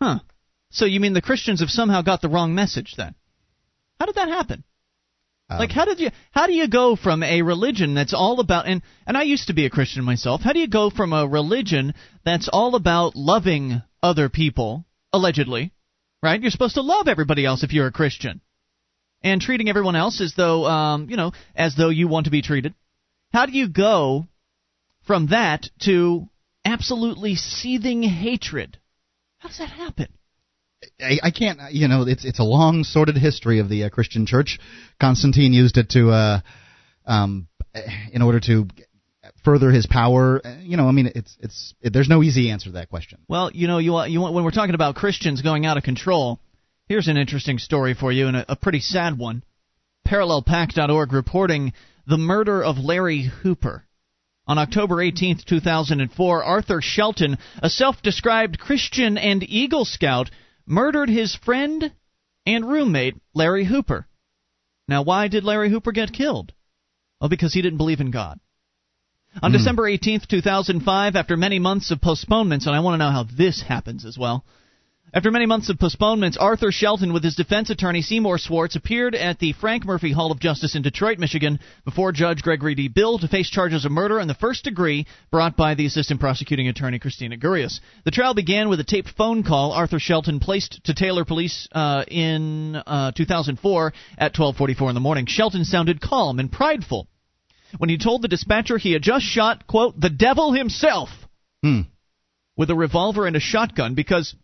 [0.00, 0.20] Huh.
[0.70, 3.14] So you mean the Christians have somehow got the wrong message then?
[4.00, 4.64] How did that happen?
[5.50, 8.66] Um, Like how did you how do you go from a religion that's all about
[8.66, 10.40] and and I used to be a Christian myself.
[10.40, 11.94] How do you go from a religion
[12.24, 15.72] that's all about loving other people allegedly,
[16.22, 16.40] right?
[16.40, 18.40] You're supposed to love everybody else if you're a Christian.
[19.22, 22.42] And treating everyone else as though um, you know, as though you want to be
[22.42, 22.74] treated.
[23.32, 24.26] How do you go
[25.06, 26.28] from that to
[26.64, 28.78] absolutely seething hatred?
[29.38, 30.08] How does that happen?
[31.00, 31.58] I, I can't.
[31.70, 34.58] You know, it's it's a long sordid history of the uh, Christian Church.
[35.00, 36.40] Constantine used it to, uh,
[37.06, 37.48] um,
[38.12, 38.66] in order to
[39.44, 40.40] further his power.
[40.44, 43.18] Uh, You know, I mean, it's it's it, there's no easy answer to that question.
[43.28, 46.40] Well, you know, you you when we're talking about Christians going out of control,
[46.88, 49.42] here's an interesting story for you and a, a pretty sad one.
[50.06, 51.72] ParallelPack.org reporting
[52.06, 53.84] the murder of Larry Hooper.
[54.46, 60.30] On October 18, 2004, Arthur Shelton, a self-described Christian and Eagle Scout,
[60.66, 61.92] murdered his friend
[62.46, 64.06] and roommate Larry Hooper.
[64.88, 66.52] Now, why did Larry Hooper get killed?
[67.20, 68.38] Well, because he didn't believe in God.
[69.42, 69.56] On hmm.
[69.56, 73.62] December 18th, 2005, after many months of postponements, and I want to know how this
[73.62, 74.44] happens as well,
[75.16, 79.38] After many months of postponements, Arthur Shelton, with his defense attorney Seymour Swartz, appeared at
[79.38, 82.88] the Frank Murphy Hall of Justice in Detroit, Michigan, before Judge Gregory D.
[82.88, 86.66] Bill to face charges of murder in the first degree brought by the assistant prosecuting
[86.66, 87.78] attorney Christina Gurius.
[88.04, 92.02] The trial began with a taped phone call Arthur Shelton placed to Taylor Police uh,
[92.08, 95.26] in uh, 2004 at 12:44 in the morning.
[95.26, 97.06] Shelton sounded calm and prideful
[97.78, 101.08] when he told the dispatcher he had just shot quote the devil himself
[101.62, 101.82] Hmm.
[102.56, 104.34] with a revolver and a shotgun because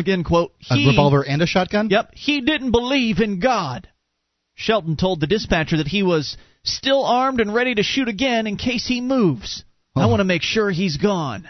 [0.00, 1.88] again quote he A revolver and a shotgun?
[1.90, 3.88] Yep, he didn't believe in God.
[4.54, 8.56] Shelton told the dispatcher that he was still armed and ready to shoot again in
[8.56, 9.64] case he moves.
[9.96, 10.08] I Oh.
[10.08, 11.48] want to make sure he's gone.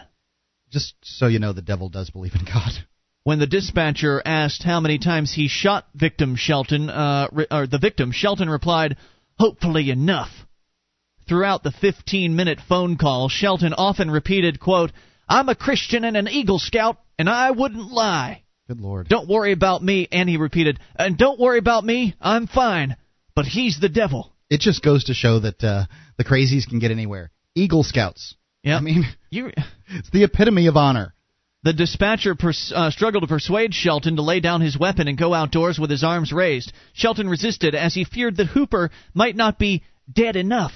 [0.70, 2.72] Just so you know, the devil does believe in God.
[3.24, 7.78] When the dispatcher asked how many times he shot victim Shelton, uh, re- or the
[7.78, 8.96] victim, Shelton replied,
[9.38, 10.46] "Hopefully enough."
[11.28, 14.90] Throughout the 15-minute phone call, Shelton often repeated, "quote
[15.28, 19.08] I'm a Christian and an Eagle Scout, and I wouldn't lie." Good Lord.
[19.08, 22.96] Don't worry about me, and he repeated, and don't worry about me, I'm fine,
[23.34, 24.32] but he's the devil.
[24.48, 25.86] It just goes to show that uh,
[26.18, 27.30] the crazies can get anywhere.
[27.54, 28.36] Eagle Scouts.
[28.62, 29.50] Yeah, I mean, you.
[29.88, 31.14] it's the epitome of honor.
[31.62, 35.34] The dispatcher pers- uh, struggled to persuade Shelton to lay down his weapon and go
[35.34, 36.72] outdoors with his arms raised.
[36.94, 40.72] Shelton resisted as he feared that Hooper might not be dead enough,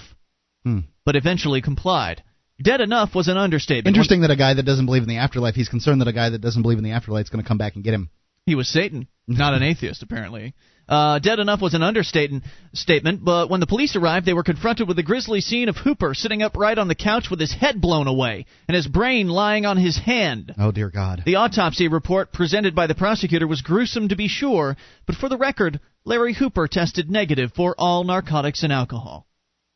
[0.64, 0.80] Hmm.
[1.04, 2.22] but eventually complied.
[2.62, 3.88] Dead enough was an understatement.
[3.88, 6.30] Interesting that a guy that doesn't believe in the afterlife, he's concerned that a guy
[6.30, 8.10] that doesn't believe in the afterlife is going to come back and get him.
[8.46, 10.54] He was Satan, not an atheist, apparently.
[10.86, 12.44] Uh, dead enough was an understatement,
[12.74, 16.12] statement, but when the police arrived, they were confronted with the grisly scene of Hooper
[16.12, 19.78] sitting upright on the couch with his head blown away and his brain lying on
[19.78, 20.54] his hand.
[20.58, 21.22] Oh, dear God.
[21.24, 24.76] The autopsy report presented by the prosecutor was gruesome to be sure,
[25.06, 29.26] but for the record, Larry Hooper tested negative for all narcotics and alcohol.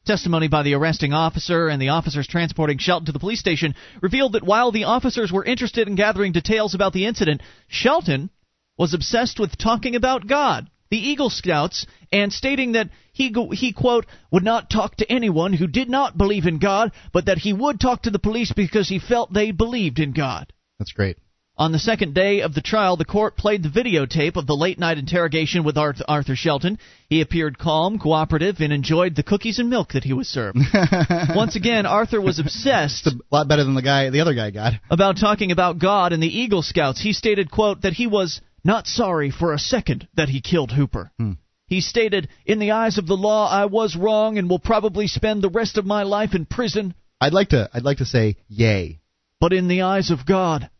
[0.08, 4.32] Testimony by the arresting officer and the officers transporting Shelton to the police station revealed
[4.32, 8.30] that while the officers were interested in gathering details about the incident, Shelton
[8.78, 14.06] was obsessed with talking about God, the Eagle Scouts, and stating that he, he quote,
[14.32, 17.78] would not talk to anyone who did not believe in God, but that he would
[17.78, 20.50] talk to the police because he felt they believed in God.
[20.78, 21.18] That's great.
[21.58, 24.78] On the second day of the trial, the court played the videotape of the late
[24.78, 26.78] night interrogation with Arthur Shelton.
[27.08, 30.58] He appeared calm, cooperative, and enjoyed the cookies and milk that he was served.
[31.34, 34.52] Once again, Arthur was obsessed It's a lot better than the guy, the other guy
[34.52, 34.74] got.
[34.88, 37.00] about talking about God and the Eagle Scouts.
[37.00, 41.10] He stated, quote, that he was not sorry for a second that he killed Hooper.
[41.18, 41.32] Hmm.
[41.66, 45.42] He stated, In the eyes of the law, I was wrong and will probably spend
[45.42, 49.00] the rest of my life in prison, I'd like to, I'd like to say, yay.
[49.40, 50.70] but in the eyes of God,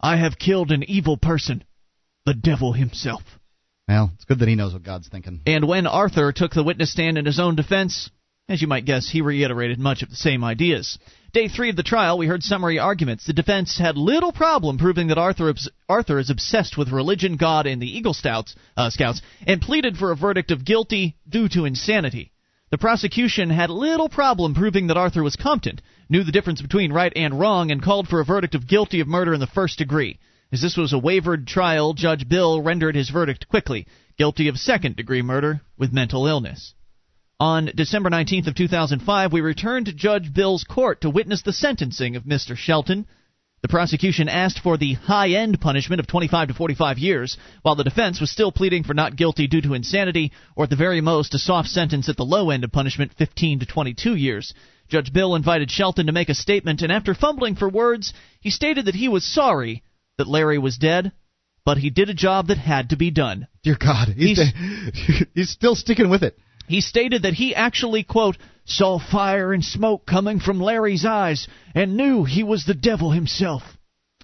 [0.00, 1.64] I have killed an evil person,
[2.24, 3.22] the devil himself.
[3.88, 5.40] Well, it's good that he knows what God's thinking.
[5.46, 8.10] And when Arthur took the witness stand in his own defense,
[8.48, 10.98] as you might guess, he reiterated much of the same ideas.
[11.32, 13.26] Day three of the trial, we heard summary arguments.
[13.26, 15.52] The defense had little problem proving that Arthur,
[15.88, 20.12] Arthur is obsessed with religion, God, and the Eagle Scouts, uh, Scouts, and pleaded for
[20.12, 22.32] a verdict of guilty due to insanity.
[22.70, 25.80] The prosecution had little problem proving that Arthur was competent,
[26.10, 29.08] knew the difference between right and wrong, and called for a verdict of guilty of
[29.08, 30.18] murder in the first degree.
[30.52, 33.86] As this was a wavered trial, Judge Bill rendered his verdict quickly
[34.18, 36.74] guilty of second degree murder with mental illness.
[37.40, 42.16] On December 19th of 2005, we returned to Judge Bill's court to witness the sentencing
[42.16, 42.56] of Mr.
[42.56, 43.06] Shelton.
[43.60, 47.82] The prosecution asked for the high end punishment of 25 to 45 years, while the
[47.84, 51.34] defense was still pleading for not guilty due to insanity, or at the very most,
[51.34, 54.54] a soft sentence at the low end of punishment, 15 to 22 years.
[54.88, 58.84] Judge Bill invited Shelton to make a statement, and after fumbling for words, he stated
[58.86, 59.82] that he was sorry
[60.18, 61.12] that Larry was dead,
[61.64, 63.48] but he did a job that had to be done.
[63.64, 66.38] Dear God, he's, He's- he's still sticking with it.
[66.68, 68.36] He stated that he actually, quote,
[68.68, 73.62] saw fire and smoke coming from Larry's eyes and knew he was the devil himself.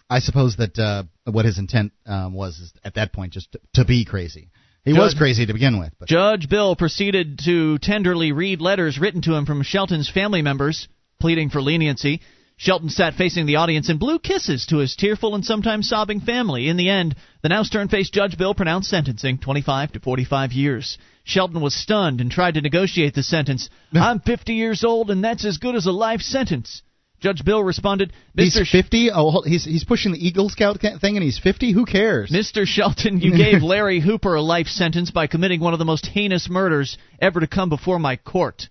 [0.08, 3.60] I suppose that uh, what his intent um, was is at that point just to,
[3.74, 4.50] to be crazy.
[4.84, 9.22] He was crazy to begin with, but Judge Bill proceeded to tenderly read letters written
[9.22, 10.88] to him from Shelton's family members,
[11.18, 12.20] pleading for leniency.
[12.64, 16.66] Shelton sat facing the audience and blew kisses to his tearful and sometimes sobbing family.
[16.68, 20.96] In the end, the now stern faced Judge Bill pronounced sentencing 25 to 45 years.
[21.24, 23.68] Shelton was stunned and tried to negotiate the sentence.
[23.92, 26.80] I'm 50 years old and that's as good as a life sentence.
[27.20, 28.64] Judge Bill responded, Mr.
[28.64, 29.10] Sh- 50.
[29.12, 31.72] Oh, he's he's pushing the Eagle Scout thing, and he's 50.
[31.72, 32.30] Who cares?
[32.30, 32.66] Mr.
[32.66, 36.50] Shelton, you gave Larry Hooper a life sentence by committing one of the most heinous
[36.50, 38.68] murders ever to come before my court.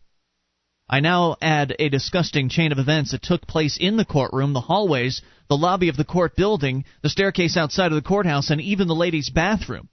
[0.93, 4.61] I now add a disgusting chain of events that took place in the courtroom, the
[4.61, 8.87] hallways, the lobby of the court building, the staircase outside of the courthouse, and even
[8.87, 9.89] the ladies' bathroom.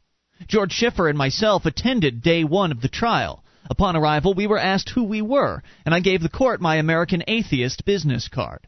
[0.47, 3.43] George Schiffer and myself attended day one of the trial.
[3.71, 7.25] Upon arrival, we were asked who we were, and I gave the court my American
[7.27, 8.67] Atheist business card.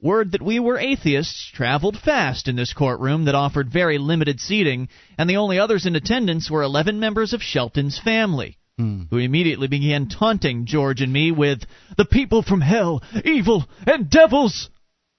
[0.00, 4.88] Word that we were atheists traveled fast in this courtroom that offered very limited seating,
[5.16, 9.02] and the only others in attendance were 11 members of Shelton's family, Hmm.
[9.10, 11.64] who immediately began taunting George and me with,
[11.96, 14.70] The people from hell, evil, and devils!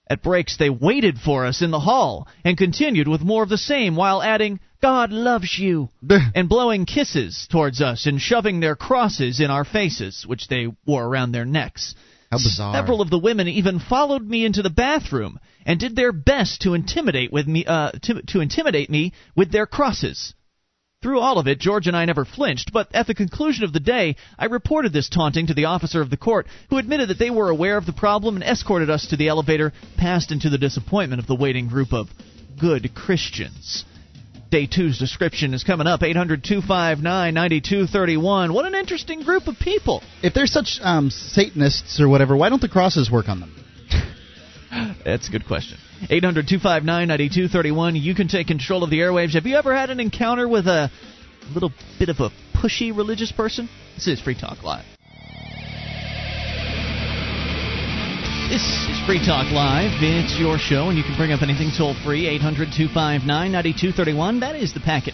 [0.09, 3.57] At breaks, they waited for us in the hall and continued with more of the
[3.57, 5.89] same while adding, God loves you,
[6.35, 11.03] and blowing kisses towards us and shoving their crosses in our faces, which they wore
[11.03, 11.95] around their necks.
[12.31, 12.73] How bizarre.
[12.73, 16.75] Several of the women even followed me into the bathroom and did their best to
[16.75, 20.33] intimidate with me uh, to, to intimidate me with their crosses.
[21.01, 23.79] Through all of it, George and I never flinched, but at the conclusion of the
[23.79, 27.29] day, I reported this taunting to the officer of the court, who admitted that they
[27.29, 31.21] were aware of the problem and escorted us to the elevator, past into the disappointment
[31.21, 32.09] of the waiting group of
[32.59, 33.85] good Christians.
[34.51, 38.51] Day two's description is coming up 800 259 9231.
[38.51, 40.03] What an interesting group of people.
[40.21, 43.55] If they're such um, Satanists or whatever, why don't the crosses work on them?
[45.05, 45.77] That's a good question.
[46.09, 47.95] 800 259 9231.
[47.95, 49.33] You can take control of the airwaves.
[49.33, 50.91] Have you ever had an encounter with a
[51.53, 53.69] little bit of a pushy religious person?
[53.95, 54.85] This is Free Talk Live.
[58.49, 59.91] This is Free Talk Live.
[60.01, 62.27] It's your show, and you can bring up anything toll free.
[62.27, 64.39] 800 259 9231.
[64.39, 65.13] That is the Packet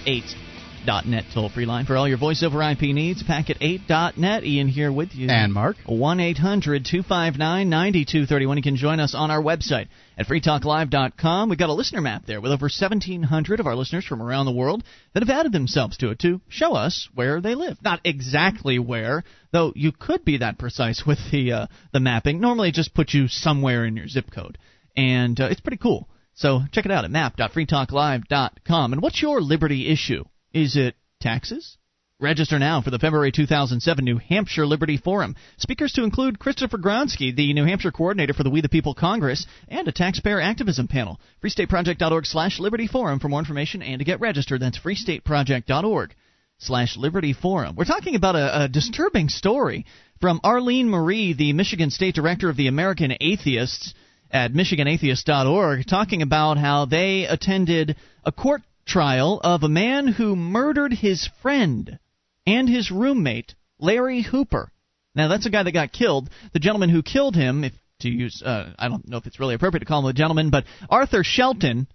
[0.86, 3.24] 8.net toll free line for all your voice over IP needs.
[3.24, 4.44] Packet8.net.
[4.44, 5.30] Ian here with you.
[5.30, 5.78] And Mark?
[5.86, 8.58] 1 800 259 9231.
[8.58, 9.88] You can join us on our website
[10.18, 11.50] at freetalklive.com.
[11.50, 14.52] We've got a listener map there with over 1,700 of our listeners from around the
[14.52, 14.84] world
[15.14, 17.78] that have added themselves to it to show us where they live.
[17.84, 22.40] Not exactly where, though you could be that precise with the, uh, the mapping.
[22.40, 24.58] Normally it just puts you somewhere in your zip code.
[24.96, 26.08] And uh, it's pretty cool.
[26.36, 28.94] So check it out at map.freetalklive.com.
[28.94, 30.26] And what's your liberty issue?
[30.56, 31.78] Is it taxes?
[32.18, 35.36] Register now for the February 2007 New Hampshire Liberty Forum.
[35.58, 39.48] Speakers to include Christopher Gronsky, the New Hampshire coordinator for the We the People Congress,
[39.68, 41.20] and a taxpayer activism panel.
[41.44, 44.62] FreeStateProject.org slash Liberty Forum for more information and to get registered.
[44.62, 46.16] That's FreeStateProject.org
[46.60, 47.76] slash Liberty Forum.
[47.76, 49.86] We're talking about a, a disturbing story
[50.22, 53.94] from Arlene Marie, the Michigan State Director of the American Atheists
[54.32, 60.94] at MichiganAtheist.org, talking about how they attended a court trial of a man who murdered
[60.94, 62.00] his friend
[62.46, 64.72] and his roommate, Larry Hooper.
[65.16, 66.30] Now, that's a guy that got killed.
[66.54, 69.56] The gentleman who killed him, if to use, uh, I don't know if it's really
[69.56, 71.88] appropriate to call him a gentleman, but Arthur Shelton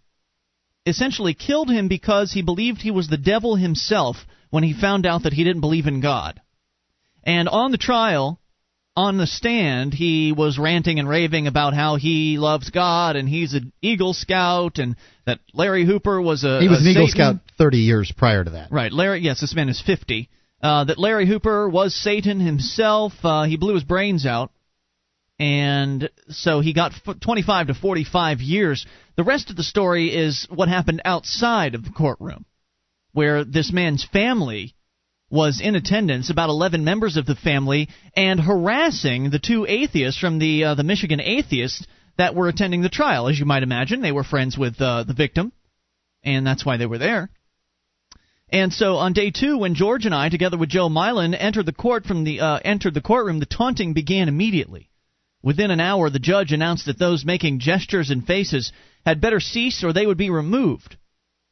[0.87, 4.17] essentially killed him because he believed he was the devil himself
[4.49, 6.41] when he found out that he didn't believe in God.
[7.23, 8.40] And on the trial,
[8.97, 13.55] on the stand, he was ranting and raving about how he loves God and he's
[13.55, 14.97] an Eagle Scout and
[15.27, 18.51] that Larry Hooper was a He was a an Eagle Scout 30 years prior to
[18.51, 18.73] that.
[18.73, 19.21] Right, Larry.
[19.21, 20.29] Yes, this man is fifty.
[20.63, 23.13] Uh, that Larry Hooper was Satan himself.
[23.23, 24.53] Uh, he blew his brains out,
[25.39, 28.85] and so he got f- 25 to 45 years.
[29.17, 32.45] The rest of the story is what happened outside of the courtroom,
[33.13, 34.75] where this man's family
[35.31, 40.39] was in attendance, about 11 members of the family, and harassing the two atheists from
[40.39, 41.87] the uh, the Michigan atheists
[42.19, 43.29] that were attending the trial.
[43.29, 45.53] As you might imagine, they were friends with uh, the victim,
[46.25, 47.31] and that's why they were there.
[48.53, 51.73] And so on day two, when George and I, together with Joe Milan, entered the
[51.73, 54.91] court from the uh, entered the courtroom, the taunting began immediately.
[55.43, 58.73] Within an hour, the judge announced that those making gestures and faces
[59.07, 60.97] had better cease, or they would be removed.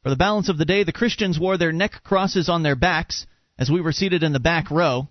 [0.03, 3.27] For the balance of the day, the Christians wore their neck crosses on their backs,
[3.59, 5.09] as we were seated in the back row,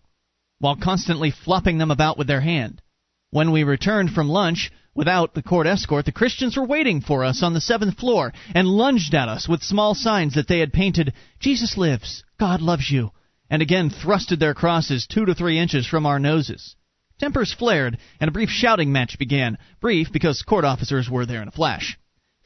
[0.59, 2.81] while constantly flopping them about with their hand.
[3.29, 7.43] When we returned from lunch, without the court escort, the Christians were waiting for us
[7.43, 11.13] on the seventh floor and lunged at us with small signs that they had painted,
[11.39, 13.11] Jesus lives, God loves you,
[13.49, 16.75] and again thrusted their crosses two to three inches from our noses.
[17.19, 19.57] Tempers flared, and a brief shouting match began.
[19.81, 21.97] Brief because court officers were there in a flash.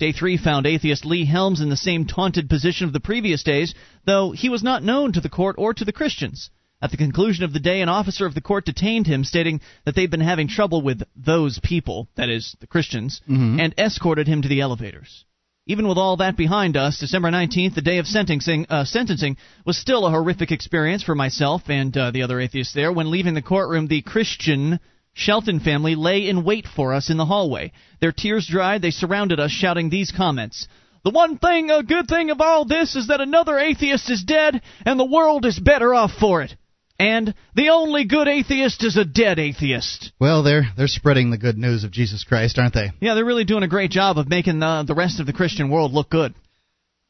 [0.01, 3.75] Day three found atheist Lee Helms in the same taunted position of the previous days,
[4.03, 6.49] though he was not known to the court or to the Christians.
[6.81, 9.93] At the conclusion of the day, an officer of the court detained him, stating that
[9.93, 13.21] they'd been having trouble with those people, that is, the Christians,
[13.59, 15.23] and escorted him to the elevators.
[15.67, 19.37] Even with all that behind us, December 19th, the day of sentencing, uh, sentencing
[19.67, 22.91] was still a horrific experience for myself and uh, the other atheists there.
[22.91, 24.79] When leaving the courtroom, the Christian
[25.13, 27.71] Shelton family lay in wait for us in the hallway.
[27.99, 30.67] Their tears dried, they surrounded us, shouting these comments.
[31.03, 34.61] The one thing, a good thing of all this is that another atheist is dead,
[34.85, 36.55] and the world is better off for it.
[36.99, 40.11] And the only good atheist is a dead atheist.
[40.19, 42.91] Well, they're they're spreading the good news of Jesus Christ, aren't they?
[42.99, 45.71] Yeah, they're really doing a great job of making the, the rest of the Christian
[45.71, 46.35] world look good.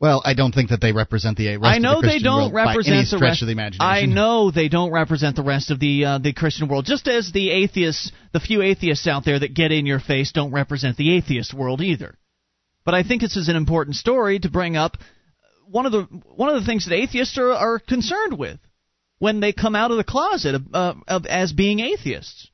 [0.02, 2.32] Well, I don't think that they represent the rest I know of the they Christian
[2.32, 3.82] don't world represent the stretch rest of the imagination.
[3.82, 6.86] I know they don't represent the rest of the uh, the Christian world.
[6.86, 10.52] Just as the atheists, the few atheists out there that get in your face don't
[10.52, 12.18] represent the atheist world either.
[12.84, 14.98] But I think this is an important story to bring up.
[15.68, 18.60] One of the one of the things that atheists are, are concerned with
[19.20, 22.50] when they come out of the closet of, uh, of as being atheists.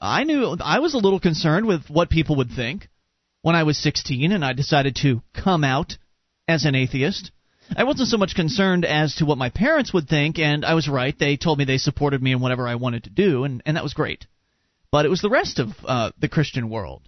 [0.00, 2.88] I knew I was a little concerned with what people would think
[3.42, 5.98] when I was 16 and I decided to come out
[6.48, 7.30] as an atheist.
[7.76, 10.88] I wasn't so much concerned as to what my parents would think, and I was
[10.88, 11.18] right.
[11.18, 13.82] They told me they supported me in whatever I wanted to do, and, and that
[13.82, 14.26] was great.
[14.90, 17.02] But it was the rest of uh, the Christian world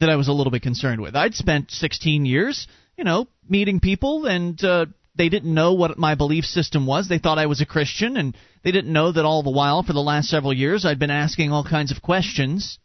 [0.00, 1.14] that I was a little bit concerned with.
[1.14, 2.66] I'd spent 16 years,
[2.98, 7.08] you know, meeting people, and uh, they didn't know what my belief system was.
[7.08, 9.92] They thought I was a Christian, and they didn't know that all the while, for
[9.92, 12.78] the last several years, I'd been asking all kinds of questions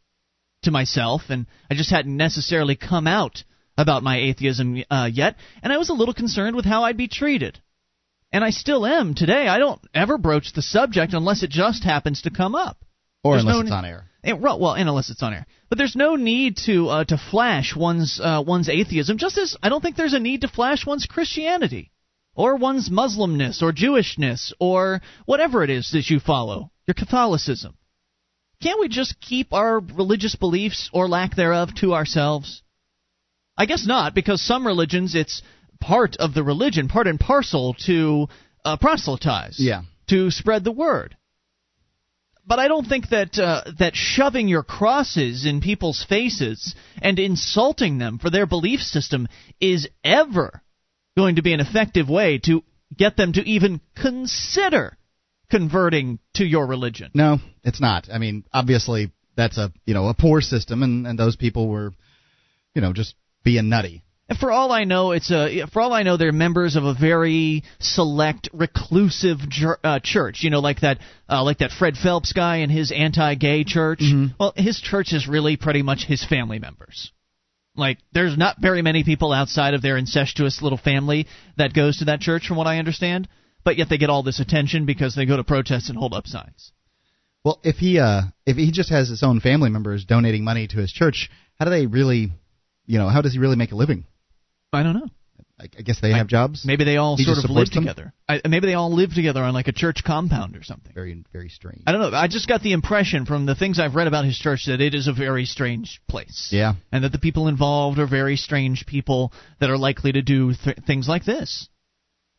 [0.64, 3.44] to myself, and I just hadn't necessarily come out
[3.80, 7.08] about my atheism uh, yet, and I was a little concerned with how I'd be
[7.08, 7.60] treated.
[8.32, 9.48] And I still am today.
[9.48, 12.78] I don't ever broach the subject unless it just happens to come up.
[13.24, 14.06] or There's unless no it's ne- on air.
[14.24, 15.48] Eh, ro- well, and unless it's on air.
[15.70, 19.18] But there's no need to uh, to flash one's uh, one's atheism.
[19.18, 21.92] Just as I don't think there's a need to flash one's Christianity,
[22.36, 27.78] or one's Muslimness, or Jewishness, or whatever it is that you follow, your Catholicism.
[28.62, 32.62] Can't we just keep our religious beliefs or lack thereof to ourselves?
[33.60, 35.41] I guess not, because some religions it's
[35.81, 38.27] part of the religion, part and parcel to
[38.65, 39.81] uh, proselytize, Yeah.
[40.07, 41.15] to spread the word.
[42.48, 47.99] But I don't think that uh, that shoving your crosses in people's faces and insulting
[47.99, 49.27] them for their belief system
[49.61, 50.64] is ever
[51.15, 52.64] going to be an effective way to
[52.98, 54.98] get them to even consider
[55.52, 57.11] converting to your religion.
[57.14, 58.07] No, it's not.
[58.11, 61.91] I mean, obviously that's a you know a poor system, and and those people were,
[62.73, 63.14] you know, just
[63.44, 64.03] being nutty.
[64.28, 66.94] And for all I know, it's a for all I know, they're members of a
[66.94, 69.40] very select, reclusive
[69.84, 70.44] uh, church.
[70.44, 74.02] You know, like that, uh, like that Fred Phelps guy and his anti-gay church.
[74.40, 77.11] Well, his church is really pretty much his family members.
[77.76, 82.06] Like, there's not very many people outside of their incestuous little family that goes to
[82.06, 83.28] that church, from what I understand.
[83.64, 86.28] But yet they get all this attention because they go to protests and hold up
[86.28, 86.72] signs.
[87.44, 90.78] Well, if he uh if he just has his own family members donating money to
[90.78, 92.32] his church, how do they really,
[92.90, 94.03] you know, how does he really make a living?
[94.74, 95.07] I don't know.
[95.60, 96.64] I, I guess they have jobs.
[96.66, 97.84] Maybe they all He sort of live them?
[97.84, 98.14] together.
[98.28, 100.91] I, maybe they all live together on like a church compound or something.
[100.91, 101.84] Very very strange.
[101.86, 102.18] I don't know.
[102.18, 104.95] I just got the impression from the things I've read about his church that it
[104.95, 106.49] is a very strange place.
[106.52, 106.74] Yeah.
[106.91, 110.78] And that the people involved are very strange people that are likely to do th-
[110.88, 111.70] things like this.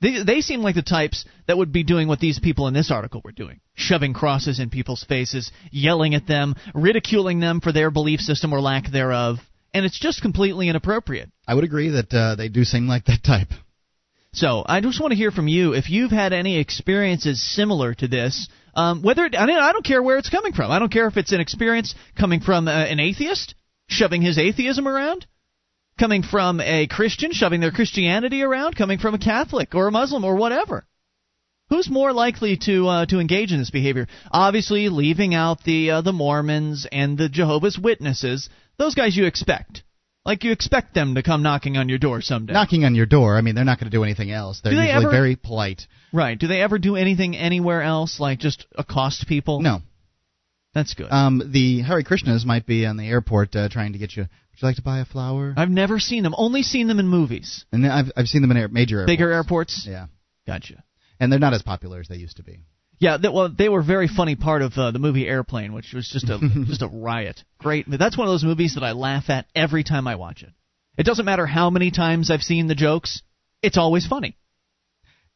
[0.01, 2.90] They, they seem like the types that would be doing what these people in this
[2.90, 7.90] article were doing shoving crosses in people's faces, yelling at them, ridiculing them for their
[7.93, 9.39] belief system or lack thereof.
[9.72, 11.30] And it's just completely inappropriate.
[11.47, 13.48] I would agree that uh, they do seem like that type.
[14.32, 18.09] So I just want to hear from you if you've had any experiences similar to
[18.09, 18.48] this.
[18.74, 20.70] Um, whether it, I mean I don't care where it's coming from.
[20.70, 23.55] I don't care if it's an experience coming from uh, an atheist
[23.88, 25.26] shoving his atheism around,
[25.98, 30.24] coming from a Christian shoving their Christianity around, coming from a Catholic or a Muslim
[30.24, 30.86] or whatever.
[31.68, 34.06] Who's more likely to uh, to engage in this behavior?
[34.30, 38.48] Obviously, leaving out the uh, the Mormons and the Jehovah's Witnesses.
[38.81, 39.82] Those guys you expect,
[40.24, 42.55] like you expect them to come knocking on your door someday.
[42.55, 43.36] Knocking on your door.
[43.36, 44.62] I mean, they're not going to do anything else.
[44.65, 45.82] They're they usually ever- very polite.
[46.15, 46.39] Right.
[46.39, 49.61] Do they ever do anything anywhere else, like just accost people?
[49.61, 49.82] No.
[50.73, 51.12] That's good.
[51.12, 54.23] Um, the Hare Krishnas might be on the airport uh, trying to get you.
[54.23, 55.52] Would you like to buy a flower?
[55.59, 56.35] I've never seen them.
[56.39, 57.66] Only seen them in movies.
[57.73, 59.12] and I've I've seen them in air, major airports.
[59.12, 59.86] Bigger airports.
[59.86, 60.07] Yeah,
[60.47, 60.82] Gotcha.
[61.19, 62.61] and they're not as popular as they used to be.
[63.01, 63.16] Yeah.
[63.16, 66.09] They, well, they were a very funny part of uh, the movie Airplane, which was
[66.09, 67.43] just a just a riot.
[67.59, 67.86] Great.
[67.89, 70.51] That's one of those movies that I laugh at every time I watch it.
[70.97, 73.22] It doesn't matter how many times I've seen the jokes.
[73.62, 74.36] It's always funny.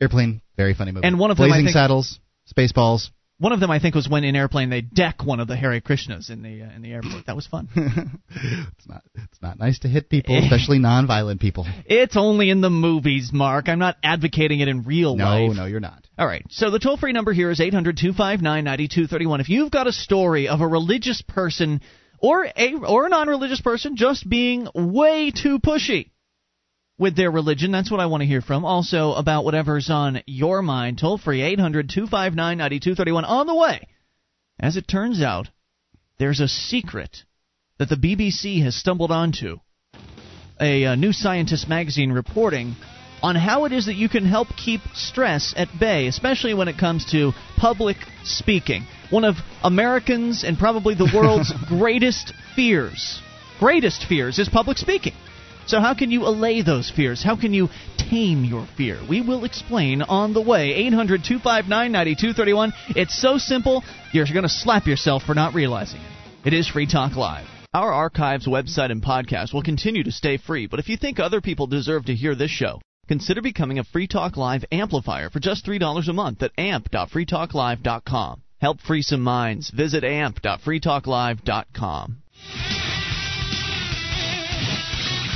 [0.00, 1.06] Airplane, very funny movie.
[1.06, 2.20] And one of them, Blazing think- Saddles,
[2.54, 3.10] Spaceballs.
[3.38, 5.80] One of them, I think, was when in Airplane they deck one of the Hare
[5.80, 7.26] Krishnas in the uh, in the airport.
[7.26, 7.68] That was fun.
[7.76, 11.66] it's not it's not nice to hit people, especially non-violent people.
[11.86, 13.68] it's only in the movies, Mark.
[13.68, 15.48] I'm not advocating it in real No, life.
[15.48, 16.06] No, no, you're not.
[16.16, 16.44] All right.
[16.50, 19.40] So the toll free number here is 800 259 9231.
[19.40, 21.80] If you've got a story of a religious person
[22.20, 26.10] or a or a non-religious person just being way too pushy
[26.98, 28.64] with their religion, that's what I want to hear from.
[28.64, 33.88] Also about whatever's on your mind, toll free 800 259 9231 on the way.
[34.60, 35.48] As it turns out,
[36.18, 37.24] there's a secret
[37.78, 39.58] that the BBC has stumbled onto.
[40.60, 42.76] A, uh New Scientist magazine reporting
[43.24, 46.78] on how it is that you can help keep stress at bay, especially when it
[46.78, 48.86] comes to public speaking.
[49.10, 53.20] One of Americans and probably the world's greatest fears,
[53.58, 55.14] greatest fears, is public speaking.
[55.66, 57.22] So, how can you allay those fears?
[57.22, 58.98] How can you tame your fear?
[59.08, 60.74] We will explain on the way.
[60.74, 62.72] 800 259 9231.
[62.96, 66.46] It's so simple, you're going to slap yourself for not realizing it.
[66.46, 67.46] It is Free Talk Live.
[67.72, 71.40] Our archives, website, and podcast will continue to stay free, but if you think other
[71.40, 75.66] people deserve to hear this show, consider becoming a Free Talk Live amplifier for just
[75.66, 78.42] $3 a month at amp.freetalklive.com.
[78.60, 79.70] Help free some minds.
[79.70, 82.22] Visit amp.freetalklive.com.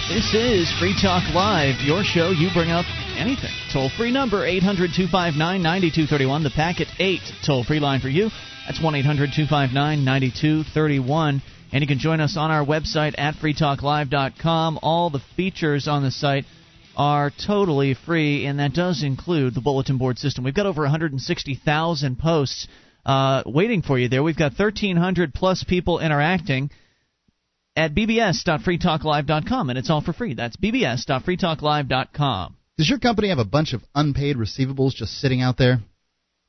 [0.08, 2.30] This is Free Talk Live, your show.
[2.30, 2.86] You bring up
[3.18, 3.50] anything.
[3.70, 6.44] Toll free number 800 259 9231.
[6.44, 8.30] The packet 8 toll free line for you.
[8.66, 11.42] That's 1 800 259 9231.
[11.72, 14.78] And you can join us on our website at freetalklive.com.
[14.82, 16.46] All the features on the site
[16.96, 20.42] are totally free, and that does include the bulletin board system.
[20.42, 22.66] We've got over 160,000 posts
[23.04, 24.22] uh, waiting for you there.
[24.22, 26.70] We've got 1,300 plus people interacting
[27.78, 30.34] at bbs.freetalklive.com, and it's all for free.
[30.34, 32.56] That's bbs.freetalklive.com.
[32.76, 35.78] Does your company have a bunch of unpaid receivables just sitting out there?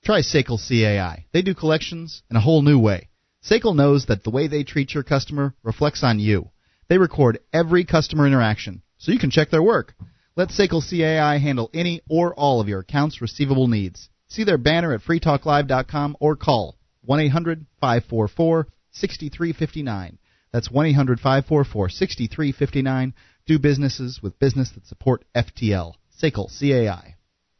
[0.04, 1.28] Try SACL CAI.
[1.32, 3.10] They do collections in a whole new way.
[3.44, 6.50] SACL knows that the way they treat your customer reflects on you.
[6.88, 9.94] They record every customer interaction, so you can check their work.
[10.36, 14.10] Let SACL CAI handle any or all of your accounts receivable needs.
[14.30, 20.18] See their banner at freetalklive.com or call 1 800 544 6359.
[20.52, 23.14] That's 1 800 544 6359.
[23.46, 25.94] Do businesses with business that support FTL.
[26.22, 27.16] SACL CAI.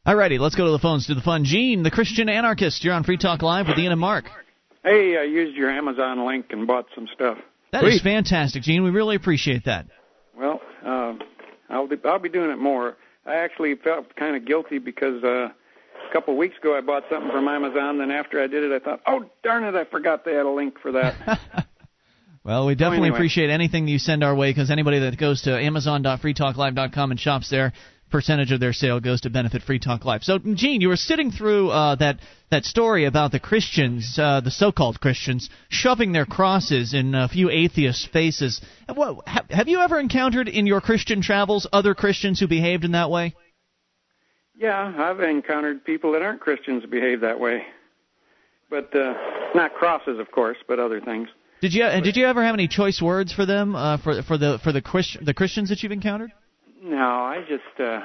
[0.08, 1.08] Alrighty, let's go to the phones.
[1.08, 1.44] To the fun.
[1.46, 2.84] Gene, the Christian anarchist.
[2.84, 4.26] You're on Free Talk Live with Ian and Mark.
[4.84, 7.38] Hey, I used your Amazon link and bought some stuff.
[7.72, 8.84] That is fantastic, Gene.
[8.84, 9.86] We really appreciate that.
[10.36, 11.14] Well, uh,
[11.70, 12.98] I'll be, I'll be doing it more.
[13.26, 15.50] I actually felt kind of guilty because uh,
[16.10, 18.00] a couple of weeks ago I bought something from Amazon.
[18.00, 20.50] Then after I did it, I thought, oh darn it, I forgot they had a
[20.50, 21.68] link for that.
[22.44, 23.18] well, we definitely anyway.
[23.18, 27.74] appreciate anything you send our way because anybody that goes to Amazon.freetalklive.com and shops there,
[28.10, 30.24] percentage of their sale goes to benefit Free Talk Live.
[30.24, 34.50] So, Gene, you were sitting through uh, that that story about the Christians, uh, the
[34.50, 38.60] so-called Christians, shoving their crosses in a few atheists' faces.
[38.92, 42.94] What, have, have you ever encountered in your Christian travels other Christians who behaved in
[42.94, 43.36] that way?
[44.60, 47.64] yeah, I've encountered people that aren't Christians behave that way,
[48.70, 49.14] but uh,
[49.56, 51.30] not crosses, of course, but other things.
[51.62, 54.60] Did you did you ever have any choice words for them uh, for for the
[54.64, 56.32] for the Christ, the Christians that you've encountered?
[56.82, 58.00] No, I just, uh,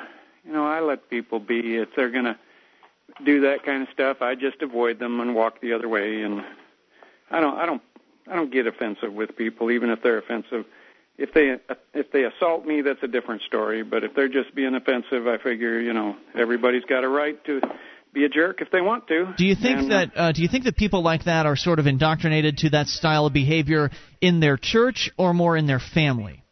[0.45, 1.77] you know, I let people be.
[1.77, 2.37] If they're to
[3.25, 6.23] do that kind of stuff, I just avoid them and walk the other way.
[6.23, 6.43] And
[7.31, 7.83] I don't, I don't,
[8.31, 10.65] I don't get offensive with people, even if they're offensive.
[11.17, 11.57] If they
[11.95, 13.85] if they assault me, that's a different story.
[13.85, 17.61] But if they're just being offensive, I figure, you know, everybody's got a right to
[18.15, 19.35] be a jerk if they want to.
[19.37, 21.79] Do you think And, that uh, do you think that people like that are sort
[21.79, 26.43] of indoctrinated to that style of behavior in their church or more in their family?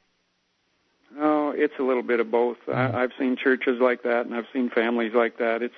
[1.19, 2.57] Oh, it's a little bit of both.
[2.69, 5.63] I, I've seen churches like that, and I've seen families like that.
[5.63, 5.75] It's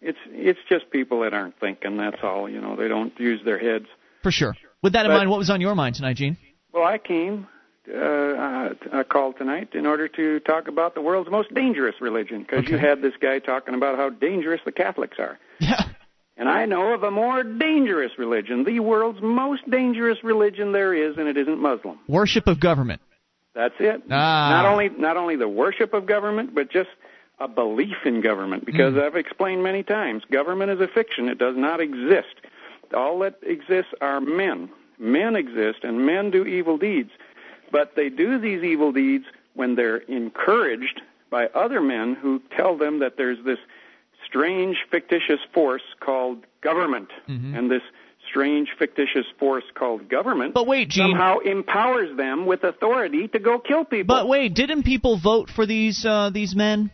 [0.00, 1.96] it's it's just people that aren't thinking.
[1.96, 2.48] That's all.
[2.48, 3.86] You know, they don't use their heads.
[4.22, 4.54] For sure.
[4.82, 6.36] With that in But- mind, what was on your mind tonight, Gene?
[6.72, 7.46] Well, I came
[7.92, 12.42] uh, uh, a call tonight in order to talk about the world's most dangerous religion
[12.48, 15.38] because you had this guy talking about how dangerous the Catholics are.
[15.60, 15.82] Yeah.
[16.36, 21.16] And I know of a more dangerous religion, the world's most dangerous religion there is,
[21.18, 21.98] and it isn't Muslim.
[22.06, 23.00] Worship of government.
[23.54, 24.02] That's it.
[24.10, 24.50] Ah.
[24.50, 26.90] Not only not only the worship of government, but just
[27.40, 28.64] a belief in government.
[28.64, 29.00] Because Hmm.
[29.00, 31.28] I've explained many times, government is a fiction.
[31.28, 32.34] It does not exist.
[32.94, 34.70] All that exists are men.
[34.98, 37.10] Men exist, and men do evil deeds.
[37.70, 39.24] But they do these evil deeds
[39.54, 41.00] when they're encouraged
[41.30, 43.58] by other men who tell them that there's this
[44.26, 47.54] strange fictitious force called government, Mm-hmm.
[47.54, 47.82] and this
[48.28, 51.12] strange fictitious force called government But wait, Gene.
[51.12, 54.14] somehow empowers them with authority to go kill people.
[54.14, 56.90] But wait, didn't people vote for these uh, these men?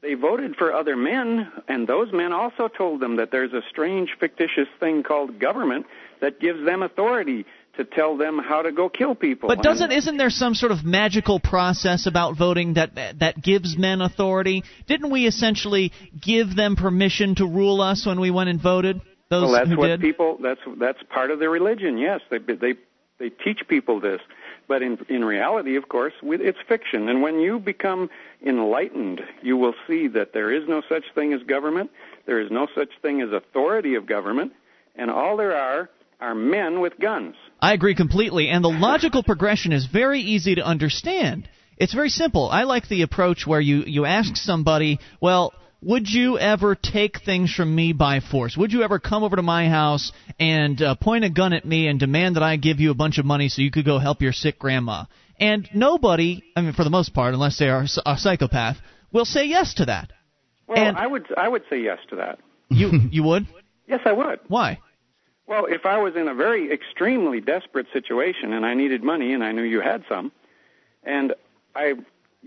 [0.00, 4.10] they voted for other men, and those men also told them that there's a strange
[4.20, 5.86] fictitious thing called government
[6.20, 9.48] that gives them authority to tell them how to go kill people.
[9.48, 14.00] But doesn't isn't there some sort of magical process about voting that that gives men
[14.00, 14.62] authority?
[14.86, 19.00] Didn't we essentially give them permission to rule us when we went and voted?
[19.30, 20.00] Those well, that's who what did.
[20.00, 20.38] people.
[20.42, 21.98] That's that's part of their religion.
[21.98, 22.74] Yes, they they
[23.18, 24.20] they teach people this,
[24.68, 27.08] but in in reality, of course, it's fiction.
[27.08, 28.10] And when you become
[28.46, 31.90] enlightened, you will see that there is no such thing as government.
[32.26, 34.52] There is no such thing as authority of government,
[34.94, 35.90] and all there are
[36.24, 37.34] are men with guns.
[37.60, 41.48] I agree completely, and the logical progression is very easy to understand.
[41.76, 42.48] It's very simple.
[42.48, 45.52] I like the approach where you, you ask somebody, well,
[45.82, 48.56] would you ever take things from me by force?
[48.56, 51.88] Would you ever come over to my house and uh, point a gun at me
[51.88, 54.22] and demand that I give you a bunch of money so you could go help
[54.22, 55.04] your sick grandma?
[55.38, 58.76] and nobody, I mean, for the most part, unless they are a psychopath,
[59.12, 60.12] will say yes to that.
[60.66, 62.38] Well, And- I would I would say yes to that.
[62.70, 63.46] You you would?
[63.86, 64.40] Yes, I would.
[64.48, 64.78] Why?
[65.46, 69.44] Well, if I was in a very extremely desperate situation and I needed money and
[69.44, 70.32] I knew you had some,
[71.02, 71.34] and
[71.74, 71.94] I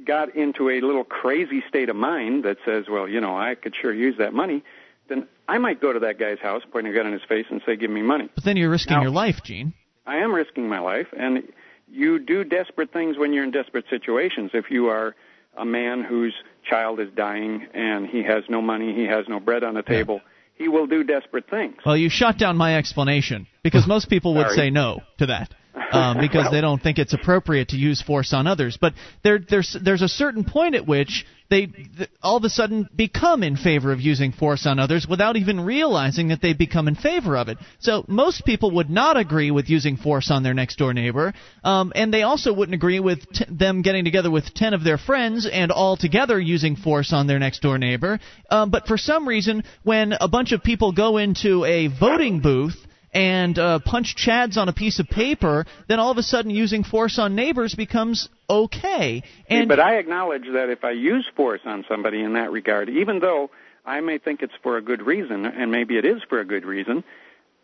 [0.05, 3.73] got into a little crazy state of mind that says, well, you know, I could
[3.79, 4.63] sure use that money,
[5.09, 7.61] then I might go to that guy's house, point a gun in his face, and
[7.65, 8.29] say, give me money.
[8.35, 9.73] But then you're risking Now- your life, Gene.
[10.05, 11.43] I am risking my life, and
[11.91, 14.51] you do desperate things when you're in desperate situations.
[14.53, 15.15] If you are
[15.57, 16.33] a man whose
[16.63, 20.21] child is dying and he has no money, he has no bread on the table,
[20.57, 21.75] he will do desperate things.
[21.85, 25.53] Well, you shut down my explanation because most people would say no to that.
[25.91, 28.93] Um, because they don't think it's appropriate to use force on others, but
[29.23, 33.43] there, there's there's a certain point at which they th- all of a sudden become
[33.43, 37.37] in favor of using force on others without even realizing that they've become in favor
[37.37, 37.57] of it.
[37.79, 41.33] So most people would not agree with using force on their next door neighbor,
[41.63, 44.97] um, and they also wouldn't agree with t- them getting together with ten of their
[44.97, 48.19] friends and all together using force on their next door neighbor.
[48.49, 52.86] Um, but for some reason, when a bunch of people go into a voting booth
[53.17, 56.83] and uh, punch chads on a piece of paper, then all of a sudden using
[56.83, 59.23] force on neighbors becomes okay.
[59.49, 63.19] And but I acknowledge that if I use force on somebody in that regard, even
[63.19, 63.49] though
[63.83, 66.63] I may think it's for a good reason, and maybe it is for a good
[66.63, 67.03] reason,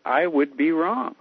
[0.04, 1.14] I would be wrong.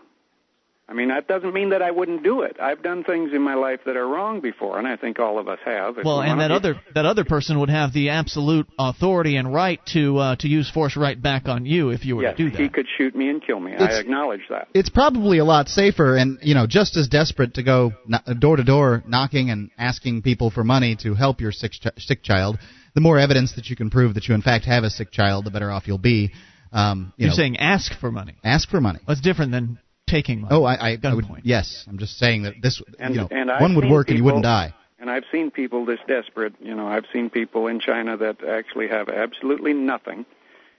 [0.85, 2.57] I mean, that doesn't mean that I wouldn't do it.
[2.61, 5.47] I've done things in my life that are wrong before, and I think all of
[5.47, 5.95] us have.
[6.03, 10.17] well, and that other that other person would have the absolute authority and right to
[10.17, 12.59] uh, to use force right back on you if you were yes, to do that.
[12.61, 13.71] he could shoot me and kill me.
[13.73, 14.67] It's- I acknowledge that.
[14.73, 17.93] it's probably a lot safer and you know just as desperate to go
[18.39, 22.23] door to door knocking and asking people for money to help your sick, ch- sick
[22.23, 22.57] child
[22.93, 25.45] the more evidence that you can prove that you in fact have a sick child
[25.45, 26.31] the better off you'll be
[26.73, 28.33] um, you You're know, saying ask for money.
[28.43, 29.79] ask for money That's different than
[30.15, 30.53] taking money.
[30.55, 31.41] oh I, I, I would Gunpoint.
[31.43, 34.07] yes i'm just saying that this And- you know and I've one would seen work
[34.09, 34.69] and you wouldn't die
[35.03, 36.53] And I've seen people this desperate.
[36.69, 40.19] You know, I've seen people in China that actually have absolutely nothing,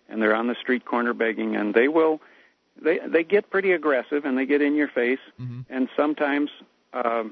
[0.08, 2.14] and they're on the street corner begging, and they will,
[2.86, 5.60] they they get pretty aggressive and they get in your face, Mm-hmm.
[5.76, 6.48] and sometimes
[7.02, 7.24] um,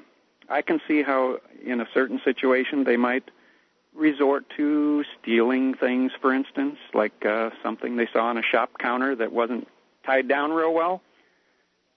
[0.59, 1.21] I can see how
[1.73, 3.27] in a certain situation they might
[3.95, 9.15] resort to stealing things, for instance, like uh, something they saw on a shop counter
[9.17, 9.67] that wasn't
[10.05, 11.01] tied down real well.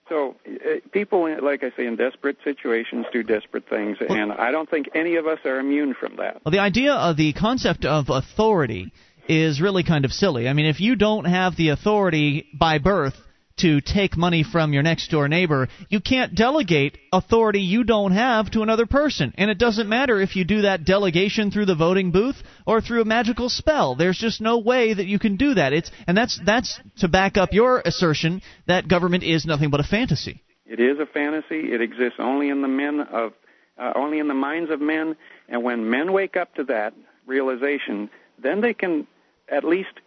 [0.07, 4.69] So uh, people, like I say, in desperate situations do desperate things, and I don't
[4.69, 6.41] think any of us are immune from that.
[6.45, 8.91] Well, the idea of the concept of authority
[9.27, 10.47] is really kind of silly.
[10.47, 13.15] I mean, if you don't have the authority by birth
[13.57, 18.51] to take money from your next door neighbor, you can't delegate authority you don't have
[18.51, 19.33] to another person.
[19.37, 23.01] And it doesn't matter if you do that delegation through the voting booth or through
[23.01, 23.95] a magical spell.
[23.95, 25.73] There's just no way that you can do that.
[25.73, 29.83] It's and that's that's to back up your assertion that government is nothing but a
[29.83, 30.41] fantasy.
[30.65, 31.71] It is a fantasy.
[31.73, 33.33] It exists only in the men of,
[33.77, 35.15] uh, only in the minds of men.
[35.47, 36.93] And when men wake up to that
[37.27, 38.09] realization,
[38.41, 39.07] then they can
[39.47, 40.01] at least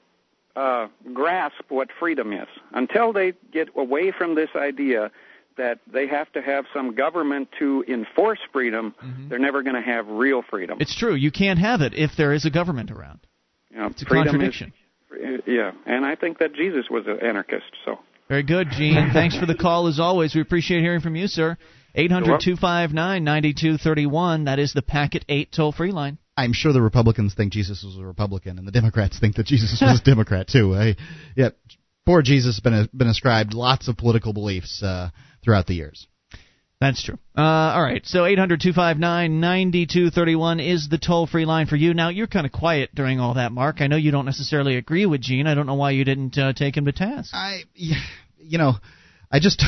[0.57, 2.49] uh, grasp what freedom is.
[2.73, 5.11] Until they get away from this idea
[5.57, 8.95] that they have to have some government to enforce freedom,
[9.29, 10.79] they're never going to have real freedom.
[10.81, 11.15] It's true.
[11.15, 13.20] You can't have it if there is a government around.
[13.70, 14.73] You know, It's a freedom is- contradiction.
[15.47, 17.66] yeah, and I think that Jesus was an anarchist.
[17.85, 17.99] So
[18.29, 19.11] Very good, Gene.
[19.12, 20.35] Thanks for the call as always.
[20.35, 21.57] We appreciate hearing from you, sir.
[21.95, 24.45] 800 259 9231.
[24.45, 26.19] That is the Packet 8 toll free line.
[26.39, 29.81] I'm sure the Republicans think Jesus was a Republican, and the Democrats think that Jesus
[29.82, 30.73] was a Democrat too.
[30.73, 30.94] I,
[31.35, 31.48] yeah,
[32.06, 35.10] poor Jesus has been been ascribed lots of political beliefs uh,
[35.44, 36.06] throughout the years.
[36.81, 37.19] That's true.
[37.36, 38.06] Uh, all right.
[38.06, 41.93] So 800 259 9231 is the toll free line for you.
[41.93, 43.81] Now, you're kind of quiet during all that, Mark.
[43.81, 45.48] I know you don't necessarily agree with Gene.
[45.48, 47.32] I don't know why you didn't uh, take him to task.
[47.35, 48.74] I, you know,
[49.28, 49.65] I just.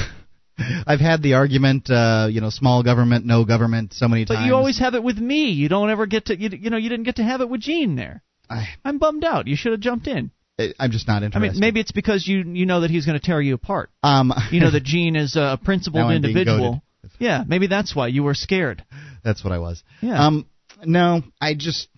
[0.87, 4.47] I've had the argument, uh, you know, small government, no government, so many But times.
[4.47, 5.51] you always have it with me.
[5.51, 7.61] You don't ever get to, you, you know, you didn't get to have it with
[7.61, 8.23] Gene there.
[8.49, 9.47] I, I'm bummed out.
[9.47, 10.31] You should have jumped in.
[10.79, 11.49] I'm just not interested.
[11.49, 13.91] I mean, maybe it's because you you know that he's going to tear you apart.
[14.03, 16.83] Um, You know that Gene is a principled Now I'm being individual.
[17.19, 18.85] Yeah, maybe that's why you were scared.
[19.25, 19.83] That's what I was.
[20.01, 20.27] Yeah.
[20.27, 20.47] Um,
[20.85, 21.89] no, I just,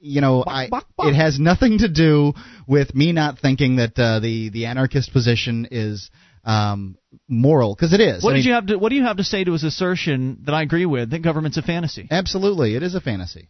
[0.00, 0.68] you know, I
[1.00, 2.32] it has nothing to do
[2.66, 6.10] with me not thinking that uh, the the anarchist position is
[6.44, 6.96] um,
[7.28, 8.22] moral because it is.
[8.22, 9.64] What I did mean, you have to What do you have to say to his
[9.64, 12.06] assertion that I agree with that government's a fantasy?
[12.10, 13.48] Absolutely, it is a fantasy.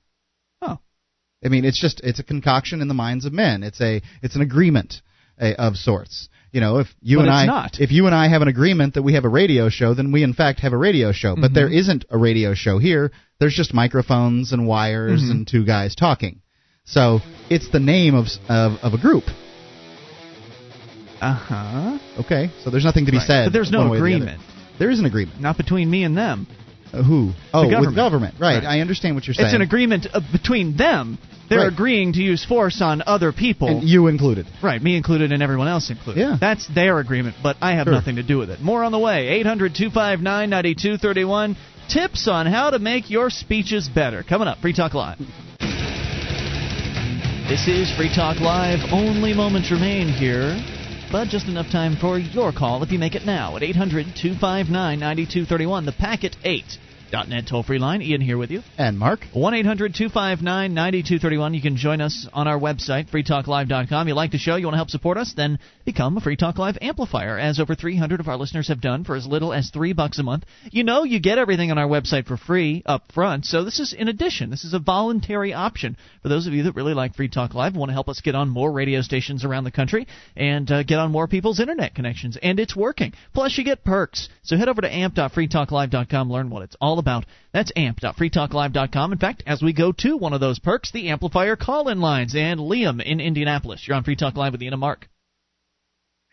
[0.62, 0.78] Oh,
[1.44, 3.62] I mean, it's just it's a concoction in the minds of men.
[3.62, 4.94] It's a it's an agreement
[5.40, 6.28] uh, of sorts.
[6.50, 7.76] You know, if you But and I not.
[7.78, 10.22] if you and I have an agreement that we have a radio show, then we
[10.22, 11.32] in fact have a radio show.
[11.32, 11.42] Mm-hmm.
[11.42, 13.12] But there isn't a radio show here.
[13.38, 15.30] There's just microphones and wires Mm-hmm.
[15.30, 16.40] and two guys talking.
[16.86, 17.20] So
[17.50, 19.24] it's the name of of, of a group.
[21.20, 21.98] Uh huh.
[22.20, 23.26] Okay, so there's nothing to be Right.
[23.26, 23.44] said.
[23.46, 24.40] But there's no one way or the agreement.
[24.78, 25.40] There is an agreement.
[25.40, 26.46] Not between me and them.
[26.92, 27.32] Uh, who?
[27.52, 27.86] Oh, government.
[27.86, 28.34] with government.
[28.40, 28.54] Right.
[28.62, 28.64] Right.
[28.64, 29.46] I understand what you're saying.
[29.48, 31.18] It's an agreement uh, between them.
[31.48, 31.72] They're Right.
[31.72, 33.68] agreeing to use force on other people.
[33.68, 34.46] And you included.
[34.62, 36.20] Right, me included and everyone else included.
[36.20, 36.36] Yeah.
[36.38, 37.94] That's their agreement, but I have Sure.
[37.94, 38.60] nothing to do with it.
[38.62, 39.28] More on the way.
[39.28, 41.56] 800 259 9231.
[41.88, 44.22] Tips on how to make your speeches better.
[44.22, 45.18] Coming up, Free Talk Live.
[47.48, 48.80] This is Free Talk Live.
[48.92, 50.54] Only moments remain here,
[51.10, 54.98] but just enough time for your call if you make it now at 800 259
[54.98, 55.84] 9231.
[55.86, 56.87] The Packet 8.
[57.10, 58.02] .net toll free line.
[58.02, 58.62] Ian here with you.
[58.76, 59.20] And Mark?
[59.32, 61.54] 1 800 259 9231.
[61.54, 64.08] You can join us on our website, freetalklive.com.
[64.08, 66.58] You like the show, you want to help support us, then become a Free Talk
[66.58, 69.92] Live amplifier, as over 300 of our listeners have done for as little as 3
[69.92, 70.44] bucks a month.
[70.70, 73.92] You know you get everything on our website for free up front, so this is
[73.92, 74.50] in addition.
[74.50, 77.74] This is a voluntary option for those of you that really like Free Talk Live
[77.74, 80.06] want to help us get on more radio stations around the country
[80.36, 82.36] and uh, get on more people's internet connections.
[82.42, 83.12] And it's working.
[83.32, 84.28] Plus, you get perks.
[84.42, 87.24] So head over to amp.freetalklive.com, learn what it's all about.
[87.52, 89.12] That's amp.freetalklive.com.
[89.12, 92.60] In fact, as we go to one of those perks, the amplifier call-in lines, and
[92.60, 93.84] Liam in Indianapolis.
[93.86, 95.08] You're on Free Talk Live with Ian and Mark.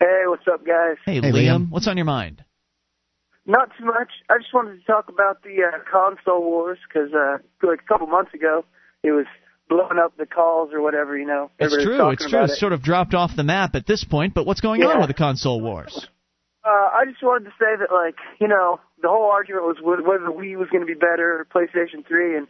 [0.00, 0.96] Hey, what's up, guys?
[1.04, 1.70] Hey, Hey, Liam, Liam.
[1.70, 2.44] what's on your mind?
[3.46, 4.10] Not too much.
[4.28, 8.06] I just wanted to talk about the uh, console wars because uh, like a couple
[8.08, 8.64] months ago,
[9.04, 9.26] it was
[9.68, 11.16] blowing up the calls or whatever.
[11.16, 12.10] You know, It's true.
[12.10, 12.30] It's true.
[12.30, 12.58] about It's it.
[12.58, 15.14] sort of dropped off the map at this point, but what's going on with the
[15.14, 16.06] console wars?
[16.64, 20.24] Uh, I just wanted to say that, like, you know, the whole argument was whether
[20.24, 22.46] the Wii was going to be better or PlayStation 3, and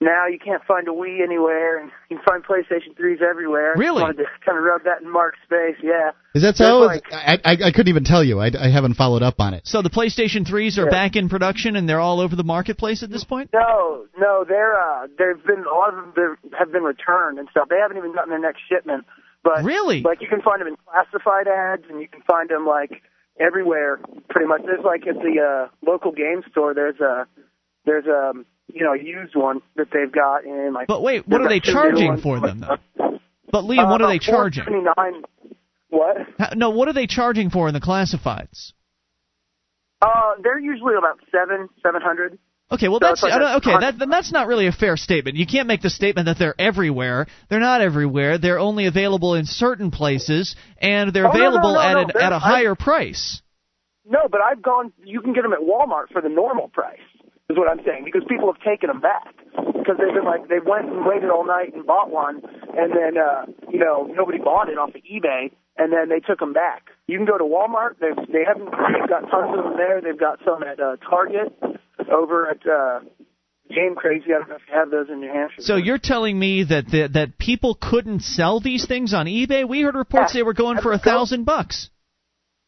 [0.00, 3.72] now you can't find a Wii anywhere, and you can find PlayStation 3s everywhere.
[3.74, 3.96] I Really?
[3.98, 5.74] just wanted to kind of rub that in Mark's face.
[5.82, 6.10] Yeah.
[6.36, 6.78] Is that There's so?
[6.78, 8.38] like- I, I I couldn't even tell you.
[8.38, 9.66] I, I haven't followed up on it.
[9.66, 10.90] So the PlayStation 3s are Yeah.
[10.90, 13.50] back in production and they're all over the marketplace at this point?
[13.52, 17.66] No, no, they're uh, there've been a lot of them have been returned and stuff.
[17.68, 19.04] They haven't even gotten their next shipment.
[19.42, 20.02] But Really?
[20.02, 23.02] like you can find them in classified ads, and you can find them like
[23.40, 23.98] everywhere,
[24.28, 24.62] pretty much.
[24.64, 26.74] There's like at the uh, local game store.
[26.74, 27.26] There's a
[27.84, 28.32] there's a
[28.72, 30.88] you know used one that they've got in like.
[30.88, 32.76] But wait, what are they like two new charging for them, though?
[33.50, 34.64] But Liam, what Uh, are they charging?
[34.64, 35.22] $4.79.
[35.88, 36.16] What?
[36.54, 38.72] No, what are they charging for in the classifieds?
[40.02, 42.38] Uh, they're usually about seven, seven hundred.
[42.70, 43.78] Okay, well So that's like I don't- okay.
[43.80, 45.36] That then that's not really a fair statement.
[45.38, 47.26] You can't make the statement that they're everywhere.
[47.48, 48.36] They're not everywhere.
[48.36, 52.00] They're only available in certain places, and they're Oh, no, no, available no, at no.
[52.00, 53.40] an, at a I- higher price.
[54.06, 54.92] No, but I've gone.
[55.04, 57.00] You can get them at Walmart for the normal price.
[57.50, 60.60] Is what I'm saying because people have taken them back because they've been like they
[60.60, 62.42] went and waited all night and bought one,
[62.76, 66.38] and then uh, you know nobody bought it off of eBay, and then they took
[66.40, 66.86] them back.
[67.06, 67.98] You can go to Walmart.
[68.00, 68.66] They they haven't.
[68.66, 70.00] They've got tons of them there.
[70.00, 71.52] They've got some at uh, Target,
[72.12, 73.00] over at uh,
[73.70, 74.26] Game Crazy.
[74.34, 75.62] I don't know if you have those in New Hampshire.
[75.62, 79.68] So you're telling me that the, that people couldn't sell these things on eBay?
[79.68, 80.40] We heard reports Yeah.
[80.40, 81.90] they were going for a thousand bucks.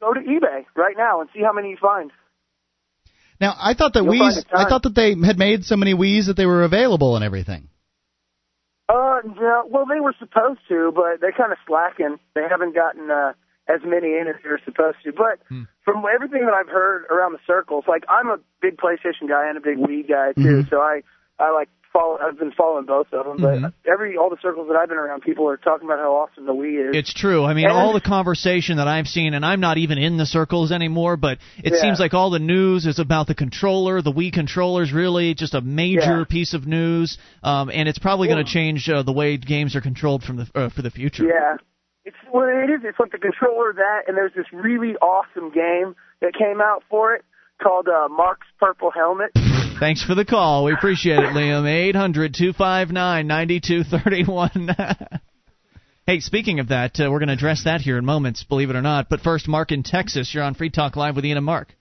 [0.01, 2.11] go to eBay right now and see how many you find.
[3.41, 4.45] Now I thought that You'll Wii's.
[4.53, 7.69] I thought that they had made so many Wii's that they were available and everything.
[8.90, 12.18] Uh, no, well, they were supposed to, but they're kind of slacking.
[12.34, 13.32] They haven't gotten uh,
[13.68, 15.12] as many in as they were supposed to.
[15.12, 15.64] But Hmm.
[15.84, 19.56] from everything that I've heard around the circles, like I'm a big PlayStation guy and
[19.56, 20.70] a big Wii guy too, Mhm.
[20.70, 21.02] so I
[21.38, 22.18] I like follow.
[22.20, 23.36] I've been following both of them.
[23.40, 26.46] But every all the circles that I've been around, people are talking about how awesome
[26.46, 26.96] the Wii is.
[26.96, 27.44] It's true.
[27.44, 30.26] I mean, And- all the conversation that I've seen, and I'm not even in the
[30.26, 31.78] circles anymore, but it Yeah.
[31.80, 34.02] seems like all the news is about the controller.
[34.02, 36.24] The Wii controller is really just a major Yeah.
[36.28, 39.80] piece of news, um, and it's probably going to change uh, the way games are
[39.80, 41.24] controlled from the uh, for the future.
[41.24, 41.56] Yeah.
[42.04, 42.80] It's well it is.
[42.82, 47.14] It's like the controller that and there's this really awesome game that came out for
[47.14, 47.24] it
[47.62, 49.30] called uh Mark's Purple Helmet.
[49.81, 50.65] Thanks for the call.
[50.65, 51.66] We appreciate it, Liam.
[51.66, 54.77] 800 259 9231.
[56.07, 58.74] Hey, speaking of that, uh, we're going to address that here in moments, believe it
[58.74, 59.09] or not.
[59.09, 60.35] But first, Mark in Texas.
[60.35, 61.77] You're on Free Talk Live with Ian and Mark.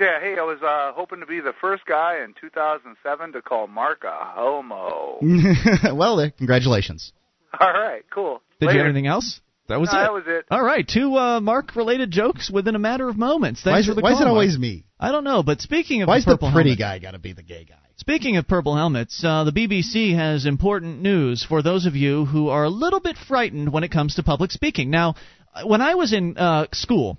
[0.00, 3.68] Yeah, hey, I was uh, hoping to be the first guy in 2007 to call
[3.68, 5.18] Mark a homo.
[5.94, 7.12] well, uh, congratulations.
[7.60, 8.42] All right, cool.
[8.58, 8.78] Did Later.
[8.78, 9.40] you have anything else?
[9.72, 10.02] That was No, it.
[10.02, 10.44] that was it.
[10.50, 13.62] All right, two uh, Mark-related jokes within a matter of moments.
[13.62, 14.60] Thanks Why is for it, the why is call, it always Mark.
[14.60, 14.84] me?
[15.00, 17.12] I don't know, but speaking of Why the is the purple pretty helmet, guy got
[17.12, 17.76] to be the gay guy?
[17.96, 22.48] Speaking of purple helmets, uh, the BBC has important news for those of you who
[22.48, 24.90] are a little bit frightened when it comes to public speaking.
[24.90, 25.14] Now,
[25.54, 27.18] uh, when I was in uh, school,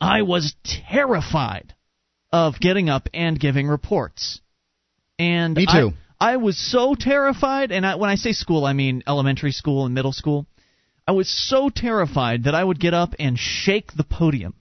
[0.00, 1.74] I was terrified
[2.32, 4.40] of getting up and giving reports.
[5.18, 5.92] And Me too.
[6.18, 9.84] I, I was so terrified, and I, when I say school, I mean elementary school
[9.86, 10.46] and middle school.
[11.10, 14.54] I was so terrified that I would get up and shake the podium.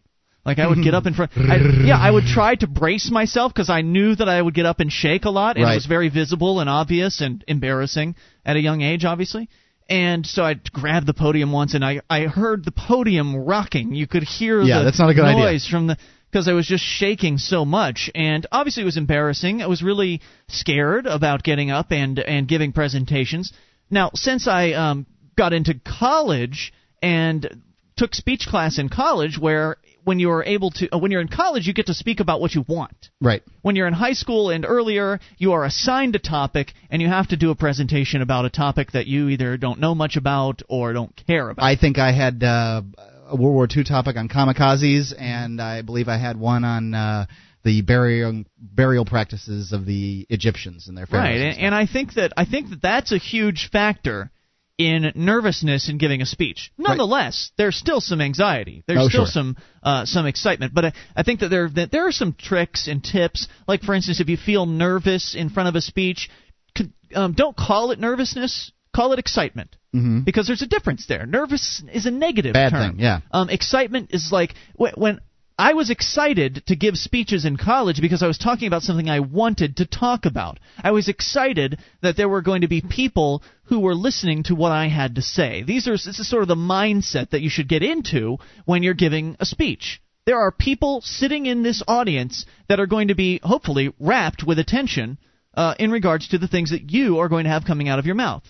[0.43, 1.31] Like I would get up in front.
[1.35, 4.65] I, yeah, I would try to brace myself because I knew that I would get
[4.65, 5.73] up and shake a lot, and Right.
[5.73, 9.47] it was very visible and obvious and embarrassing at a young age, obviously.
[9.87, 13.93] And so I grabbed the podium once, and I I heard the podium rocking.
[13.93, 15.43] You could hear Yeah, the that's not a good idea.
[15.51, 15.97] noise from the
[16.31, 19.61] because I was just shaking so much, and obviously it was embarrassing.
[19.61, 23.53] I was really scared about getting up and and giving presentations.
[23.91, 25.05] Now, since I um,
[25.39, 27.63] got into college and
[27.95, 31.65] took speech class in college, where when you're able to, uh, when you're in college,
[31.65, 33.09] you get to speak about what you want.
[33.21, 33.41] Right.
[33.61, 37.29] When you're in high school and earlier, you are assigned a topic and you have
[37.29, 40.91] to do a presentation about a topic that you either don't know much about or
[40.91, 41.63] don't care about.
[41.63, 42.81] I think I had uh,
[43.29, 47.27] a World War II topic on kamikazes, and I believe I had one on uh,
[47.63, 51.23] the burial burial practices of the Egyptians and their pharaohs.
[51.23, 54.31] right, and, and I think that I think that that's a huge factor
[54.79, 56.71] in nervousness in giving a speech.
[56.77, 58.83] Nonetheless, there's still some anxiety.
[58.87, 59.31] There's Oh, still sure.
[59.31, 60.73] some uh, some excitement.
[60.73, 63.47] But I, I think that there that there are some tricks and tips.
[63.67, 66.29] Like for instance, if you feel nervous in front of a speech,
[66.77, 68.71] c- um, don't call it nervousness.
[68.95, 70.25] Call it excitement Mhm.
[70.25, 71.25] because there's a difference there.
[71.27, 72.91] Nervous is a negative Bad term.
[72.95, 73.19] thing, yeah.
[73.31, 75.19] Um, excitement is like when
[75.59, 79.19] I was excited to give speeches in college because I was talking about something I
[79.19, 80.57] wanted to talk about.
[80.81, 84.71] I was excited that there were going to be people who were listening to what
[84.71, 85.61] I had to say.
[85.63, 88.93] These are this is sort of the mindset that you should get into when you're
[88.93, 90.01] giving a speech.
[90.25, 94.59] There are people sitting in this audience that are going to be hopefully wrapped with
[94.59, 95.17] attention
[95.55, 98.05] uh, in regards to the things that you are going to have coming out of
[98.05, 98.49] your mouth,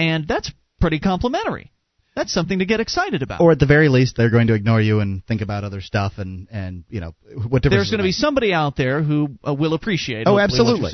[0.00, 0.50] and that's
[0.80, 1.69] pretty complimentary.
[2.14, 3.40] That's something to get excited about.
[3.40, 6.14] Or at the very least, they're going to ignore you and think about other stuff,
[6.16, 7.70] and and you know what difference.
[7.70, 10.26] there's going to be somebody out there who uh, will appreciate.
[10.26, 10.90] Oh, absolutely.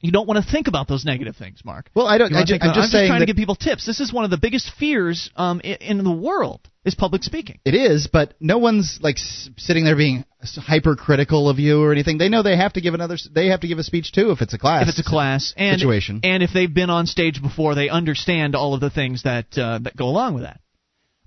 [0.00, 1.90] You don't want to think about those negative things, Mark.
[1.94, 2.32] Well, I don't.
[2.32, 3.84] I wanna ju- think I'm about- just saying trying to give people tips.
[3.84, 7.58] This is one of the biggest fears um, i- in the world is public speaking.
[7.64, 10.24] It is, but no one's like sitting there being
[10.68, 12.18] hypercritical of you or anything.
[12.18, 13.16] They know they have to give another.
[13.32, 14.82] They have to give a speech too if it's a class.
[14.82, 16.20] if it's a class and situation.
[16.22, 19.78] and if they've been on stage before, they understand all of the things that uh,
[19.82, 20.60] that go along with that.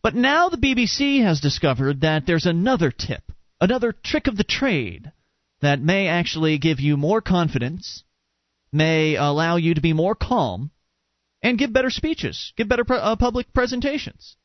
[0.04, 3.24] But now the BBC has discovered that there's another tip,
[3.60, 5.12] another trick of the trade
[5.62, 8.04] that may actually give you more confidence,
[8.72, 10.72] may allow you to be more calm,
[11.42, 14.36] and give better speeches, give better uh, public presentations.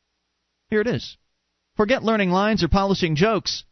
[0.71, 1.17] Here it is.
[1.77, 3.65] Forget learning lines or polishing jokes.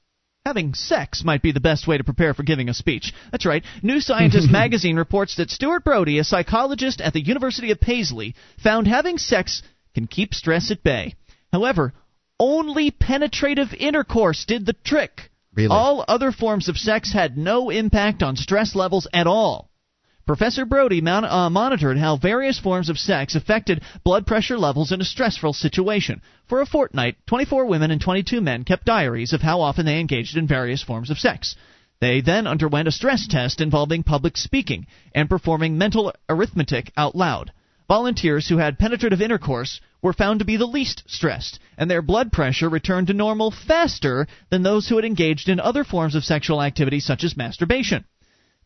[0.44, 3.14] Having sex might be the best way to prepare for giving a speech.
[3.32, 3.64] That's right.
[3.82, 8.86] New Scientist magazine reports that Stuart Brody, a psychologist at the University of Paisley, found
[8.86, 9.62] having sex
[9.94, 11.14] can keep stress at bay.
[11.51, 11.94] However,
[12.39, 15.31] only penetrative intercourse did the trick.
[15.55, 15.70] Really?
[15.70, 19.70] All other forms of sex had no impact on stress levels at all.
[20.26, 25.02] Professor Brody mon- uh, monitored how various forms of sex affected blood pressure levels in
[25.02, 26.22] a stressful situation.
[26.46, 30.38] For a fortnight, 24 women and 22 men kept diaries of how often they engaged
[30.38, 31.56] in various forms of sex.
[32.01, 37.52] They then underwent a stress test involving public speaking and performing mental arithmetic out loud.
[37.86, 42.32] Volunteers who had penetrative intercourse were found to be the least stressed, and their blood
[42.32, 46.62] pressure returned to normal faster than those who had engaged in other forms of sexual
[46.62, 48.06] activity such as masturbation.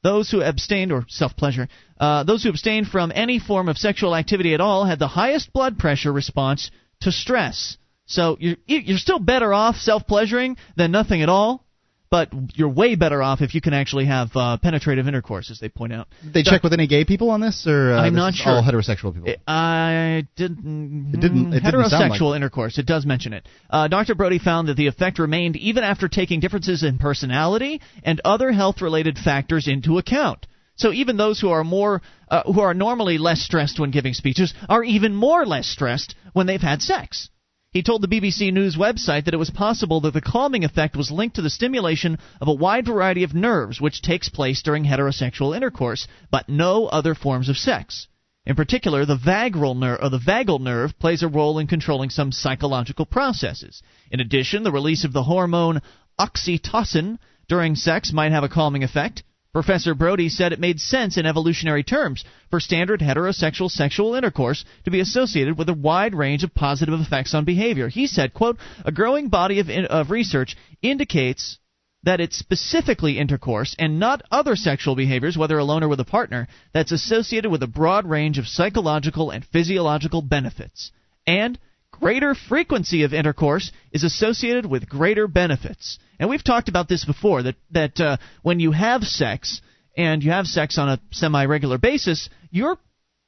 [0.03, 1.69] Those who abstained, or self pleasure,
[1.99, 5.53] uh, those who abstained from any form of sexual activity at all had the highest
[5.53, 6.71] blood pressure response
[7.01, 7.77] to stress.
[8.07, 11.67] So you're, you're still better off self pleasuring than nothing at all,
[12.11, 15.69] but you're way better off if you can actually have uh, penetrative intercourse, as they
[15.69, 16.09] point out.
[16.25, 18.53] They check with any gay people on this, or uh, I'm this not sure.
[18.53, 19.35] All heterosexual people.
[19.47, 21.11] I didn't.
[21.15, 22.79] It didn't- it didn't heterosexual like- intercourse.
[22.79, 23.47] It does mention it.
[23.69, 24.15] Uh, Dr.
[24.15, 29.19] Brody found that the effect remained even after taking differences in personality and other health-related
[29.19, 30.47] factors into account.
[30.77, 34.55] So even those who are more, uh, who are normally less stressed when giving speeches,
[34.69, 37.31] are even more less stressed when they've had sex.
[37.79, 41.13] He told the BBC News website that it was possible that the calming effect was
[41.13, 45.55] linked to the stimulation of a wide variety of nerves which takes place during heterosexual
[45.55, 48.09] intercourse, but no other forms of sex.
[48.45, 52.33] In particular, the vagal nerve or the vagal nerve plays a role in controlling some
[52.33, 53.81] psychological processes.
[54.11, 55.81] In addition, the release of the hormone
[56.19, 59.23] oxytocin during sex might have a calming effect.
[59.53, 64.91] Professor Brody said it made sense in evolutionary terms for standard heterosexual sexual intercourse to
[64.91, 67.89] be associated with a wide range of positive effects on behavior.
[67.89, 71.59] He said, quote, "A growing body of, of research indicates
[72.03, 76.47] that it's specifically intercourse and not other sexual behaviors, whether alone or with a partner,
[76.73, 80.93] that's associated with a broad range of psychological and physiological benefits.
[81.27, 81.59] And
[82.01, 85.99] greater frequency of intercourse is associated with greater benefits.
[86.19, 89.61] And we've talked about this before that that uh, when you have sex
[89.97, 92.79] and you have sex on a semi-regular basis, you're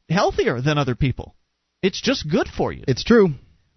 [0.09, 1.35] healthier than other people.
[1.83, 2.85] It's just good for you.
[2.87, 3.31] It's true.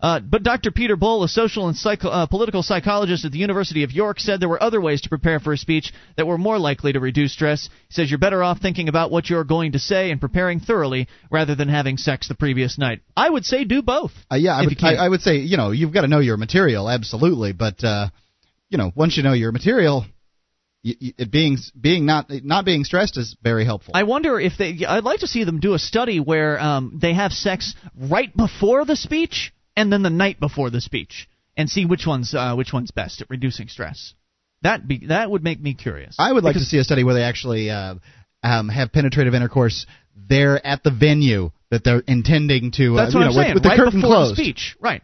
[0.04, 0.70] Uh, but Dr.
[0.70, 4.42] Peter Bull, a social and psycho- uh, political psychologist at the University of York, said
[4.42, 7.32] there were other ways to prepare for a speech that were more likely to reduce
[7.32, 7.70] stress.
[7.88, 11.08] He says you're better off thinking about what you're going to say and preparing thoroughly
[11.32, 13.00] rather than having sex the previous night.
[13.16, 14.12] I would say do both.
[14.30, 14.84] Uh, yeah, I would.
[14.84, 18.10] I, I would say you know you've got to know your material absolutely, but uh,
[18.68, 20.06] you know, once you know your material,
[20.84, 23.94] it being being not not being stressed is very helpful.
[23.96, 24.86] I wonder if they.
[24.86, 28.84] I'd like to see them do a study where um, they have sex right before
[28.84, 31.28] the speech and then the night before the speech,
[31.58, 34.14] and see which one's uh, which one's best at reducing stress.
[34.62, 36.16] That be that would make me curious.
[36.18, 37.96] I would like to see a study where they actually uh,
[38.44, 39.86] um, have penetrative intercourse
[40.30, 42.96] there at the venue that they're intending to.
[42.96, 43.48] That's uh, what you I'm know, saying.
[43.50, 44.32] with, with the right curtain before closed.
[44.32, 45.02] the speech, right?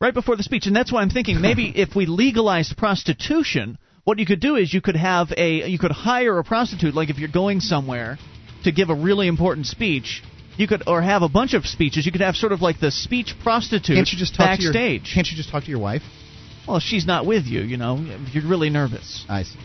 [0.00, 4.18] Right before the speech, and that's why I'm thinking maybe if we legalized prostitution, what
[4.18, 6.94] you could do is you could have a you could hire a prostitute.
[6.94, 8.18] Like if you're going somewhere
[8.64, 10.22] to give a really important speech,
[10.60, 12.06] you could or have a bunch of speeches.
[12.06, 15.08] You could have sort of like the speech prostitute Can't you just talk to backstage.
[15.08, 15.14] your?
[15.14, 16.02] Can't you just talk to your wife?
[16.68, 17.96] Well, if she's not with you, you know,
[18.32, 19.24] you're really nervous.
[19.28, 19.58] I see.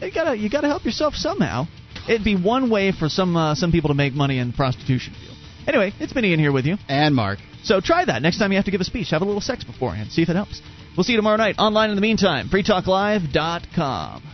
[0.00, 1.66] You gotta you gotta help yourself somehow.
[2.08, 5.14] It'd be one way for some uh, some people to make money in the prostitution
[5.14, 5.36] field.
[5.66, 6.76] Anyway, it's been Ian here with you.
[6.88, 7.38] And Mark.
[7.62, 9.10] So try that next time you have to give a speech.
[9.10, 10.10] Have a little sex beforehand.
[10.10, 10.60] See if it helps.
[10.96, 11.90] We'll see you tomorrow night online.
[11.90, 14.33] In the meantime, freetalklive.com.